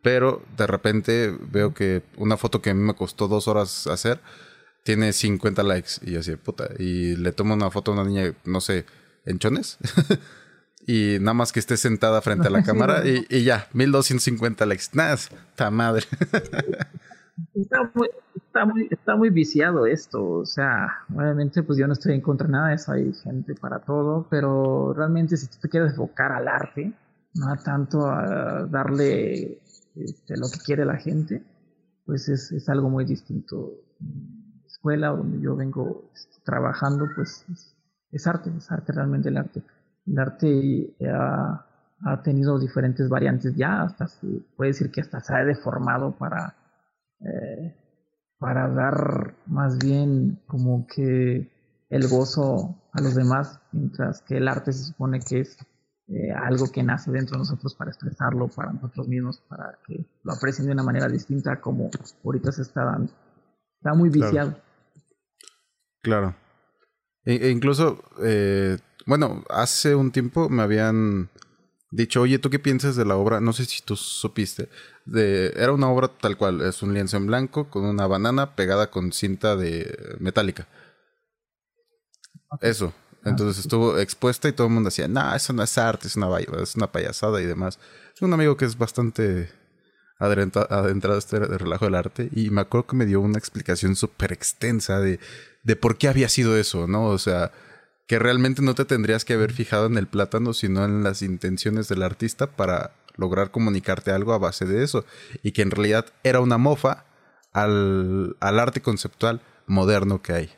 pero 0.04 0.44
de 0.56 0.68
repente 0.68 1.36
veo 1.50 1.74
que 1.74 2.04
una 2.16 2.38
foto 2.38 2.62
que 2.62 2.70
a 2.70 2.76
mí 2.76 2.84
me 2.84 2.94
costó 2.94 3.28
dos 3.28 3.48
horas 3.48 3.88
hacer 3.88 4.22
tiene 4.84 5.12
50 5.12 5.64
likes 5.64 5.94
y 6.04 6.18
así, 6.18 6.36
puta, 6.36 6.70
y 6.78 7.16
le 7.16 7.32
tomo 7.32 7.56
una 7.56 7.72
foto 7.72 7.90
a 7.90 7.94
una 7.96 8.04
niña, 8.04 8.36
no 8.44 8.62
sé, 8.62 8.86
en 9.26 9.40
chones. 9.40 9.80
y 10.86 11.18
nada 11.20 11.34
más 11.34 11.52
que 11.52 11.60
esté 11.60 11.78
sentada 11.78 12.22
frente 12.22 12.48
a 12.48 12.52
la 12.52 12.64
cámara 12.64 13.08
y, 13.08 13.26
y 13.30 13.44
ya, 13.44 13.68
1250 13.74 14.66
likes. 14.66 14.86
Nada, 14.94 15.14
está 15.14 15.72
madre. 15.72 16.06
está 17.56 17.92
muy, 17.94 18.10
está 18.36 18.66
muy, 18.66 18.88
está 18.90 19.16
muy 19.16 19.30
viciado 19.30 19.86
esto. 19.86 20.24
O 20.24 20.46
sea, 20.46 20.88
obviamente, 21.14 21.64
pues 21.64 21.78
yo 21.78 21.88
no 21.88 21.94
estoy 21.94 22.14
en 22.14 22.22
contra 22.22 22.48
de 22.48 22.54
nada 22.54 22.70
de 22.70 22.76
eso. 22.76 22.92
Hay 22.92 23.14
gente 23.14 23.56
para 23.56 23.80
todo, 23.80 24.28
pero 24.30 24.94
realmente, 24.94 25.38
si 25.38 25.48
tú 25.48 25.58
te 25.62 25.70
quieres 25.70 25.92
enfocar 25.92 26.32
al 26.32 26.48
arte, 26.48 26.94
no 27.36 27.56
tanto 27.58 28.08
a 28.08 28.66
darle 28.70 29.60
este, 29.96 30.38
lo 30.38 30.48
que 30.50 30.60
quiere 30.60 30.86
la 30.86 30.98
gente, 30.98 31.44
pues 32.06 32.30
es, 32.30 32.52
es 32.52 32.70
algo 32.70 32.90
muy 32.90 33.06
distinto. 33.06 33.74
La 34.00 34.68
escuela 34.68 35.08
donde 35.10 35.42
yo 35.42 35.56
vengo 35.56 36.10
este, 36.14 36.42
trabajando, 36.44 37.08
pues 37.16 37.46
es, 38.12 38.28
arte, 38.28 38.52
es 38.58 38.72
arte 38.72 38.94
realmente 38.94 39.30
el 39.30 39.38
arte. 39.38 39.62
El 40.06 40.20
arte 40.20 40.96
ha, 41.12 41.66
ha 42.06 42.22
tenido 42.22 42.60
diferentes 42.60 43.10
variantes 43.10 43.56
ya, 43.56 43.82
hasta 43.82 44.08
se 44.08 44.28
puede 44.56 44.72
decir 44.72 44.92
que 44.92 45.02
hasta 45.02 45.20
se 45.20 45.34
ha 45.34 45.44
deformado 45.44 46.16
para 46.18 46.56
eh, 47.22 47.76
para 48.38 48.68
dar 48.68 49.36
más 49.48 49.78
bien 49.78 50.42
como 50.48 50.86
que 50.88 51.52
el 51.90 52.08
gozo 52.08 52.76
a 52.92 53.02
los 53.02 53.16
demás, 53.16 53.60
mientras 53.72 54.22
que 54.22 54.38
el 54.38 54.48
arte 54.48 54.74
se 54.74 54.86
supone 54.86 55.20
que 55.20 55.40
es 55.40 55.58
eh, 56.08 56.32
algo 56.32 56.72
que 56.72 56.84
nace 56.84 57.12
dentro 57.12 57.34
de 57.34 57.40
nosotros 57.40 57.74
para 57.76 57.92
expresarlo 57.92 58.48
para 58.50 58.74
nosotros 58.74 59.08
mismos, 59.08 59.42
para 59.48 59.80
que 59.88 60.06
lo 60.24 60.34
aprecien 60.34 60.68
de 60.68 60.74
una 60.74 60.84
manera 60.84 61.08
distinta 61.08 61.60
como 61.62 61.90
ahorita 62.24 62.52
se 62.52 62.64
está 62.64 62.84
dando. 62.84 63.12
Está 63.78 63.94
muy 63.94 64.10
viciado. 64.10 64.56
Claro. 66.02 66.36
E, 67.24 67.48
e 67.48 67.50
incluso, 67.50 68.04
eh, 68.24 68.78
bueno, 69.06 69.44
hace 69.50 69.96
un 69.96 70.12
tiempo 70.12 70.50
me 70.50 70.64
habían 70.64 71.30
dicho, 71.92 72.22
oye, 72.22 72.40
¿tú 72.40 72.50
qué 72.50 72.60
piensas 72.60 72.96
de 72.96 73.06
la 73.06 73.16
obra? 73.16 73.40
No 73.40 73.54
sé 73.54 73.66
si 73.66 73.82
tú 73.82 73.96
supiste. 73.96 74.70
De, 75.06 75.54
era 75.56 75.72
una 75.72 75.90
obra 75.90 76.10
tal 76.10 76.38
cual, 76.38 76.62
es 76.62 76.82
un 76.82 76.94
lienzo 76.94 77.18
en 77.18 77.28
blanco 77.28 77.70
con 77.70 77.86
una 77.86 78.08
banana 78.08 78.56
pegada 78.56 78.92
con 78.92 79.12
cinta 79.12 79.56
de 79.56 80.16
metálica. 80.20 80.68
Eso. 82.62 82.94
Entonces 83.24 83.64
estuvo 83.64 83.98
expuesta 83.98 84.48
y 84.48 84.52
todo 84.52 84.68
el 84.68 84.74
mundo 84.74 84.90
decía, 84.90 85.08
no, 85.08 85.34
eso 85.36 85.52
no 85.52 85.64
es 85.64 85.78
arte, 85.80 86.08
es 86.08 86.16
una, 86.16 86.28
es 86.38 86.76
una 86.76 86.92
payasada 86.92 87.42
y 87.42 87.46
demás. 87.46 87.80
Es 88.14 88.22
un 88.22 88.34
amigo 88.34 88.56
que 88.56 88.66
es 88.66 88.78
bastante 88.78 89.50
adentrado 90.20 91.16
a 91.16 91.18
este 91.18 91.40
relajo 91.40 91.86
del 91.86 91.96
arte 91.96 92.30
y 92.32 92.52
me 92.52 92.62
acuerdo 92.62 92.88
que 92.88 92.96
me 92.96 93.06
dio 93.06 93.20
una 93.22 93.40
explicación 93.40 93.96
súper 93.96 94.32
extensa 94.32 95.00
de, 95.00 95.20
de 95.64 95.76
por 95.76 95.98
qué 95.98 96.08
había 96.08 96.30
sido 96.30 96.56
eso, 96.56 96.88
¿no? 96.88 97.06
O 97.08 97.18
sea, 97.18 97.52
que 98.08 98.20
realmente 98.20 98.62
no 98.62 98.76
te 98.76 98.86
tendrías 98.86 99.26
que 99.26 99.34
haber 99.34 99.52
fijado 99.52 99.88
en 99.88 99.98
el 99.98 100.08
plátano, 100.08 100.54
sino 100.54 100.86
en 100.86 101.04
las 101.04 101.22
intenciones 101.22 101.88
del 101.88 102.04
artista 102.04 102.56
para 102.56 102.92
lograr 103.18 103.52
comunicarte 103.52 104.12
algo 104.12 104.34
a 104.34 104.38
base 104.38 104.66
de 104.66 104.84
eso. 104.84 105.06
Y 105.42 105.54
que 105.54 105.64
en 105.64 105.72
realidad 105.72 106.06
era 106.24 106.42
una 106.42 106.58
mofa 106.58 107.06
al, 107.52 108.36
arte 108.40 108.82
conceptual 108.82 109.42
moderno 109.66 110.22
que 110.22 110.34
hay 110.34 110.50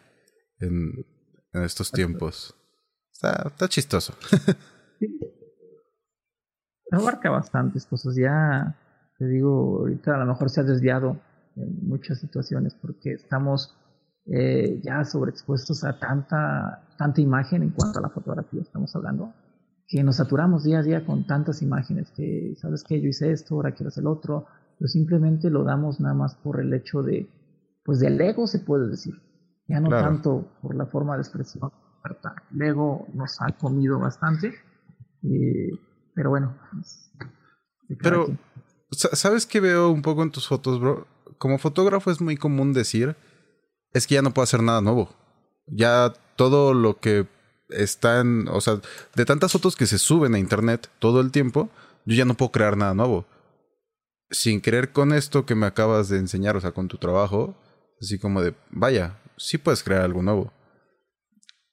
en, 0.59 1.05
estos 1.53 1.91
tiempos. 1.91 2.53
Está, 3.11 3.47
está 3.47 3.67
chistoso. 3.67 4.13
Abarca 6.91 7.29
bastantes 7.29 7.85
cosas. 7.85 8.15
Ya 8.15 8.77
te 9.17 9.25
digo, 9.25 9.79
ahorita 9.79 10.15
a 10.15 10.19
lo 10.19 10.25
mejor 10.25 10.49
se 10.49 10.61
ha 10.61 10.63
desviado 10.63 11.19
en 11.55 11.87
muchas 11.87 12.19
situaciones 12.19 12.75
porque 12.75 13.13
estamos 13.13 13.75
eh, 14.29 14.81
ya 14.83 15.05
sobreexpuestos 15.05 15.85
a 15.85 15.97
tanta, 15.97 16.83
tanta 16.97 17.21
imagen 17.21 17.63
en 17.63 17.69
cuanto 17.69 17.99
a 17.99 18.01
la 18.01 18.09
fotografía 18.09 18.61
estamos 18.61 18.93
hablando, 18.95 19.33
que 19.87 20.03
nos 20.03 20.17
saturamos 20.17 20.65
día 20.65 20.79
a 20.79 20.83
día 20.83 21.05
con 21.05 21.25
tantas 21.25 21.61
imágenes, 21.61 22.11
que 22.11 22.53
sabes 22.59 22.83
que 22.83 22.99
yo 22.99 23.07
hice 23.07 23.31
esto, 23.31 23.55
ahora 23.55 23.71
quiero 23.71 23.87
hacer 23.87 24.01
el 24.01 24.07
otro, 24.07 24.45
pero 24.77 24.89
simplemente 24.89 25.49
lo 25.49 25.63
damos 25.63 26.01
nada 26.01 26.13
más 26.13 26.35
por 26.35 26.59
el 26.59 26.73
hecho 26.73 27.03
de, 27.03 27.29
pues 27.85 27.99
del 27.99 28.19
ego 28.19 28.47
se 28.47 28.59
puede 28.59 28.89
decir, 28.89 29.13
ya 29.65 29.79
no 29.79 29.89
tanto 29.89 30.45
por 30.61 30.75
la 30.75 30.85
forma 30.87 31.15
de 31.15 31.21
expresión. 31.21 31.71
El 32.53 32.61
ego 32.61 33.07
nos 33.13 33.41
ha 33.41 33.51
comido 33.57 33.99
bastante, 33.99 34.53
eh, 35.23 35.71
pero 36.13 36.29
bueno. 36.29 36.57
Pues, 36.71 37.11
pero, 38.01 38.27
¿sabes 38.91 39.45
qué 39.45 39.59
veo 39.59 39.89
un 39.89 40.01
poco 40.01 40.23
en 40.23 40.31
tus 40.31 40.47
fotos, 40.47 40.79
bro? 40.79 41.07
Como 41.37 41.57
fotógrafo 41.57 42.11
es 42.11 42.21
muy 42.21 42.37
común 42.37 42.73
decir 42.73 43.15
es 43.93 44.07
que 44.07 44.15
ya 44.15 44.21
no 44.21 44.33
puedo 44.33 44.43
hacer 44.43 44.61
nada 44.61 44.81
nuevo. 44.81 45.09
Ya 45.67 46.13
todo 46.35 46.73
lo 46.73 46.99
que 46.99 47.27
está 47.69 48.21
en, 48.21 48.47
o 48.49 48.61
sea, 48.61 48.79
de 49.15 49.25
tantas 49.25 49.51
fotos 49.51 49.75
que 49.75 49.87
se 49.87 49.97
suben 49.97 50.35
a 50.35 50.39
internet 50.39 50.89
todo 50.99 51.19
el 51.21 51.31
tiempo, 51.31 51.69
yo 52.05 52.15
ya 52.15 52.25
no 52.25 52.35
puedo 52.35 52.51
crear 52.51 52.77
nada 52.77 52.93
nuevo. 52.93 53.25
sin 54.29 54.61
querer 54.61 54.91
con 54.91 55.13
esto 55.13 55.45
que 55.45 55.55
me 55.55 55.65
acabas 55.65 56.09
de 56.09 56.17
enseñar, 56.17 56.57
o 56.57 56.61
sea, 56.61 56.71
con 56.71 56.87
tu 56.87 56.97
trabajo, 56.97 57.55
así 58.01 58.19
como 58.19 58.41
de, 58.41 58.55
vaya, 58.69 59.19
sí 59.37 59.57
puedes 59.57 59.83
crear 59.83 60.01
algo 60.01 60.21
nuevo. 60.21 60.51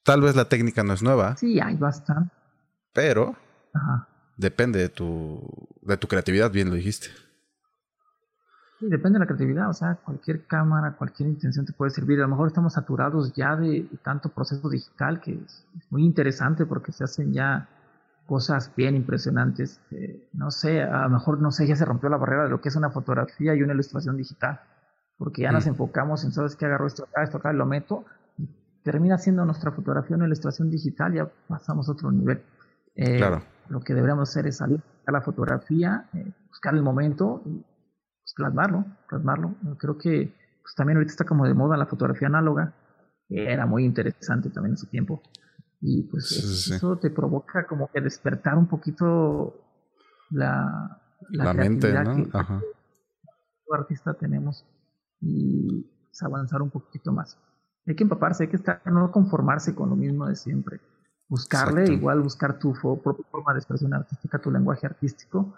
Tal 0.05 0.21
vez 0.21 0.37
la 0.37 0.49
técnica 0.49 0.83
no 0.85 0.93
es 0.93 1.03
nueva. 1.03 1.37
Sí, 1.37 1.59
hay 1.61 1.77
bastante. 1.77 2.33
Pero 2.93 3.37
depende 4.37 4.79
de 4.79 4.89
tu, 4.89 5.43
de 5.83 5.97
tu 5.97 6.07
creatividad, 6.07 6.51
bien 6.51 6.69
lo 6.69 6.77
dijiste. 6.77 7.09
Sí, 8.79 8.89
depende 8.89 9.17
de 9.17 9.21
la 9.21 9.27
creatividad, 9.27 9.71
o 9.71 9.73
sea, 9.73 9.95
cualquier 9.97 10.47
cámara, 10.47 10.97
cualquier 10.97 11.29
intención 11.29 11.65
te 11.65 11.73
puede 11.73 11.91
servir. 11.91 12.19
A 12.19 12.23
lo 12.23 12.29
mejor 12.29 12.49
estamos 12.49 12.73
saturados 12.73 13.33
ya 13.33 13.55
de, 13.55 13.89
tanto 14.03 14.31
proceso 14.31 14.69
digital 14.69 15.21
que 15.21 15.35
es, 15.35 15.67
muy 15.91 16.05
interesante 16.05 16.67
porque 16.67 16.91
se 16.91 17.05
hacen 17.05 17.33
ya 17.33 17.69
cosas 18.27 18.73
bien 18.75 18.97
impresionantes. 18.97 19.81
no 20.33 20.51
sé, 20.51 20.83
a 20.83 21.03
lo 21.03 21.11
mejor, 21.11 21.41
no 21.41 21.53
sé, 21.53 21.67
ya 21.67 21.77
se 21.77 21.85
rompió 21.85 22.09
la 22.09 22.17
barrera 22.17 22.45
de 22.45 22.51
lo 22.51 22.61
que 22.61 22.69
es 22.69 22.77
una 22.77 22.91
fotografía 22.91 23.55
y 23.55 23.63
una 23.63 23.75
ilustración 23.75 24.17
digital. 24.17 24.61
Porque 25.17 25.43
ya 25.43 25.53
nos 25.53 25.67
mm. 25.67 25.71
enfocamos 25.71 26.25
en, 26.25 26.33
¿sabes 26.33 26.57
qué? 26.57 26.67
Agarro 26.67 26.89
esto 26.89 27.05
acá, 27.05 27.23
esto 27.23 27.37
acá, 27.37 27.53
lo 27.53 27.67
meto. 27.67 28.05
Y 28.39 28.49
termina 28.83 29.19
siendo 29.19 29.45
nuestra 29.45 29.71
fotografía 29.71 30.17
una 30.17 30.27
ilustración 30.27 30.71
digital, 30.71 31.13
ya 31.13 31.31
pasamos 31.47 31.89
a 31.89 31.93
otro 31.93 32.11
nivel. 32.11 32.43
Eh, 32.97 33.19
claro. 33.19 33.43
Lo 33.69 33.81
que 33.81 33.95
deberíamos 33.95 34.29
hacer 34.29 34.49
es 34.49 34.57
salir 34.57 34.83
a 35.07 35.13
la 35.13 35.21
fotografía, 35.21 36.09
eh, 36.15 36.33
buscar 36.49 36.75
el 36.75 36.83
momento 36.83 37.43
y 37.47 37.65
pues, 38.25 38.35
plasmarlo, 38.35 38.85
plasmarlo. 39.09 39.55
Creo 39.79 39.99
que 39.99 40.35
pues, 40.63 40.75
también 40.75 40.97
ahorita 40.97 41.13
está 41.13 41.25
como 41.25 41.47
de 41.47 41.53
moda 41.55 41.77
la 41.77 41.87
fotografía 41.87 42.29
análoga, 42.29 42.75
que 43.29 43.53
era 43.53 43.67
muy 43.67 43.85
interesante 43.85 44.49
también 44.51 44.73
en 44.73 44.79
su 44.79 44.87
tiempo. 44.87 45.23
Y 45.81 46.05
pues 46.05 46.33
eso 46.33 46.97
te 46.97 47.11
provoca 47.11 47.67
como 47.67 47.91
que 47.91 48.01
despertar 48.01 48.57
un 48.57 48.67
poquito 48.67 49.55
la, 50.31 50.99
la, 51.29 51.53
mente, 51.53 51.93
¿no? 51.93 52.17
que 52.17 52.29
Ajá. 52.33 52.63
artista 53.71 54.15
tenemos 54.15 54.65
y 55.21 55.83
pues, 56.07 56.23
avanzar 56.23 56.63
un 56.63 56.71
poquito 56.71 57.13
más. 57.13 57.39
Hay 57.87 57.95
que 57.95 58.05
empaparse, 58.05 58.45
hay 58.45 58.49
que 58.49 58.57
estar, 58.57 58.81
no 58.87 59.13
conformarse 59.13 59.75
con 59.75 59.91
lo 59.91 59.97
mismo 59.97 60.27
de 60.27 60.37
siempre. 60.37 60.81
Buscarle, 61.29 61.93
igual 61.93 62.23
buscar 62.23 62.59
tu 62.59 62.73
propia 62.73 63.25
forma 63.31 63.53
de 63.53 63.59
expresión 63.59 63.93
artística, 63.93 64.39
tu 64.39 64.51
lenguaje 64.51 64.87
artístico. 64.87 65.55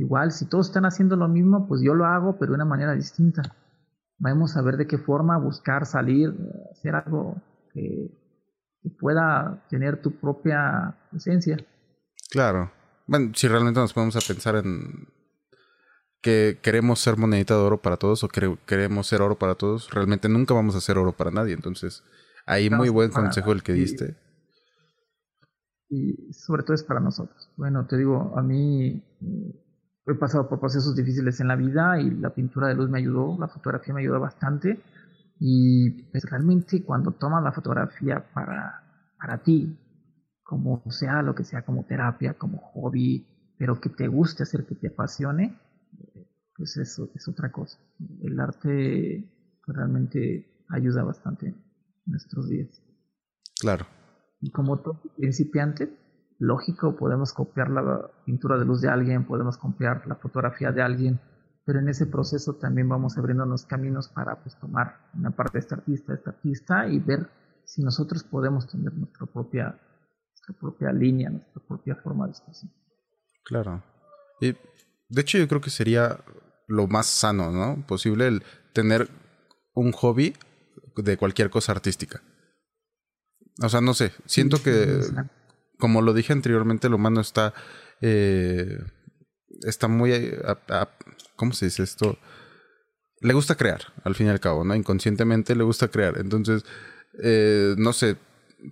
Igual, 0.00 0.32
si 0.32 0.46
todos 0.46 0.68
están 0.68 0.86
haciendo 0.86 1.16
lo 1.16 1.28
mismo, 1.28 1.68
pues 1.68 1.82
yo 1.82 1.94
lo 1.94 2.06
hago, 2.06 2.38
pero 2.38 2.52
de 2.52 2.56
una 2.56 2.64
manera 2.64 2.94
distinta. 2.94 3.42
Vamos 4.18 4.56
a 4.56 4.62
ver 4.62 4.76
de 4.76 4.86
qué 4.86 4.98
forma 4.98 5.38
buscar 5.38 5.84
salir, 5.86 6.34
hacer 6.72 6.94
algo 6.94 7.36
que 7.72 8.10
que 8.82 8.90
pueda 8.90 9.64
tener 9.68 10.00
tu 10.00 10.12
propia 10.12 10.96
esencia. 11.14 11.56
Claro. 12.30 12.72
Bueno, 13.06 13.32
si 13.34 13.48
realmente 13.48 13.80
nos 13.80 13.92
ponemos 13.92 14.16
a 14.16 14.20
pensar 14.26 14.56
en 14.56 15.08
que 16.22 16.58
queremos 16.62 17.00
ser 17.00 17.16
monedita 17.16 17.54
de 17.54 17.60
oro 17.60 17.80
para 17.80 17.96
todos 17.96 18.24
o 18.24 18.28
queremos 18.28 19.06
ser 19.06 19.22
oro 19.22 19.38
para 19.38 19.54
todos, 19.54 19.90
realmente 19.90 20.28
nunca 20.28 20.54
vamos 20.54 20.76
a 20.76 20.80
ser 20.80 20.98
oro 20.98 21.12
para 21.12 21.30
nadie. 21.30 21.54
Entonces, 21.54 22.04
ahí 22.46 22.70
muy 22.70 22.88
buen 22.88 23.10
consejo 23.10 23.52
el 23.52 23.62
que 23.62 23.72
diste. 23.72 24.16
Y 25.88 26.32
sobre 26.32 26.62
todo 26.62 26.74
es 26.74 26.84
para 26.84 27.00
nosotros. 27.00 27.50
Bueno, 27.56 27.86
te 27.86 27.96
digo, 27.96 28.32
a 28.36 28.42
mí 28.42 29.02
he 30.12 30.16
pasado 30.16 30.48
por 30.48 30.60
procesos 30.60 30.94
difíciles 30.94 31.40
en 31.40 31.48
la 31.48 31.56
vida 31.56 32.00
y 32.00 32.10
la 32.10 32.30
pintura 32.30 32.68
de 32.68 32.74
luz 32.74 32.90
me 32.90 32.98
ayudó, 32.98 33.36
la 33.38 33.48
fotografía 33.48 33.94
me 33.94 34.00
ayudó 34.00 34.20
bastante 34.20 34.80
y 35.38 35.90
pues, 36.10 36.24
realmente 36.24 36.84
cuando 36.84 37.12
tomas 37.12 37.42
la 37.42 37.52
fotografía 37.52 38.24
para, 38.32 38.82
para 39.18 39.38
ti, 39.38 39.78
como 40.42 40.82
sea 40.90 41.22
lo 41.22 41.34
que 41.34 41.44
sea, 41.44 41.62
como 41.62 41.84
terapia, 41.84 42.34
como 42.34 42.58
hobby, 42.58 43.26
pero 43.58 43.80
que 43.80 43.88
te 43.88 44.08
guste 44.08 44.42
hacer, 44.42 44.66
que 44.66 44.74
te 44.74 44.88
apasione, 44.88 45.58
pues 46.56 46.76
eso 46.76 47.10
es 47.14 47.26
otra 47.28 47.50
cosa. 47.50 47.78
El 48.22 48.38
arte 48.38 49.30
realmente 49.66 50.64
ayuda 50.68 51.04
bastante 51.04 51.46
en 51.46 51.56
nuestros 52.06 52.48
días. 52.48 52.82
Claro. 53.60 53.86
Y 54.40 54.50
como 54.50 54.78
todo 54.78 55.00
principiante, 55.16 55.90
lógico, 56.40 56.96
podemos 56.96 57.32
copiar 57.32 57.70
la 57.70 58.10
pintura 58.24 58.58
de 58.58 58.64
luz 58.64 58.80
de 58.80 58.88
alguien, 58.88 59.26
podemos 59.26 59.58
copiar 59.58 60.06
la 60.08 60.16
fotografía 60.16 60.72
de 60.72 60.82
alguien, 60.82 61.20
pero 61.66 61.78
en 61.78 61.88
ese 61.88 62.06
proceso 62.06 62.54
también 62.54 62.88
vamos 62.88 63.16
abriéndonos 63.18 63.66
caminos 63.66 64.08
para 64.08 64.42
pues, 64.42 64.58
tomar 64.58 65.10
una 65.14 65.30
parte 65.30 65.58
de 65.58 65.58
este 65.60 65.74
artista, 65.74 66.12
de 66.12 66.18
este 66.18 66.30
artista 66.30 66.88
y 66.88 66.98
ver 66.98 67.30
si 67.64 67.82
nosotros 67.82 68.24
podemos 68.24 68.66
tener 68.66 68.92
nuestra 68.94 69.26
propia, 69.26 69.78
nuestra 70.30 70.54
propia 70.58 70.92
línea, 70.92 71.28
nuestra 71.28 71.62
propia 71.62 71.94
forma 71.96 72.24
de 72.24 72.30
expresión. 72.32 72.72
Claro. 73.44 73.84
Y 74.40 74.56
de 75.10 75.20
hecho 75.20 75.36
yo 75.36 75.46
creo 75.46 75.60
que 75.60 75.70
sería 75.70 76.20
lo 76.66 76.86
más 76.86 77.06
sano, 77.06 77.50
¿no? 77.50 77.86
Posible 77.86 78.26
el 78.26 78.42
tener 78.72 79.08
un 79.74 79.92
hobby 79.92 80.34
de 80.96 81.18
cualquier 81.18 81.50
cosa 81.50 81.72
artística. 81.72 82.22
O 83.62 83.68
sea, 83.68 83.82
no 83.82 83.92
sé, 83.92 84.12
siento 84.24 84.62
que, 84.62 85.02
como 85.80 86.02
lo 86.02 86.14
dije 86.14 86.32
anteriormente, 86.32 86.88
lo 86.88 86.96
humano 86.96 87.20
está, 87.20 87.52
eh, 88.00 88.78
está 89.62 89.88
muy 89.88 90.12
¿cómo 91.36 91.52
se 91.52 91.64
dice 91.66 91.82
esto? 91.82 92.18
Le 93.20 93.34
gusta 93.34 93.54
crear, 93.56 93.80
al 94.04 94.14
fin 94.14 94.28
y 94.28 94.30
al 94.30 94.40
cabo, 94.40 94.64
¿no? 94.64 94.74
Inconscientemente 94.74 95.56
le 95.56 95.64
gusta 95.64 95.88
crear. 95.88 96.18
Entonces, 96.18 96.64
eh, 97.22 97.74
no 97.76 97.92
sé, 97.92 98.16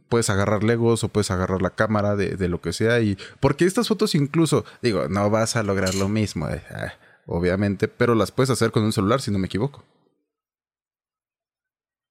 puedes 0.08 0.30
agarrar 0.30 0.62
Legos 0.62 1.04
o 1.04 1.08
puedes 1.08 1.30
agarrar 1.30 1.62
la 1.62 1.70
cámara 1.70 2.16
de, 2.16 2.48
lo 2.48 2.60
que 2.60 2.72
sea 2.72 3.00
y... 3.00 3.18
Porque 3.40 3.64
estas 3.64 3.88
fotos 3.88 4.14
incluso, 4.14 4.64
digo, 4.82 5.08
no 5.08 5.28
vas 5.30 5.56
a 5.56 5.62
lograr 5.62 5.94
lo 5.94 6.08
mismo, 6.08 6.48
eh, 6.48 6.62
ah, 6.70 6.92
obviamente, 7.26 7.88
pero 7.88 8.14
las 8.14 8.32
puedes 8.32 8.50
hacer 8.50 8.70
con 8.70 8.84
un 8.84 8.92
celular, 8.92 9.20
si 9.20 9.30
no 9.30 9.38
me 9.38 9.46
equivoco. 9.46 9.84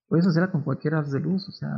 Puedes 0.08 0.26
hacerla 0.26 0.50
con 0.50 0.62
cualquier 0.62 0.94
haz 0.94 1.12
de 1.12 1.20
luz, 1.20 1.48
o 1.48 1.52
sea, 1.52 1.68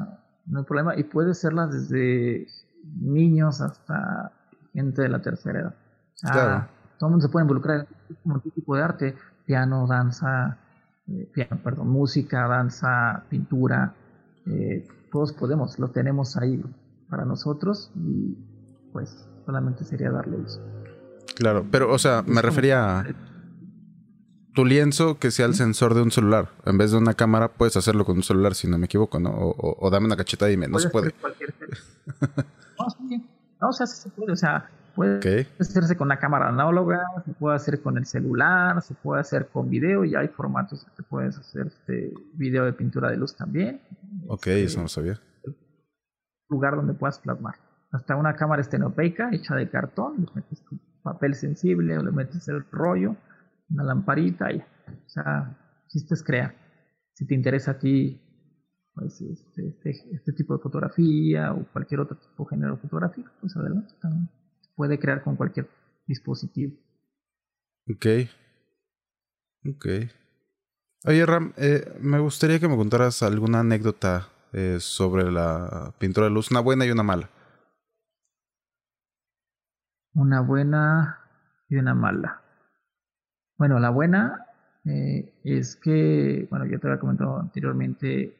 no 0.46 0.60
hay 0.60 0.64
problema. 0.64 0.96
Y 0.96 1.04
puedes 1.04 1.38
hacerla 1.38 1.66
desde 1.66 2.46
niños 2.84 3.60
hasta 3.60 4.32
gente 4.72 5.02
de 5.02 5.08
la 5.08 5.20
tercera 5.22 5.60
edad. 5.60 5.74
claro 6.22 6.80
todo 7.00 7.08
el 7.08 7.12
mundo 7.12 7.26
se 7.26 7.32
puede 7.32 7.44
involucrar 7.44 7.88
en 8.10 8.30
un 8.30 8.40
tipo 8.42 8.76
de 8.76 8.82
arte, 8.82 9.16
piano, 9.46 9.86
danza, 9.86 10.58
eh, 11.08 11.30
piano, 11.32 11.58
perdón, 11.64 11.88
música, 11.88 12.46
danza, 12.46 13.24
pintura, 13.30 13.94
eh, 14.46 14.86
todos 15.10 15.32
podemos, 15.32 15.78
lo 15.78 15.88
tenemos 15.88 16.36
ahí 16.36 16.62
para 17.08 17.24
nosotros 17.24 17.90
y 17.96 18.36
pues 18.92 19.26
solamente 19.46 19.82
sería 19.84 20.10
darle 20.10 20.36
uso. 20.36 20.60
Claro, 21.36 21.64
pero 21.70 21.90
o 21.90 21.98
sea, 21.98 22.22
me 22.26 22.42
refería 22.42 23.00
a 23.00 23.06
tu 24.54 24.66
lienzo 24.66 25.18
que 25.18 25.30
sea 25.30 25.46
el 25.46 25.54
sensor 25.54 25.94
de 25.94 26.02
un 26.02 26.10
celular. 26.10 26.50
En 26.66 26.76
vez 26.76 26.90
de 26.90 26.98
una 26.98 27.14
cámara, 27.14 27.48
puedes 27.48 27.78
hacerlo 27.78 28.04
con 28.04 28.18
un 28.18 28.22
celular, 28.22 28.54
si 28.54 28.68
no 28.68 28.76
me 28.76 28.84
equivoco, 28.84 29.18
¿no? 29.18 29.30
O, 29.32 29.88
dame 29.90 30.04
una 30.04 30.16
cacheta 30.16 30.48
y 30.48 30.50
dime, 30.50 30.68
no 30.68 30.78
se 30.78 30.90
puede. 30.90 31.14
no, 33.60 33.68
o 33.68 33.72
sea, 33.72 33.86
se 33.86 34.10
puede, 34.10 34.32
o 34.32 34.36
sea, 34.36 34.68
Puede 34.94 35.46
hacerse 35.58 35.96
con 35.96 36.08
la 36.08 36.18
cámara 36.18 36.48
análoga, 36.48 37.06
se 37.24 37.32
puede 37.32 37.56
hacer 37.56 37.80
con 37.80 37.96
el 37.96 38.06
celular, 38.06 38.82
se 38.82 38.94
puede 38.94 39.20
hacer 39.20 39.48
con 39.48 39.70
video 39.70 40.04
y 40.04 40.14
hay 40.14 40.28
formatos 40.28 40.86
que 40.96 41.02
puedes 41.02 41.38
hacer 41.38 41.68
este 41.68 42.12
video 42.34 42.64
de 42.64 42.72
pintura 42.72 43.10
de 43.10 43.16
luz 43.16 43.36
también. 43.36 43.80
Ok, 44.26 44.48
este, 44.48 44.64
eso 44.64 44.82
no 44.82 44.88
sabía. 44.88 45.20
Lugar 46.48 46.76
donde 46.76 46.94
puedas 46.94 47.18
plasmar. 47.20 47.54
Hasta 47.92 48.16
una 48.16 48.34
cámara 48.34 48.62
estenopeica 48.62 49.30
hecha 49.32 49.54
de 49.54 49.68
cartón, 49.68 50.16
le 50.18 50.26
metes 50.34 50.64
tu 50.64 50.78
papel 51.02 51.34
sensible 51.34 51.96
o 51.96 52.02
le 52.02 52.10
metes 52.10 52.46
el 52.48 52.64
rollo, 52.70 53.16
una 53.70 53.84
lamparita 53.84 54.52
y, 54.52 54.58
o 54.58 55.08
sea, 55.08 55.56
chiste 55.88 56.14
es 56.14 56.22
crear. 56.22 56.54
Si 57.14 57.26
te 57.26 57.34
interesa 57.34 57.72
a 57.72 57.78
ti 57.78 58.20
pues, 58.94 59.20
este, 59.20 59.68
este, 59.68 59.90
este 60.12 60.32
tipo 60.32 60.56
de 60.56 60.62
fotografía 60.62 61.52
o 61.52 61.64
cualquier 61.72 62.00
otro 62.00 62.16
tipo 62.16 62.44
de 62.44 62.50
género 62.50 62.76
fotográfico, 62.76 63.30
pues 63.40 63.56
adelante 63.56 63.94
también 64.00 64.28
puede 64.74 64.98
crear 64.98 65.22
con 65.22 65.36
cualquier 65.36 65.68
dispositivo. 66.06 66.74
Ok. 67.88 68.06
Ok. 69.66 69.86
Oye, 71.06 71.26
Ram, 71.26 71.52
eh, 71.56 71.96
me 72.00 72.18
gustaría 72.18 72.58
que 72.60 72.68
me 72.68 72.76
contaras 72.76 73.22
alguna 73.22 73.60
anécdota 73.60 74.28
eh, 74.52 74.78
sobre 74.80 75.30
la 75.30 75.94
pintura 75.98 76.26
de 76.26 76.32
luz, 76.32 76.50
una 76.50 76.60
buena 76.60 76.84
y 76.84 76.90
una 76.90 77.02
mala. 77.02 77.30
Una 80.12 80.40
buena 80.40 81.20
y 81.68 81.76
una 81.76 81.94
mala. 81.94 82.42
Bueno, 83.56 83.78
la 83.78 83.90
buena 83.90 84.46
eh, 84.84 85.32
es 85.44 85.76
que, 85.76 86.46
bueno, 86.50 86.66
ya 86.66 86.78
te 86.78 86.86
había 86.88 87.00
comentado 87.00 87.38
anteriormente, 87.38 88.34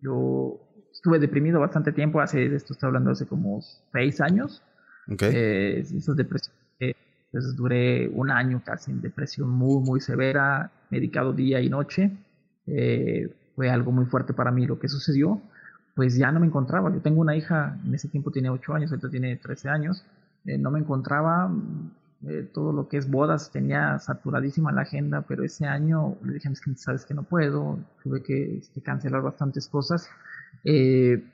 yo 0.00 0.60
estuve 0.92 1.18
deprimido 1.18 1.60
bastante 1.60 1.92
tiempo, 1.92 2.20
hace, 2.20 2.54
esto 2.54 2.72
estoy 2.72 2.88
hablando 2.88 3.10
hace 3.10 3.26
como 3.26 3.60
seis 3.92 4.20
años, 4.20 4.62
Okay. 5.08 5.30
Eh, 5.34 5.78
esas 5.80 6.16
depresiones, 6.16 6.56
duré 7.56 8.08
un 8.08 8.30
año 8.30 8.62
casi 8.64 8.90
en 8.90 9.00
depresión 9.00 9.48
muy, 9.48 9.82
muy 9.82 10.00
severa, 10.00 10.70
medicado 10.90 11.32
día 11.32 11.60
y 11.60 11.68
noche. 11.68 12.12
Eh, 12.66 13.34
fue 13.56 13.70
algo 13.70 13.92
muy 13.92 14.06
fuerte 14.06 14.32
para 14.32 14.50
mí 14.50 14.66
lo 14.66 14.78
que 14.78 14.88
sucedió. 14.88 15.40
Pues 15.94 16.16
ya 16.16 16.30
no 16.32 16.40
me 16.40 16.46
encontraba. 16.46 16.92
Yo 16.92 17.00
tengo 17.00 17.20
una 17.20 17.36
hija, 17.36 17.78
en 17.84 17.94
ese 17.94 18.08
tiempo 18.08 18.30
tenía 18.30 18.52
8 18.52 18.74
años, 18.74 18.90
ahorita 18.90 19.10
tiene 19.10 19.36
13 19.36 19.68
años. 19.68 20.04
Eh, 20.44 20.58
no 20.58 20.70
me 20.70 20.78
encontraba, 20.78 21.52
eh, 22.28 22.48
todo 22.54 22.72
lo 22.72 22.88
que 22.88 22.98
es 22.98 23.10
bodas, 23.10 23.50
tenía 23.50 23.98
saturadísima 23.98 24.70
la 24.70 24.82
agenda, 24.82 25.22
pero 25.22 25.42
ese 25.42 25.66
año 25.66 26.16
le 26.22 26.34
dije, 26.34 26.50
sabes 26.76 27.04
que 27.04 27.14
no 27.14 27.24
puedo, 27.24 27.80
tuve 28.02 28.22
que 28.22 28.58
este, 28.58 28.80
cancelar 28.80 29.22
bastantes 29.22 29.68
cosas. 29.68 30.08
Eh, 30.64 31.24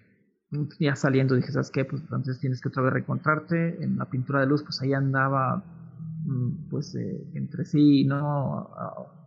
ya 0.80 0.96
saliendo 0.96 1.34
dije, 1.34 1.52
¿sabes 1.52 1.70
qué? 1.70 1.84
Pues 1.84 2.00
entonces 2.02 2.40
tienes 2.40 2.62
que 2.62 2.68
otra 2.68 2.82
vez 2.84 2.94
reencontrarte. 2.94 3.82
En 3.84 3.98
la 3.98 4.06
pintura 4.06 4.40
de 4.40 4.46
luz, 4.46 4.62
pues 4.62 4.80
ahí 4.80 4.94
andaba, 4.94 5.62
mm, 6.24 6.70
pues 6.70 6.94
eh, 6.94 7.22
entre 7.34 7.66
sí, 7.66 8.04
¿no? 8.04 8.70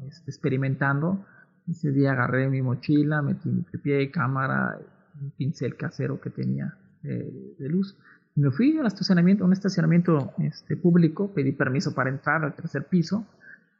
Este, 0.07 0.31
experimentando. 0.31 1.23
Ese 1.69 1.91
día 1.91 2.13
agarré 2.13 2.49
mi 2.49 2.63
mochila, 2.63 3.21
metí 3.21 3.49
mi 3.49 3.61
pie, 3.61 4.09
cámara, 4.09 4.79
un 5.21 5.29
pincel 5.31 5.77
casero 5.77 6.19
que 6.19 6.31
tenía 6.31 6.75
de 7.03 7.69
luz 7.69 7.97
me 8.35 8.51
fui 8.51 8.77
al 8.77 8.85
estacionamiento, 8.85 9.43
a 9.43 9.47
un 9.47 9.53
estacionamiento 9.53 10.33
este, 10.39 10.77
público, 10.77 11.33
pedí 11.33 11.51
permiso 11.51 11.93
para 11.93 12.09
entrar 12.09 12.43
al 12.43 12.55
tercer 12.55 12.85
piso 12.85 13.25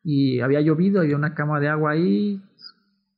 y 0.03 0.39
había 0.41 0.61
llovido, 0.61 1.01
había 1.01 1.15
una 1.15 1.33
cama 1.35 1.59
de 1.59 1.69
agua 1.69 1.91
ahí, 1.91 2.41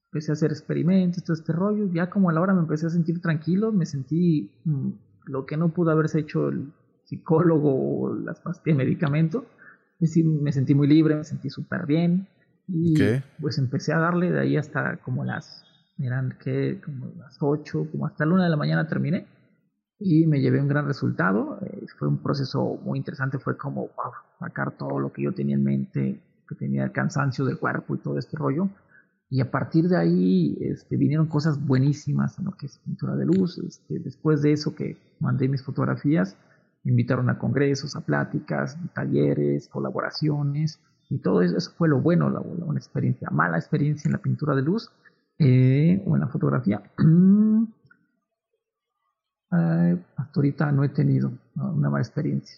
empecé 0.05 0.31
a 0.31 0.33
hacer 0.33 0.51
experimentos, 0.51 1.23
todo 1.23 1.33
este 1.33 1.53
rollo, 1.53 1.89
ya 1.91 2.09
como 2.09 2.29
a 2.29 2.33
la 2.33 2.41
hora 2.41 2.53
me 2.53 2.61
empecé 2.61 2.87
a 2.87 2.89
sentir 2.89 3.19
tranquilo, 3.21 3.71
me 3.71 3.85
sentí 3.85 4.51
mm, 4.65 4.89
lo 5.25 5.45
que 5.45 5.57
no 5.57 5.69
pudo 5.69 5.91
haberse 5.91 6.19
hecho 6.19 6.49
el 6.49 6.71
psicólogo 7.05 8.01
o 8.01 8.15
las 8.15 8.39
pastillas 8.39 8.77
de 8.77 8.85
medicamento, 8.85 9.45
decir, 9.99 10.25
me 10.25 10.51
sentí 10.51 10.75
muy 10.75 10.87
libre, 10.87 11.15
me 11.15 11.23
sentí 11.23 11.49
súper 11.49 11.85
bien 11.85 12.27
y 12.67 12.93
pues 13.41 13.57
empecé 13.57 13.93
a 13.93 13.99
darle 13.99 14.31
de 14.31 14.39
ahí 14.39 14.57
hasta 14.57 14.97
como 14.97 15.25
las, 15.25 15.65
eran 15.97 16.37
que 16.43 16.79
como 16.83 17.11
las 17.17 17.37
8, 17.39 17.87
como 17.91 18.05
hasta 18.05 18.25
la 18.25 18.33
1 18.33 18.43
de 18.43 18.49
la 18.49 18.57
mañana 18.57 18.87
terminé 18.87 19.25
y 19.99 20.27
me 20.27 20.41
llevé 20.41 20.61
un 20.61 20.67
gran 20.67 20.85
resultado. 20.85 21.59
Eh, 21.65 21.85
fue 21.97 22.07
un 22.07 22.17
proceso 22.17 22.79
muy 22.83 22.97
interesante, 22.99 23.39
fue 23.39 23.57
como 23.57 23.89
sacar 24.39 24.71
todo 24.71 24.99
lo 24.99 25.11
que 25.11 25.23
yo 25.23 25.33
tenía 25.33 25.55
en 25.55 25.63
mente, 25.63 26.21
que 26.47 26.55
tenía 26.55 26.83
el 26.83 26.91
cansancio 26.91 27.45
del 27.45 27.57
cuerpo 27.57 27.95
y 27.95 27.99
todo 27.99 28.17
este 28.17 28.37
rollo. 28.37 28.69
Y 29.29 29.41
a 29.41 29.49
partir 29.49 29.87
de 29.87 29.97
ahí 29.97 30.57
este, 30.61 30.95
vinieron 30.95 31.27
cosas 31.27 31.65
buenísimas 31.65 32.37
en 32.37 32.45
lo 32.45 32.51
que 32.51 32.67
es 32.67 32.77
pintura 32.79 33.15
de 33.15 33.25
luz. 33.25 33.57
Este, 33.57 33.99
después 33.99 34.41
de 34.41 34.51
eso 34.51 34.75
que 34.75 34.97
mandé 35.19 35.47
mis 35.47 35.63
fotografías, 35.63 36.37
me 36.83 36.91
invitaron 36.91 37.29
a 37.29 37.39
congresos, 37.39 37.95
a 37.95 38.01
pláticas, 38.01 38.77
talleres, 38.93 39.69
colaboraciones. 39.69 40.79
Y 41.09 41.19
todo 41.19 41.41
eso, 41.41 41.57
eso 41.57 41.71
fue 41.77 41.87
lo 41.87 42.01
bueno, 42.01 42.29
la, 42.29 42.41
una 42.41 42.79
experiencia, 42.79 43.29
mala 43.31 43.57
experiencia 43.57 44.07
en 44.07 44.13
la 44.13 44.21
pintura 44.21 44.55
de 44.55 44.61
luz 44.61 44.91
eh, 45.39 46.03
o 46.05 46.15
en 46.15 46.21
la 46.21 46.27
fotografía. 46.27 46.81
Eh, 49.55 50.03
hasta 50.15 50.31
ahorita 50.35 50.71
no 50.71 50.83
he 50.83 50.89
tenido 50.89 51.31
una 51.55 51.89
mala 51.89 52.01
experiencia. 52.01 52.57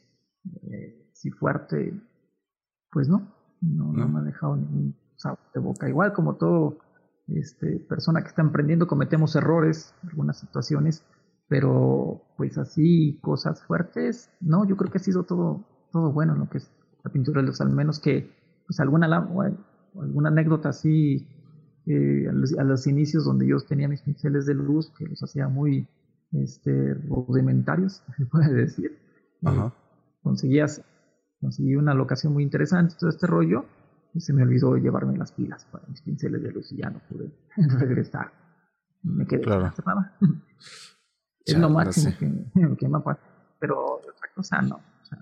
Eh, 0.71 1.09
si 1.13 1.31
fuerte, 1.31 1.93
pues 2.91 3.09
no, 3.09 3.33
no, 3.61 3.91
me 3.91 4.19
ha 4.19 4.23
dejado 4.23 4.55
ningún 4.55 4.95
sabor 5.17 5.39
de 5.53 5.59
boca. 5.59 5.89
Igual 5.89 6.13
como 6.13 6.35
todo 6.35 6.77
este, 7.27 7.79
persona 7.79 8.21
que 8.21 8.29
está 8.29 8.41
emprendiendo, 8.41 8.87
cometemos 8.87 9.35
errores 9.35 9.93
en 10.03 10.09
algunas 10.09 10.39
situaciones, 10.39 11.03
pero 11.47 12.21
pues 12.37 12.57
así, 12.57 13.19
cosas 13.21 13.61
fuertes, 13.63 14.29
no, 14.39 14.65
yo 14.65 14.77
creo 14.77 14.91
que 14.91 14.97
ha 14.97 15.01
sido 15.01 15.23
todo, 15.23 15.65
todo 15.91 16.11
bueno 16.11 16.33
en 16.33 16.39
lo 16.39 16.49
que 16.49 16.59
es 16.59 16.71
la 17.03 17.11
pintura 17.11 17.41
de 17.41 17.47
los, 17.47 17.61
al 17.61 17.71
menos 17.71 17.99
que 17.99 18.31
pues 18.65 18.79
alguna, 18.79 19.05
alguna 19.05 20.29
anécdota 20.29 20.69
así 20.69 21.27
eh, 21.85 22.27
a, 22.29 22.31
los, 22.31 22.57
a, 22.57 22.63
los, 22.63 22.87
inicios 22.87 23.25
donde 23.25 23.47
yo 23.47 23.57
tenía 23.59 23.87
mis 23.87 24.01
pinceles 24.01 24.45
de 24.45 24.55
luz 24.55 24.91
que 24.97 25.05
los 25.05 25.21
hacía 25.21 25.47
muy 25.47 25.87
este, 26.43 26.93
rudimentarios, 26.93 28.03
se 28.17 28.25
puede 28.25 28.53
decir. 28.53 28.97
Ajá. 29.43 29.73
Conseguías, 30.21 30.81
conseguí 31.39 31.75
una 31.75 31.93
locación 31.93 32.33
muy 32.33 32.43
interesante, 32.43 32.95
todo 32.99 33.09
este 33.09 33.27
rollo, 33.27 33.65
y 34.13 34.21
se 34.21 34.33
me 34.33 34.43
olvidó 34.43 34.77
llevarme 34.77 35.17
las 35.17 35.33
pilas 35.33 35.65
para 35.65 35.85
mis 35.87 36.01
pinceles 36.01 36.41
de 36.41 36.51
luz 36.51 36.71
y 36.71 36.77
ya 36.77 36.89
no 36.89 36.99
pude 37.09 37.31
regresar. 37.79 38.31
Me 39.03 39.27
quedé 39.27 39.41
claro. 39.41 39.71
nada. 39.85 40.17
es 41.45 41.57
lo 41.57 41.69
máximo 41.69 42.15
que, 42.17 42.75
que, 42.77 42.87
me 42.87 42.99
Pero 43.59 43.97
otra 43.97 44.29
cosa 44.33 44.61
no. 44.61 44.77
O 44.77 45.05
sea, 45.05 45.19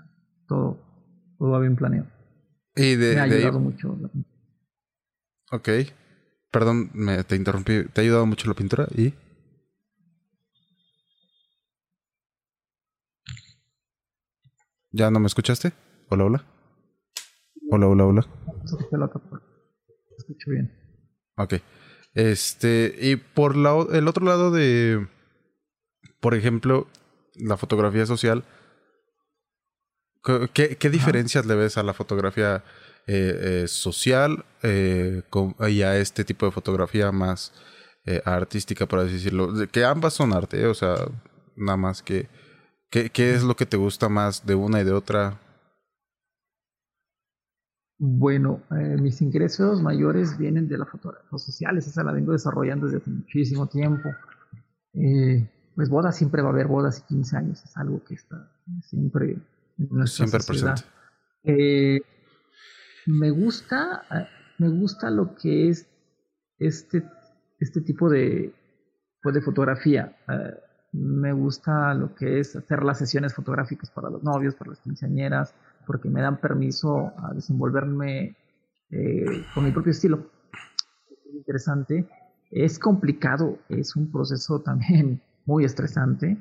todo, 0.47 0.79
todo 1.37 1.49
va 1.49 1.59
bien 1.59 1.75
planeado. 1.75 2.07
Y 2.75 2.95
de, 2.95 3.15
me 3.15 3.21
ha 3.21 3.27
de 3.27 3.35
ayudado 3.35 3.57
ahí... 3.57 3.63
mucho. 3.63 3.97
La 3.99 4.09
ok. 5.57 5.69
Perdón, 6.51 6.91
me, 6.93 7.23
te 7.23 7.35
interrumpí. 7.35 7.85
¿Te 7.91 8.01
ha 8.01 8.03
ayudado 8.03 8.25
mucho 8.25 8.47
la 8.47 8.53
pintura? 8.53 8.87
¿Y? 8.95 9.13
¿Ya 14.93 15.09
no 15.09 15.19
me 15.19 15.25
escuchaste? 15.25 15.73
Hola, 16.09 16.25
hola. 16.25 16.45
Hola, 17.71 17.87
hola, 17.87 18.05
hola. 18.05 18.27
Escucho 20.17 20.51
bien. 20.51 20.71
Ok. 21.35 21.55
Este, 22.13 22.95
y 23.01 23.15
por 23.15 23.57
la, 23.57 23.75
el 23.91 24.07
otro 24.07 24.23
lado 24.23 24.51
de, 24.51 25.07
por 26.19 26.35
ejemplo, 26.35 26.87
la 27.33 27.57
fotografía 27.57 28.05
social, 28.05 28.43
¿qué, 30.53 30.77
qué 30.77 30.89
diferencias 30.91 31.47
le 31.47 31.55
ves 31.55 31.79
a 31.79 31.83
la 31.83 31.95
fotografía 31.95 32.63
eh, 33.07 33.63
eh, 33.63 33.67
social 33.67 34.45
eh, 34.61 35.23
con, 35.31 35.55
y 35.67 35.81
a 35.81 35.97
este 35.97 36.23
tipo 36.23 36.45
de 36.45 36.51
fotografía 36.51 37.11
más 37.11 37.51
artística, 38.25 38.85
por 38.85 38.99
así 38.99 39.13
decirlo? 39.13 39.51
Que 39.71 39.83
ambas 39.85 40.13
son 40.13 40.33
arte, 40.33 40.67
o 40.67 40.75
sea, 40.75 40.97
nada 41.55 41.77
más 41.77 42.03
que 42.03 42.29
¿Qué, 42.93 43.09
¿Qué, 43.09 43.33
es 43.33 43.41
lo 43.41 43.55
que 43.55 43.65
te 43.65 43.75
gusta 43.75 44.07
más 44.07 44.45
de 44.45 44.53
una 44.53 44.79
y 44.79 44.83
de 44.83 44.91
otra? 44.91 45.39
Bueno, 47.97 48.61
eh, 48.69 48.97
mis 49.01 49.19
ingresos 49.23 49.81
mayores 49.81 50.37
vienen 50.37 50.67
de 50.67 50.77
la 50.77 50.85
fotografía 50.85 51.39
sociales, 51.39 51.87
esa 51.87 52.03
la 52.03 52.11
vengo 52.11 52.33
desarrollando 52.33 52.85
desde 52.85 52.99
hace 52.99 53.09
muchísimo 53.09 53.67
tiempo. 53.67 54.09
Eh, 54.93 55.49
pues 55.73 55.89
bodas 55.89 56.15
siempre 56.15 56.43
va 56.43 56.49
a 56.49 56.51
haber 56.51 56.67
bodas 56.67 56.99
y 56.99 57.13
15 57.15 57.35
años, 57.35 57.63
es 57.63 57.75
algo 57.77 58.03
que 58.03 58.13
está 58.13 58.51
siempre 58.83 59.39
en 59.79 59.89
nuestra 59.89 60.27
siempre 60.27 60.45
presente. 60.45 60.83
Eh, 61.45 61.99
me 63.07 63.31
gusta, 63.31 64.03
me 64.59 64.69
gusta 64.69 65.09
lo 65.09 65.33
que 65.33 65.69
es 65.69 65.89
este, 66.59 67.03
este 67.57 67.81
tipo 67.81 68.07
de, 68.07 68.53
pues 69.23 69.33
de 69.33 69.41
fotografía 69.41 70.15
me 70.93 71.33
gusta 71.33 71.93
lo 71.95 72.13
que 72.13 72.39
es 72.39 72.55
hacer 72.55 72.83
las 72.83 72.99
sesiones 72.99 73.33
fotográficas 73.33 73.89
para 73.89 74.09
los 74.09 74.23
novios, 74.23 74.55
para 74.55 74.71
las 74.71 74.79
quinceañeras, 74.79 75.53
porque 75.85 76.07
me 76.07 76.21
dan 76.21 76.37
permiso 76.39 77.11
a 77.17 77.33
desenvolverme 77.33 78.35
eh, 78.91 79.43
con 79.53 79.65
mi 79.65 79.71
propio 79.71 79.91
estilo. 79.91 80.29
Es 81.09 81.35
interesante. 81.35 82.07
Es 82.51 82.77
complicado, 82.77 83.57
es 83.69 83.95
un 83.95 84.11
proceso 84.11 84.61
también 84.61 85.19
muy 85.45 85.65
estresante 85.65 86.37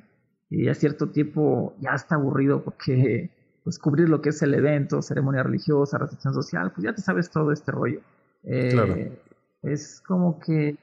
y 0.51 0.69
a 0.69 0.75
cierto 0.75 1.09
tiempo 1.09 1.75
ya 1.81 1.93
está 1.95 2.17
aburrido 2.17 2.63
porque 2.63 3.31
pues 3.65 3.79
cubrir 3.79 4.11
lo 4.11 4.21
que 4.21 4.31
es 4.31 4.43
el 4.43 4.53
evento, 4.55 5.01
ceremonia 5.01 5.43
religiosa, 5.43 5.97
recepción 5.97 6.35
social, 6.35 6.73
pues 6.73 6.85
ya 6.85 6.95
te 6.95 7.01
sabes 7.01 7.31
todo 7.31 7.53
este 7.53 7.73
rollo. 7.73 8.01
Eh, 8.43 9.19
es 9.63 10.03
como 10.07 10.39
que 10.41 10.77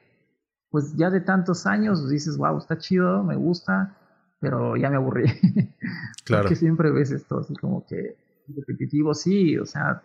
pues 0.70 0.96
ya 0.96 1.10
de 1.10 1.20
tantos 1.20 1.66
años 1.66 2.08
dices, 2.08 2.36
wow, 2.36 2.58
está 2.58 2.78
chido, 2.78 3.22
me 3.24 3.36
gusta, 3.36 3.96
pero 4.40 4.76
ya 4.76 4.90
me 4.90 4.96
aburrí. 4.96 5.24
Claro. 6.24 6.44
Porque 6.44 6.56
siempre 6.56 6.92
ves 6.92 7.10
esto 7.10 7.40
así 7.40 7.54
como 7.56 7.84
que 7.86 8.16
repetitivo, 8.56 9.14
sí, 9.14 9.58
o 9.58 9.66
sea, 9.66 10.02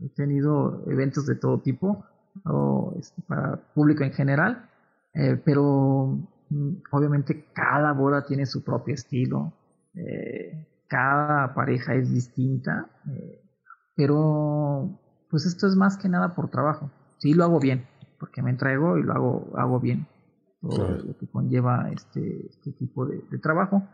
he 0.00 0.08
tenido 0.10 0.84
eventos 0.86 1.26
de 1.26 1.34
todo 1.34 1.60
tipo, 1.60 2.04
o 2.44 2.94
este, 2.98 3.22
para 3.22 3.56
público 3.74 4.04
en 4.04 4.12
general, 4.12 4.68
eh, 5.14 5.40
pero 5.44 6.18
mm, 6.50 6.72
obviamente 6.90 7.46
cada 7.52 7.92
boda 7.92 8.24
tiene 8.24 8.46
su 8.46 8.62
propio 8.62 8.94
estilo, 8.94 9.52
eh, 9.94 10.66
cada 10.88 11.54
pareja 11.54 11.94
es 11.94 12.12
distinta, 12.12 12.86
eh, 13.10 13.40
pero 13.96 14.90
pues 15.30 15.46
esto 15.46 15.66
es 15.66 15.76
más 15.76 15.96
que 15.96 16.08
nada 16.08 16.34
por 16.34 16.50
trabajo, 16.50 16.90
sí 17.18 17.34
lo 17.34 17.44
hago 17.44 17.60
bien, 17.60 17.86
porque 18.24 18.40
me 18.40 18.48
entrego 18.48 18.96
y 18.96 19.02
lo 19.02 19.12
hago, 19.12 19.52
hago 19.54 19.80
bien, 19.80 20.06
todo 20.62 20.96
lo 20.96 21.18
que 21.18 21.26
conlleva 21.26 21.90
este, 21.92 22.46
este 22.46 22.72
tipo 22.72 23.04
de, 23.04 23.20
trabajo. 23.38 23.86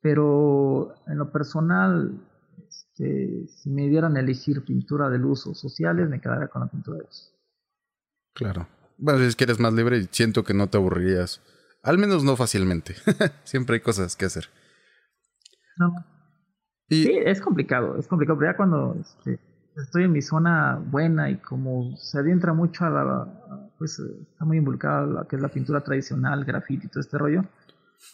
Pero 0.00 0.94
en 1.06 1.18
lo 1.18 1.30
personal, 1.30 2.26
este, 2.66 3.46
si 3.48 3.68
me 3.68 3.86
dieran 3.88 4.16
a 4.16 4.20
elegir 4.20 4.64
pintura 4.64 5.10
de 5.10 5.18
luz 5.18 5.46
o 5.46 5.52
sociales, 5.52 6.08
me 6.08 6.22
quedaría 6.22 6.48
con 6.48 6.62
la 6.62 6.68
pintura 6.68 6.96
de 6.96 7.04
luz. 7.04 7.34
Claro. 8.32 8.66
Bueno, 8.96 9.20
es 9.20 9.36
que 9.36 9.44
eres 9.44 9.60
más 9.60 9.74
libre 9.74 9.98
y 9.98 10.08
siento 10.10 10.42
que 10.42 10.54
no 10.54 10.68
te 10.68 10.78
aburrirías. 10.78 11.42
Al 11.82 11.98
menos 11.98 12.24
no 12.24 12.34
fácilmente. 12.36 12.94
Siempre 13.44 13.74
hay 13.74 13.80
cosas 13.80 14.16
que 14.16 14.24
hacer. 14.24 14.48
No. 15.76 15.92
Sí, 16.88 17.12
es 17.12 17.42
complicado, 17.42 17.98
es 17.98 18.08
complicado, 18.08 18.38
pero 18.38 18.52
ya 18.52 18.56
cuando 18.56 18.96
este, 18.98 19.38
estoy 19.76 20.04
en 20.04 20.12
mi 20.12 20.22
zona 20.22 20.82
buena 20.90 21.30
y 21.30 21.36
como 21.36 21.96
se 21.96 22.18
adentra 22.18 22.52
mucho 22.52 22.84
a 22.84 22.90
la, 22.90 23.70
pues 23.78 23.98
está 23.98 24.44
muy 24.44 24.58
involucrada 24.58 25.06
lo 25.06 25.28
que 25.28 25.36
es 25.36 25.42
la 25.42 25.48
pintura 25.48 25.80
tradicional, 25.80 26.44
grafiti 26.44 26.86
y 26.86 26.90
todo 26.90 27.00
este 27.00 27.18
rollo, 27.18 27.44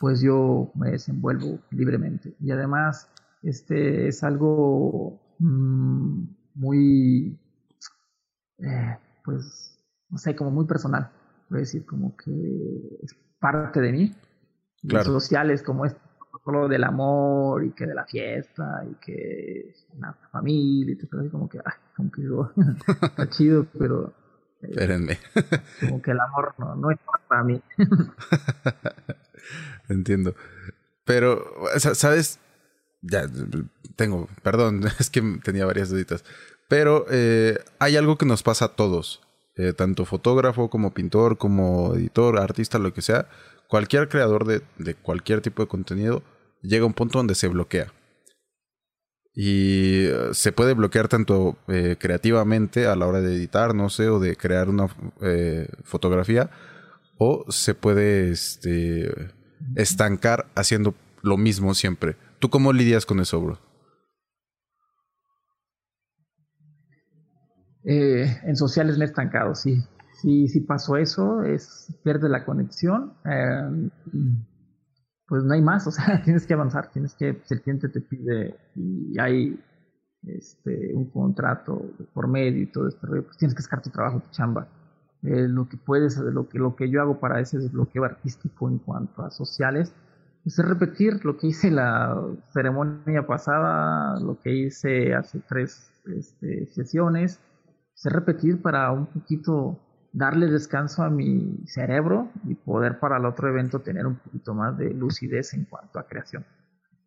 pues 0.00 0.20
yo 0.20 0.70
me 0.74 0.92
desenvuelvo 0.92 1.58
libremente. 1.70 2.34
Y 2.40 2.50
además, 2.50 3.08
este 3.42 4.08
es 4.08 4.22
algo, 4.22 5.20
mm, 5.38 6.24
muy, 6.54 7.38
eh, 8.58 8.98
pues, 9.24 9.78
no 10.08 10.18
sé, 10.18 10.34
como 10.34 10.50
muy 10.50 10.66
personal. 10.66 11.10
Voy 11.48 11.58
a 11.58 11.60
decir, 11.60 11.84
como 11.86 12.16
que 12.16 12.32
es 13.02 13.14
parte 13.38 13.80
de 13.80 13.92
mí. 13.92 14.14
Claro. 14.86 15.04
sociales 15.04 15.62
como 15.64 15.84
esto, 15.84 16.00
lo 16.54 16.68
del 16.68 16.84
amor 16.84 17.64
y 17.64 17.72
que 17.72 17.86
de 17.86 17.94
la 17.94 18.04
fiesta 18.04 18.84
y 18.88 18.94
que 18.94 19.74
una 19.96 20.12
familia 20.30 20.92
y 20.92 21.06
todo, 21.06 21.28
como 21.30 21.48
que, 21.48 21.58
ay, 21.58 21.72
como 21.96 22.10
que 22.10 22.22
digo, 22.22 22.52
está 23.02 23.28
chido, 23.28 23.66
pero... 23.78 24.14
Eh, 24.62 24.68
Espérenme. 24.70 25.18
como 25.80 26.00
que 26.00 26.12
el 26.12 26.20
amor 26.20 26.54
no, 26.58 26.76
no 26.76 26.90
es 26.90 26.98
para 27.28 27.44
mí. 27.44 27.60
Entiendo. 29.88 30.34
Pero, 31.04 31.44
¿sabes? 31.78 32.40
Ya, 33.02 33.26
tengo, 33.96 34.28
perdón, 34.42 34.82
es 34.98 35.10
que 35.10 35.22
tenía 35.42 35.66
varias 35.66 35.90
duditas. 35.90 36.24
Pero 36.68 37.06
eh, 37.10 37.58
hay 37.78 37.96
algo 37.96 38.18
que 38.18 38.26
nos 38.26 38.42
pasa 38.42 38.66
a 38.66 38.76
todos. 38.76 39.22
Eh, 39.56 39.72
tanto 39.72 40.04
fotógrafo 40.04 40.68
como 40.68 40.92
pintor, 40.92 41.38
como 41.38 41.94
editor, 41.94 42.38
artista, 42.38 42.78
lo 42.78 42.92
que 42.92 43.02
sea. 43.02 43.28
Cualquier 43.68 44.08
creador 44.08 44.44
de, 44.44 44.62
de 44.78 44.94
cualquier 44.94 45.40
tipo 45.40 45.62
de 45.62 45.68
contenido 45.68 46.22
llega 46.62 46.86
un 46.86 46.94
punto 46.94 47.18
donde 47.18 47.34
se 47.34 47.48
bloquea. 47.48 47.92
Y 49.34 50.06
eh, 50.06 50.30
se 50.32 50.52
puede 50.52 50.74
bloquear 50.74 51.08
tanto 51.08 51.58
creativamente 51.98 52.86
a 52.86 52.96
la 52.96 53.06
hora 53.06 53.20
de 53.20 53.34
editar, 53.34 53.74
no 53.74 53.90
sé, 53.90 54.08
o 54.08 54.18
de 54.18 54.36
crear 54.36 54.68
una 54.68 54.88
fotografía, 55.84 56.50
o 57.18 57.44
se 57.50 57.74
puede 57.74 58.30
este, 58.30 59.30
estancar 59.74 60.46
haciendo 60.54 60.94
lo 61.22 61.36
mismo 61.36 61.74
siempre. 61.74 62.16
¿Tú 62.38 62.50
cómo 62.50 62.72
lidias 62.72 63.04
con 63.06 63.20
eso, 63.20 63.40
bro? 63.40 63.58
Eh, 67.88 68.40
en 68.42 68.56
sociales 68.56 68.98
me 68.98 69.04
he 69.04 69.08
estancado, 69.08 69.54
sí. 69.54 69.80
Sí, 70.20 70.48
sí 70.48 70.60
pasó 70.60 70.96
eso, 70.96 71.42
es 71.42 71.94
pierde 72.02 72.28
la 72.28 72.44
conexión. 72.44 73.12
Pues 75.28 75.42
no 75.44 75.54
hay 75.54 75.62
más, 75.62 75.86
o 75.86 75.90
sea, 75.90 76.22
tienes 76.24 76.46
que 76.46 76.54
avanzar, 76.54 76.90
tienes 76.90 77.14
que, 77.14 77.40
si 77.44 77.54
el 77.54 77.62
cliente 77.62 77.88
te 77.88 78.00
pide 78.00 78.56
y 78.74 79.18
hay 79.18 79.58
este, 80.26 80.92
un 80.94 81.10
contrato 81.10 81.82
por 82.12 82.28
medio 82.28 82.62
y 82.62 82.66
todo 82.66 82.88
esto, 82.88 83.06
pues 83.06 83.36
tienes 83.36 83.54
que 83.54 83.62
sacar 83.62 83.82
tu 83.82 83.90
trabajo, 83.90 84.20
tu 84.20 84.30
chamba. 84.30 84.68
Eh, 85.22 85.48
lo 85.48 85.68
que 85.68 85.76
puedes, 85.76 86.18
lo 86.18 86.48
que, 86.48 86.58
lo 86.58 86.76
que 86.76 86.90
yo 86.90 87.00
hago 87.00 87.18
para 87.18 87.40
ese 87.40 87.58
desbloqueo 87.58 88.04
artístico 88.04 88.68
en 88.68 88.78
cuanto 88.78 89.22
a 89.22 89.30
sociales, 89.30 89.92
pues 90.44 90.58
es 90.58 90.64
repetir 90.64 91.24
lo 91.24 91.36
que 91.36 91.48
hice 91.48 91.70
la 91.70 92.22
ceremonia 92.52 93.26
pasada, 93.26 94.20
lo 94.20 94.38
que 94.40 94.54
hice 94.54 95.14
hace 95.14 95.40
tres 95.40 95.90
este, 96.04 96.66
sesiones, 96.66 97.40
es 97.96 98.12
repetir 98.12 98.62
para 98.62 98.92
un 98.92 99.06
poquito 99.06 99.80
darle 100.16 100.46
descanso 100.46 101.02
a 101.02 101.10
mi 101.10 101.58
cerebro 101.66 102.30
y 102.44 102.54
poder 102.54 102.98
para 102.98 103.18
el 103.18 103.26
otro 103.26 103.50
evento 103.50 103.80
tener 103.80 104.06
un 104.06 104.16
poquito 104.16 104.54
más 104.54 104.78
de 104.78 104.94
lucidez 104.94 105.52
en 105.52 105.66
cuanto 105.66 105.98
a 105.98 106.06
creación. 106.06 106.42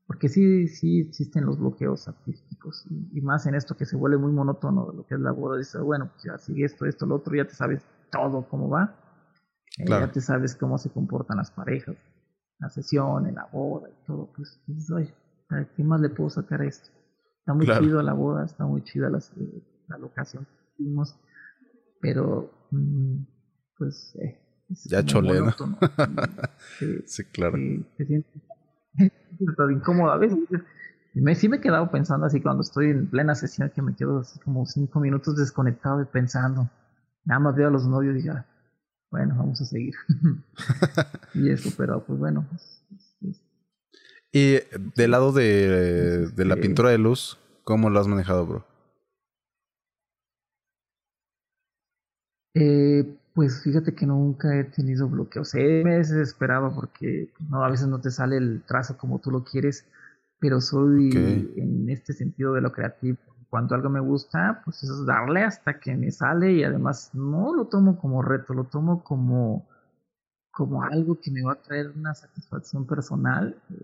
Porque 0.06 0.30
sí, 0.30 0.68
sí 0.68 1.02
existen 1.02 1.44
los 1.46 1.58
bloqueos 1.58 2.08
artísticos 2.08 2.86
y, 3.12 3.20
más 3.22 3.48
en 3.48 3.56
esto 3.56 3.76
que 3.76 3.86
se 3.86 3.96
vuelve 3.96 4.20
muy 4.20 4.32
monótono, 4.32 4.94
lo 4.94 5.08
que 5.08 5.16
es 5.16 5.22
la 5.22 5.32
boda, 5.32 5.58
dices, 5.58 5.82
bueno, 5.82 6.12
pues 6.12 6.24
ya 6.24 6.38
sigue 6.38 6.66
esto, 6.66 6.86
esto, 6.86 7.08
lo 7.08 7.16
otro, 7.16 7.36
ya 7.36 7.46
te 7.46 7.56
sabes 7.56 7.84
todo 8.12 8.48
cómo 8.48 8.70
va, 8.70 8.96
eh, 9.80 9.86
ya 9.88 10.12
te 10.12 10.22
sabes 10.22 10.56
cómo 10.56 10.78
se 10.78 10.92
comportan 10.92 11.38
las 11.38 11.50
parejas, 11.50 11.96
la 12.60 12.70
sesión, 12.70 13.26
en 13.26 13.36
la 13.36 13.46
boda 13.52 13.90
y 13.90 14.06
todo, 14.06 14.30
pues 14.36 14.62
dices, 14.68 14.92
oye, 14.92 15.16
¿qué 15.76 15.84
más 15.84 16.00
le 16.00 16.10
puedo 16.10 16.30
sacar 16.30 16.62
a 16.62 16.68
esto? 16.68 16.92
Está 17.40 17.56
muy 17.56 17.66
chido 17.66 18.04
la 18.04 18.14
boda, 18.14 18.46
está 18.46 18.66
muy 18.66 18.84
chida 18.84 19.10
la, 19.10 19.20
la 19.88 19.98
locación 19.98 20.46
que 20.46 20.76
tuvimos, 20.78 21.20
pero 22.00 22.52
mm, 22.72 23.18
pues 23.78 24.16
eh, 24.22 24.40
ya 24.86 25.04
cholena. 25.04 25.56
sí, 27.06 27.24
claro. 27.26 27.58
te 27.98 28.06
sientes 28.06 28.32
incómodo 29.72 30.12
a 30.12 30.18
veces. 30.18 30.40
Me, 31.14 31.36
sí 31.36 31.50
me 31.50 31.58
he 31.58 31.62
quedado 31.62 31.90
pensando 31.90 32.26
así 32.28 32.40
cuando 32.40 32.62
estoy 32.62 32.92
en 32.92 33.08
plena 33.08 33.34
sesión 33.36 33.72
que 33.74 33.82
me 33.82 33.96
quedo 33.96 34.20
así 34.20 34.40
como 34.40 34.66
cinco 34.66 35.00
minutos 35.00 35.36
desconectado 35.36 36.02
y 36.02 36.06
pensando. 36.06 36.70
Nada 37.26 37.40
más 37.40 37.56
veo 37.56 37.68
a 37.68 37.72
los 37.72 37.88
novios 37.88 38.18
y 38.18 38.24
ya, 38.24 38.46
bueno, 39.10 39.36
vamos 39.38 39.60
a 39.62 39.66
seguir. 39.66 39.96
y 41.34 41.50
eso, 41.50 41.72
pero 41.78 42.04
pues 42.06 42.20
bueno. 42.20 42.48
Pues, 42.50 43.42
y 44.32 44.60
del 44.96 45.12
lado 45.12 45.32
de, 45.32 46.28
de 46.28 46.46
la 46.46 46.56
pintura 46.56 46.92
de 46.92 47.00
luz, 47.00 47.40
¿cómo 47.64 47.90
lo 47.90 48.00
has 48.00 48.08
manejado, 48.08 48.46
bro? 48.46 48.66
Eh, 52.54 53.18
pues 53.34 53.64
fíjate 53.64 53.94
que 53.94 54.06
nunca 54.06 54.56
he 54.58 54.66
tenido 54.66 55.08
bloqueos. 55.08 55.54
me 55.54 55.96
he 55.96 55.98
desesperado 56.00 56.74
porque 56.74 57.32
no, 57.50 57.64
a 57.64 57.70
veces 57.70 57.88
no 57.88 58.02
te 58.02 58.12
sale 58.12 58.38
el 58.38 58.64
trazo 58.64 58.98
como 58.98 59.20
tú 59.20 59.32
lo 59.32 59.44
quieres, 59.44 59.86
pero 60.40 60.60
soy 60.60 61.10
en 61.56 61.90
este 61.90 62.14
sentido 62.14 62.54
de 62.54 62.62
lo 62.62 62.72
creativo. 62.72 63.18
Cuando 63.50 63.76
algo 63.76 63.90
me 63.90 64.00
gusta, 64.00 64.62
pues 64.64 64.84
es 64.84 65.06
darle 65.06 65.44
hasta 65.44 65.80
que 65.80 65.96
me 65.96 66.12
sale 66.12 66.54
y 66.54 66.64
además 66.64 67.12
no 67.14 67.56
lo 67.56 67.66
tomo 67.66 67.98
como 67.98 68.22
reto, 68.22 68.54
lo 68.54 68.66
tomo 68.66 69.04
como, 69.04 69.68
como 70.52 70.84
algo 70.84 71.20
que 71.20 71.32
me 71.32 71.42
va 71.42 71.54
a 71.54 71.62
traer 71.62 71.92
una 71.96 72.14
satisfacción 72.14 72.86
personal 72.86 73.60
eh, 73.72 73.82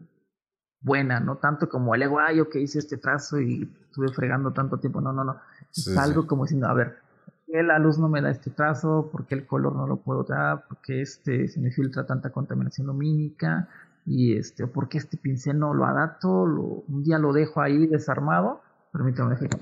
buena, 0.82 1.20
no 1.20 1.38
tanto 1.38 1.68
como 1.68 1.96
el 1.96 2.04
ego, 2.04 2.20
ay, 2.20 2.38
yo 2.38 2.50
que 2.50 2.60
hice 2.60 2.78
este 2.78 2.98
trazo 2.98 3.40
y 3.42 3.68
estuve 3.86 4.10
fregando 4.10 4.52
tanto 4.54 4.78
tiempo, 4.78 5.02
no, 5.02 5.12
no, 5.12 5.24
no. 5.24 5.40
es 5.72 5.98
algo 5.98 6.28
como 6.28 6.44
diciendo, 6.44 6.68
a 6.68 6.74
ver, 6.76 7.05
qué 7.46 7.64
la 7.64 7.80
luz 7.80 7.98
no 7.98 8.10
me 8.10 8.22
da 8.22 8.30
este 8.30 8.52
trazo? 8.52 9.10
¿Por 9.12 9.26
qué 9.26 9.36
el 9.36 9.46
color 9.46 9.76
no 9.76 9.88
lo 9.88 9.98
puedo 9.98 10.24
dar? 10.24 10.68
¿Por 10.68 10.78
qué 10.82 11.02
este, 11.02 11.48
se 11.48 11.60
me 11.60 11.72
filtra 11.72 12.06
tanta 12.06 12.32
contaminación 12.32 12.88
lumínica? 12.88 13.70
Y 14.06 14.38
este, 14.38 14.68
¿por 14.68 14.88
qué 14.88 14.98
este 14.98 15.18
pincel 15.18 15.60
no 15.60 15.74
lo 15.74 15.86
adapto? 15.86 16.44
un 16.44 17.04
día 17.04 17.18
lo 17.18 17.34
dejo 17.34 17.62
ahí 17.62 17.88
desarmado. 17.88 18.62
Permítame 18.92 19.36
dejar. 19.36 19.60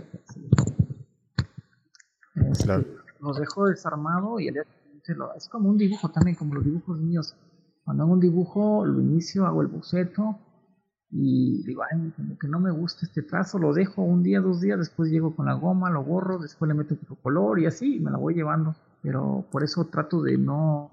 Este, 2.35 2.67
Lo 3.19 3.33
dejo 3.33 3.67
desarmado 3.67 4.39
y 4.39 4.47
el 4.47 4.53
día 4.55 4.63
lo, 5.15 5.33
es 5.35 5.49
como 5.49 5.69
un 5.69 5.77
dibujo 5.77 6.09
también, 6.09 6.35
como 6.35 6.55
los 6.55 6.63
dibujos 6.63 6.99
míos. 6.99 7.35
Cuando 7.83 8.03
hago 8.03 8.13
un 8.13 8.19
dibujo, 8.19 8.85
lo 8.85 9.01
inicio, 9.01 9.45
hago 9.45 9.61
el 9.61 9.67
boceto, 9.67 10.39
y 11.15 11.61
digo, 11.63 11.83
ay, 11.83 12.11
como 12.15 12.39
que 12.39 12.47
no 12.47 12.59
me 12.59 12.71
gusta 12.71 13.05
este 13.05 13.21
trazo, 13.21 13.59
lo 13.59 13.71
dejo 13.71 14.01
un 14.01 14.23
día, 14.23 14.41
dos 14.41 14.61
días, 14.61 14.79
después 14.79 15.11
llego 15.11 15.35
con 15.35 15.45
la 15.45 15.53
goma, 15.53 15.91
lo 15.91 16.03
borro, 16.03 16.39
después 16.39 16.67
le 16.67 16.73
meto 16.73 16.95
otro 16.95 17.15
color 17.17 17.59
y 17.59 17.67
así 17.67 17.99
me 17.99 18.09
la 18.09 18.17
voy 18.17 18.33
llevando. 18.33 18.75
Pero 19.03 19.45
por 19.51 19.63
eso 19.63 19.85
trato 19.85 20.23
de 20.23 20.39
no, 20.39 20.91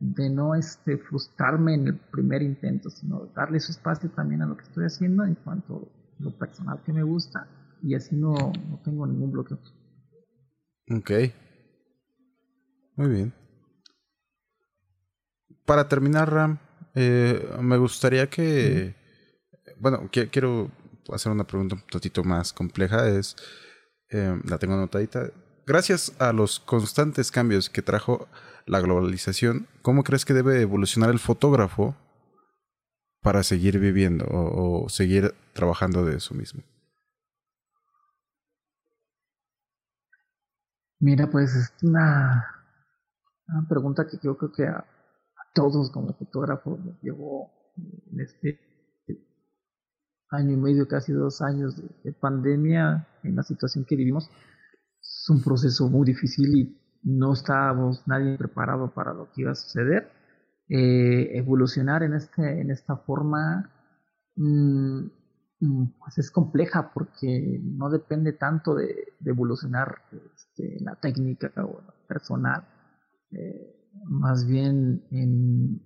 de 0.00 0.28
no 0.28 0.56
este, 0.56 0.98
frustrarme 0.98 1.74
en 1.74 1.86
el 1.86 1.96
primer 1.96 2.42
intento, 2.42 2.90
sino 2.90 3.26
darle 3.26 3.60
su 3.60 3.70
espacio 3.70 4.10
también 4.10 4.42
a 4.42 4.46
lo 4.46 4.56
que 4.56 4.64
estoy 4.64 4.86
haciendo 4.86 5.24
en 5.24 5.36
cuanto 5.36 5.88
a 6.18 6.22
lo 6.24 6.36
personal 6.36 6.82
que 6.84 6.92
me 6.92 7.04
gusta 7.04 7.46
y 7.80 7.94
así 7.94 8.16
no, 8.16 8.32
no 8.32 8.80
tengo 8.84 9.06
ningún 9.06 9.30
bloqueo. 9.30 9.60
Ok. 10.90 11.10
Muy 12.96 13.08
bien. 13.08 13.32
Para 15.64 15.88
terminar, 15.88 16.32
Ram, 16.32 16.58
eh, 16.96 17.56
me 17.60 17.76
gustaría 17.76 18.28
que 18.28 18.96
bueno, 19.80 20.08
quiero 20.10 20.70
hacer 21.12 21.32
una 21.32 21.46
pregunta 21.46 21.76
un 21.76 21.82
poquito 21.82 22.24
más 22.24 22.52
compleja. 22.52 23.08
Es, 23.08 23.36
eh, 24.10 24.38
la 24.44 24.58
tengo 24.58 24.74
anotadita. 24.74 25.30
Gracias 25.66 26.14
a 26.18 26.32
los 26.32 26.60
constantes 26.60 27.30
cambios 27.30 27.68
que 27.68 27.82
trajo 27.82 28.28
la 28.68 28.80
globalización, 28.80 29.66
¿cómo 29.82 30.04
crees 30.04 30.24
que 30.24 30.34
debe 30.34 30.60
evolucionar 30.60 31.10
el 31.10 31.18
fotógrafo 31.18 31.96
para 33.22 33.42
seguir 33.42 33.78
viviendo 33.78 34.26
o, 34.28 34.88
seguir 34.88 35.34
trabajando 35.54 36.04
de 36.04 36.16
eso 36.16 36.34
mismo? 36.34 36.62
Mira, 41.00 41.30
pues 41.30 41.54
es 41.54 41.72
una, 41.82 42.46
una 43.48 43.68
pregunta 43.68 44.06
que 44.06 44.18
yo 44.22 44.36
creo 44.36 44.52
que 44.52 44.66
a, 44.66 44.78
a 44.78 45.52
todos 45.54 45.90
como 45.90 46.12
fotógrafos 46.14 46.78
nos 46.80 47.00
llevó 47.00 47.50
en 47.76 48.20
este 48.20 48.67
año 50.30 50.52
y 50.52 50.56
medio, 50.56 50.88
casi 50.88 51.12
dos 51.12 51.40
años 51.40 51.76
de, 52.02 52.12
pandemia, 52.12 53.06
en 53.22 53.36
la 53.36 53.42
situación 53.42 53.84
que 53.84 53.96
vivimos, 53.96 54.30
es 55.00 55.26
un 55.30 55.42
proceso 55.42 55.88
muy 55.88 56.06
difícil 56.06 56.56
y 56.56 56.78
no 57.02 57.32
estábamos 57.32 58.06
nadie 58.06 58.36
preparado 58.36 58.92
para 58.92 59.14
lo 59.14 59.30
que 59.32 59.42
iba 59.42 59.52
a 59.52 59.54
suceder. 59.54 60.10
Eh, 60.68 61.38
evolucionar 61.38 62.02
en, 62.02 62.12
este, 62.12 62.60
en 62.60 62.70
esta 62.70 62.96
forma 62.96 63.70
mm, 64.36 65.00
mm, 65.60 65.94
pues 65.98 66.18
es 66.18 66.30
compleja 66.30 66.92
porque 66.92 67.58
no 67.62 67.88
depende 67.88 68.34
tanto 68.34 68.74
de, 68.74 69.14
evolucionar 69.24 70.02
este, 70.12 70.76
la 70.80 70.96
técnica 70.96 71.50
o 71.56 71.80
la 71.80 71.94
personal, 72.06 72.68
eh, 73.30 73.88
más 74.04 74.46
bien 74.46 75.06
en 75.10 75.80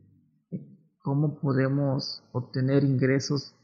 cómo 0.98 1.38
podemos 1.38 2.24
obtener 2.32 2.82
ingresos 2.82 3.54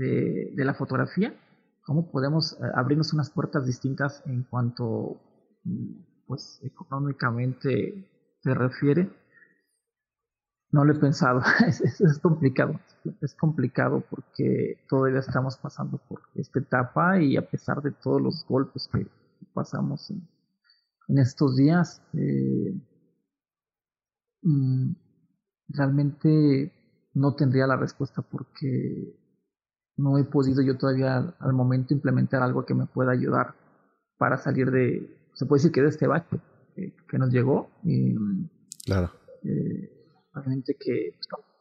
de, 0.00 0.64
la 0.64 0.74
fotografía 0.74 1.34
cómo 1.82 2.10
podemos 2.10 2.52
eh, 2.54 2.56
abrirnos 2.74 3.12
unas 3.12 3.30
puertas 3.30 3.66
distintas 3.66 4.22
en 4.26 4.44
cuanto 4.44 5.20
mm, 5.64 6.26
pues 6.26 6.60
económicamente 6.62 8.08
se 8.42 8.54
refiere. 8.54 9.10
No 10.72 10.84
lo 10.84 10.92
he 10.94 11.00
pensado, 11.00 11.40
es, 11.66 12.18
complicado, 12.22 12.78
es 13.20 13.34
complicado 13.34 14.04
porque 14.08 14.84
todavía 14.88 15.18
estamos 15.18 15.56
pasando 15.56 15.98
por 16.08 16.20
esta 16.36 16.60
etapa 16.60 17.20
y 17.20 17.36
a 17.36 17.50
pesar 17.50 17.82
de 17.82 17.90
todos 17.90 18.22
los 18.22 18.46
golpes 18.46 18.88
que 18.92 19.06
pasamos 19.52 20.10
en, 20.10 20.28
en 21.08 21.18
estos 21.18 21.56
días, 21.56 22.00
eh, 22.12 22.80
mm, 24.42 24.92
realmente 25.70 26.72
no 27.14 27.34
tendría 27.34 27.66
la 27.66 27.76
respuesta 27.76 28.22
porque 28.22 29.19
no 30.00 30.18
he 30.18 30.24
podido 30.24 30.62
yo 30.62 30.76
todavía 30.78 31.34
al 31.38 31.52
momento 31.52 31.94
implementar 31.94 32.42
algo 32.42 32.64
que 32.64 32.74
me 32.74 32.86
pueda 32.86 33.12
ayudar 33.12 33.54
para 34.18 34.38
salir 34.38 34.70
de, 34.70 35.28
se 35.34 35.46
puede 35.46 35.60
decir 35.60 35.72
que 35.72 35.82
de 35.82 35.88
este 35.88 36.06
bache 36.06 36.40
que, 36.74 37.18
nos 37.18 37.30
llegó. 37.30 37.70
Y, 37.84 38.14
claro. 38.84 39.10
Eh, 39.42 39.90
obviamente 40.34 40.76
que 40.78 41.14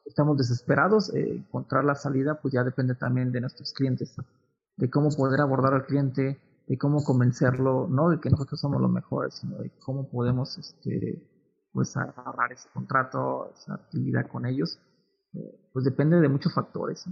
estamos 0.05 0.37
desesperados, 0.37 1.13
eh, 1.13 1.35
encontrar 1.35 1.85
la 1.85 1.95
salida 1.95 2.39
pues 2.41 2.53
ya 2.53 2.63
depende 2.63 2.95
también 2.95 3.31
de 3.31 3.41
nuestros 3.41 3.73
clientes, 3.73 4.15
de 4.77 4.89
cómo 4.89 5.09
poder 5.09 5.41
abordar 5.41 5.73
al 5.73 5.85
cliente, 5.85 6.39
de 6.67 6.77
cómo 6.77 7.03
convencerlo, 7.03 7.87
no 7.89 8.09
de 8.09 8.19
que 8.19 8.29
nosotros 8.29 8.59
somos 8.59 8.81
los 8.81 8.91
mejores, 8.91 9.35
sino 9.35 9.57
de 9.57 9.71
cómo 9.79 10.09
podemos 10.09 10.57
este, 10.57 11.27
pues 11.73 11.95
agarrar 11.97 12.51
ese 12.51 12.69
contrato, 12.73 13.51
esa 13.53 13.75
actividad 13.75 14.27
con 14.27 14.45
ellos, 14.45 14.79
eh, 15.33 15.69
pues 15.73 15.85
depende 15.85 16.19
de 16.19 16.29
muchos 16.29 16.53
factores. 16.53 17.05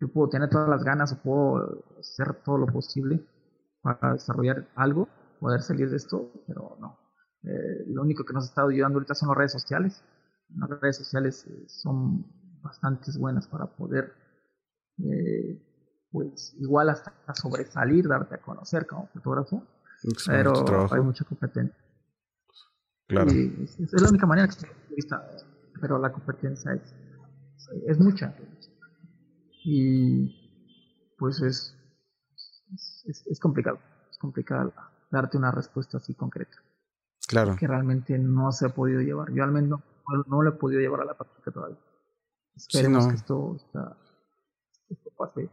Yo 0.00 0.08
puedo 0.08 0.30
tener 0.30 0.48
todas 0.48 0.68
las 0.68 0.82
ganas 0.82 1.12
o 1.12 1.22
puedo 1.22 1.84
hacer 1.98 2.42
todo 2.42 2.56
lo 2.58 2.66
posible 2.66 3.22
para 3.82 4.14
desarrollar 4.14 4.68
algo, 4.74 5.08
poder 5.38 5.60
salir 5.60 5.90
de 5.90 5.96
esto, 5.96 6.32
pero 6.46 6.76
no. 6.80 6.98
Eh, 7.42 7.84
lo 7.88 8.02
único 8.02 8.24
que 8.24 8.32
nos 8.32 8.44
ha 8.44 8.48
estado 8.48 8.68
ayudando 8.68 8.96
ahorita 8.96 9.14
son 9.14 9.28
las 9.28 9.38
redes 9.38 9.52
sociales. 9.52 10.02
Las 10.56 10.70
redes 10.80 10.96
sociales 10.96 11.46
eh, 11.46 11.64
son 11.68 12.26
bastante 12.62 13.10
buenas 13.18 13.46
para 13.46 13.66
poder, 13.66 14.12
pues 16.10 16.54
igual 16.58 16.90
hasta 16.90 17.12
sobresalir, 17.34 18.06
darte 18.06 18.34
a 18.34 18.42
conocer 18.42 18.86
como 18.86 19.06
fotógrafo, 19.08 19.62
pero 20.26 20.92
hay 20.92 21.00
mucha 21.00 21.24
competencia. 21.24 21.76
Claro. 23.06 23.30
es, 23.30 23.78
la 23.92 24.08
única 24.08 24.26
manera 24.26 24.46
que 24.48 24.94
vista, 24.94 25.26
pero 25.80 25.98
la 25.98 26.12
competencia 26.12 26.72
es, 26.74 26.94
es 27.86 27.98
mucha. 27.98 28.34
Y 29.64 31.14
pues 31.18 31.40
es, 31.42 31.76
es, 33.06 33.26
es 33.26 33.40
complicado, 33.40 33.78
es 34.10 34.18
complicado 34.18 34.72
darte 35.10 35.36
una 35.36 35.50
respuesta 35.50 35.98
así 35.98 36.14
concreta. 36.14 36.56
Claro. 37.28 37.56
Que 37.56 37.66
realmente 37.66 38.18
no 38.18 38.50
se 38.52 38.66
ha 38.66 38.70
podido 38.70 39.00
llevar. 39.00 39.32
Yo 39.32 39.44
al 39.44 39.52
menos 39.52 39.80
no, 39.80 40.24
no 40.26 40.42
lo 40.42 40.50
he 40.50 40.52
podido 40.54 40.80
llevar 40.80 41.02
a 41.02 41.04
la 41.04 41.16
práctica 41.16 41.50
todavía. 41.50 41.78
Esperemos 42.56 43.06
que 43.06 43.14
esto, 43.14 43.56
esto 44.88 45.10
pase 45.16 45.50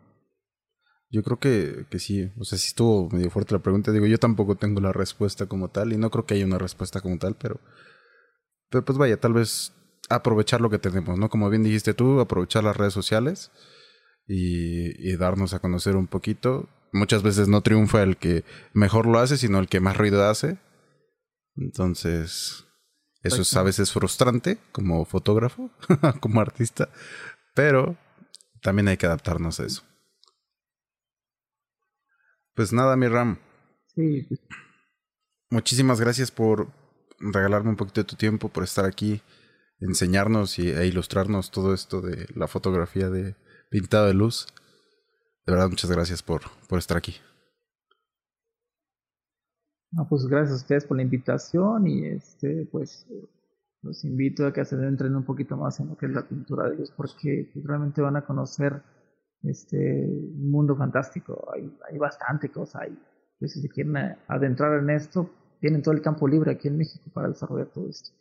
yo 1.09 1.23
creo 1.23 1.39
que, 1.39 1.85
que 1.89 1.99
sí, 1.99 2.31
o 2.37 2.43
sea, 2.43 2.57
sí 2.57 2.67
estuvo 2.67 3.09
medio 3.09 3.29
fuerte 3.29 3.53
la 3.53 3.61
pregunta. 3.61 3.91
Digo, 3.91 4.05
yo 4.05 4.17
tampoco 4.17 4.55
tengo 4.55 4.81
la 4.81 4.91
respuesta 4.91 5.45
como 5.45 5.69
tal 5.69 5.93
y 5.93 5.97
no 5.97 6.09
creo 6.09 6.25
que 6.25 6.33
haya 6.33 6.45
una 6.45 6.57
respuesta 6.57 6.99
como 7.01 7.17
tal, 7.17 7.35
pero, 7.35 7.59
pero 8.69 8.83
pues 8.83 8.97
vaya, 8.97 9.17
tal 9.17 9.33
vez 9.33 9.73
aprovechar 10.09 10.59
lo 10.59 10.69
que 10.69 10.79
tenemos, 10.79 11.17
¿no? 11.17 11.29
Como 11.29 11.49
bien 11.49 11.63
dijiste 11.63 11.93
tú, 11.93 12.19
aprovechar 12.19 12.63
las 12.63 12.75
redes 12.75 12.93
sociales 12.93 13.51
y, 14.27 15.11
y 15.11 15.15
darnos 15.15 15.53
a 15.53 15.59
conocer 15.59 15.95
un 15.95 16.07
poquito. 16.07 16.69
Muchas 16.93 17.23
veces 17.23 17.47
no 17.47 17.61
triunfa 17.61 18.03
el 18.03 18.17
que 18.17 18.43
mejor 18.73 19.05
lo 19.07 19.19
hace, 19.19 19.37
sino 19.37 19.59
el 19.59 19.67
que 19.67 19.79
más 19.79 19.97
ruido 19.97 20.27
hace. 20.27 20.57
Entonces, 21.55 22.67
eso 23.23 23.41
es 23.41 23.55
a 23.57 23.63
veces 23.63 23.91
frustrante 23.91 24.57
como 24.71 25.03
fotógrafo, 25.05 25.71
como 26.21 26.39
artista, 26.39 26.89
pero 27.55 27.97
también 28.61 28.87
hay 28.87 28.97
que 28.97 29.05
adaptarnos 29.05 29.59
a 29.59 29.65
eso. 29.65 29.83
Pues 32.53 32.73
nada, 32.73 32.95
mi 32.95 33.07
Ram. 33.07 33.39
Sí. 33.93 34.27
Muchísimas 35.49 35.99
gracias 35.99 36.31
por 36.31 36.71
regalarme 37.19 37.69
un 37.69 37.75
poquito 37.75 38.01
de 38.01 38.05
tu 38.05 38.15
tiempo, 38.15 38.49
por 38.49 38.63
estar 38.63 38.85
aquí, 38.85 39.21
enseñarnos 39.79 40.59
y, 40.59 40.69
e 40.69 40.85
ilustrarnos 40.85 41.51
todo 41.51 41.73
esto 41.73 42.01
de 42.01 42.27
la 42.35 42.47
fotografía 42.47 43.09
de 43.09 43.35
pintado 43.69 44.07
de 44.07 44.13
luz. 44.13 44.47
De 45.45 45.53
verdad, 45.53 45.69
muchas 45.69 45.91
gracias 45.91 46.21
por, 46.21 46.41
por 46.67 46.79
estar 46.79 46.97
aquí. 46.97 47.15
pues 50.09 50.25
gracias 50.27 50.51
a 50.51 50.61
ustedes 50.61 50.85
por 50.85 50.97
la 50.97 51.03
invitación 51.03 51.87
y 51.87 52.05
este, 52.05 52.67
pues 52.71 53.07
los 53.81 54.03
invito 54.03 54.45
a 54.45 54.53
que 54.53 54.65
se 54.65 54.75
entren 54.75 55.15
un 55.15 55.23
poquito 55.23 55.55
más 55.55 55.79
en 55.79 55.89
lo 55.89 55.97
que 55.97 56.07
es 56.07 56.11
la 56.11 56.27
pintura 56.27 56.69
de 56.69 56.75
luz 56.75 56.91
porque 56.91 57.49
pues, 57.53 57.65
realmente 57.65 58.01
van 58.01 58.17
a 58.17 58.25
conocer 58.25 58.81
este 59.43 60.07
mundo 60.35 60.75
fantástico. 60.75 61.49
Hay, 61.53 61.71
hay 61.89 61.97
bastante 61.97 62.49
cosa. 62.49 62.81
Hay, 62.81 62.97
pues, 63.39 63.53
si 63.53 63.69
quieren 63.69 63.95
adentrar 64.27 64.79
en 64.79 64.89
esto, 64.89 65.29
tienen 65.59 65.81
todo 65.81 65.93
el 65.93 66.01
campo 66.01 66.27
libre 66.27 66.51
aquí 66.51 66.67
en 66.67 66.77
México 66.77 67.09
para 67.13 67.29
desarrollar 67.29 67.67
todo 67.67 67.87
esto. 67.87 68.11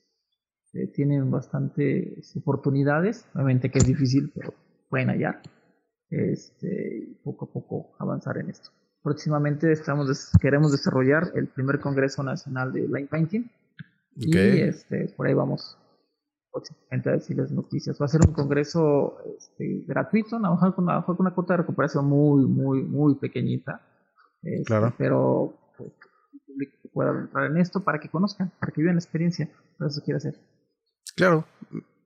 Eh, 0.72 0.88
tienen 0.88 1.30
bastantes 1.30 2.36
oportunidades, 2.36 3.26
obviamente 3.34 3.70
que 3.70 3.78
es 3.78 3.86
difícil, 3.86 4.30
pero 4.34 4.52
pueden 4.88 5.08
hallar. 5.08 5.42
Este, 6.08 7.18
poco 7.24 7.46
a 7.46 7.52
poco 7.52 7.96
avanzar 7.98 8.38
en 8.38 8.50
esto. 8.50 8.70
Próximamente 9.02 9.72
estamos 9.72 10.30
queremos 10.40 10.72
desarrollar 10.72 11.32
el 11.34 11.48
primer 11.48 11.80
Congreso 11.80 12.22
Nacional 12.22 12.72
de 12.72 12.82
Line 12.82 13.08
Painting. 13.08 13.50
Y 14.16 14.36
este, 14.36 15.12
por 15.16 15.26
ahí 15.26 15.34
vamos 15.34 15.78
próximamente 16.50 17.10
a 17.10 17.12
decirles 17.12 17.50
noticias. 17.52 18.00
Va 18.00 18.06
a 18.06 18.08
ser 18.08 18.22
un 18.26 18.32
congreso 18.32 19.18
este, 19.36 19.84
gratuito, 19.86 20.36
a 20.36 20.40
lo 20.40 20.52
mejor 20.52 20.74
con 20.74 20.84
una, 20.84 21.04
con 21.04 21.16
una 21.18 21.34
cuota 21.34 21.52
de 21.54 21.58
recuperación 21.58 22.06
muy, 22.06 22.46
muy, 22.46 22.82
muy 22.82 23.16
pequeñita. 23.16 23.82
Este, 24.42 24.64
claro. 24.64 24.94
Pero 24.96 25.58
pues, 25.76 25.92
pueda 26.92 27.10
entrar 27.10 27.50
en 27.50 27.58
esto 27.58 27.84
para 27.84 28.00
que 28.00 28.08
conozcan, 28.08 28.52
para 28.58 28.72
que 28.72 28.80
vivan 28.80 28.96
la 28.96 29.00
experiencia. 29.00 29.50
Por 29.76 29.88
eso 29.88 30.00
quiere 30.02 30.16
hacer. 30.16 30.40
Claro, 31.14 31.44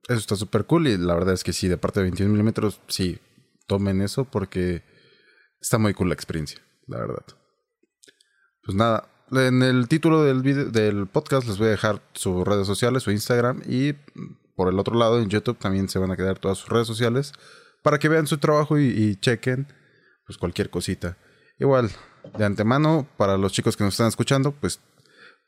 eso 0.07 0.19
está 0.19 0.35
súper 0.35 0.65
cool 0.65 0.87
y 0.87 0.97
la 0.97 1.13
verdad 1.13 1.33
es 1.33 1.43
que 1.43 1.53
sí, 1.53 1.67
de 1.67 1.77
parte 1.77 1.99
de 1.99 2.05
21 2.05 2.31
milímetros, 2.31 2.81
sí, 2.87 3.19
tomen 3.67 4.01
eso 4.01 4.25
porque 4.25 4.83
está 5.59 5.77
muy 5.77 5.93
cool 5.93 6.09
la 6.09 6.15
experiencia, 6.15 6.61
la 6.87 6.99
verdad. 6.99 7.25
Pues 8.63 8.75
nada, 8.75 9.09
en 9.31 9.63
el 9.63 9.87
título 9.87 10.23
del, 10.23 10.41
video, 10.41 10.65
del 10.65 11.07
podcast 11.07 11.47
les 11.47 11.57
voy 11.57 11.67
a 11.67 11.71
dejar 11.71 12.01
sus 12.13 12.45
redes 12.45 12.67
sociales, 12.67 13.03
su 13.03 13.11
Instagram 13.11 13.61
y 13.65 13.93
por 14.55 14.67
el 14.67 14.77
otro 14.77 14.95
lado 14.95 15.19
en 15.19 15.29
YouTube 15.29 15.57
también 15.57 15.89
se 15.89 15.99
van 15.99 16.11
a 16.11 16.17
quedar 16.17 16.39
todas 16.39 16.57
sus 16.57 16.69
redes 16.69 16.87
sociales 16.87 17.33
para 17.81 17.97
que 17.97 18.09
vean 18.09 18.27
su 18.27 18.37
trabajo 18.37 18.77
y, 18.77 19.15
chequen 19.15 19.67
pues 20.25 20.37
cualquier 20.37 20.69
cosita. 20.69 21.17
Igual, 21.59 21.89
de 22.37 22.45
antemano, 22.45 23.07
para 23.17 23.37
los 23.37 23.51
chicos 23.51 23.75
que 23.75 23.83
nos 23.83 23.93
están 23.93 24.07
escuchando, 24.07 24.51
pues 24.51 24.79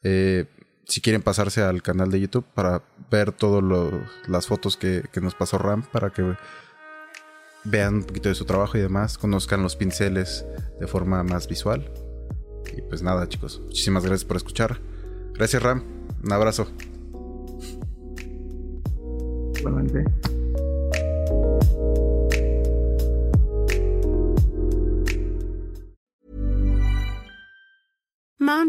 eh, 0.03 0.45
si 0.85 1.01
quieren 1.01 1.21
pasarse 1.21 1.61
al 1.61 1.81
canal 1.81 2.11
de 2.11 2.19
YouTube 2.19 2.45
para 2.53 2.83
ver 3.09 3.31
todas 3.31 3.63
las 4.27 4.47
fotos 4.47 4.77
que, 4.77 5.03
que, 5.11 5.21
nos 5.21 5.35
pasó 5.35 5.57
Ram, 5.57 5.83
para 5.83 6.09
que 6.09 6.35
vean 7.63 7.95
un 7.95 8.03
poquito 8.03 8.29
de 8.29 8.35
su 8.35 8.45
trabajo 8.45 8.77
y 8.77 8.81
demás, 8.81 9.17
conozcan 9.17 9.63
los 9.63 9.75
pinceles 9.75 10.45
de 10.79 10.87
forma 10.87 11.23
más 11.23 11.47
visual. 11.47 11.91
Y 12.75 12.81
pues 12.81 13.01
nada, 13.01 13.27
chicos, 13.29 13.61
muchísimas 13.63 14.03
gracias 14.03 14.25
por 14.25 14.37
escuchar. 14.37 14.79
Gracias, 15.33 15.61
Ram. 15.61 15.83
Un 16.23 16.31
abrazo. 16.31 16.67
Igualmente. 19.57 20.32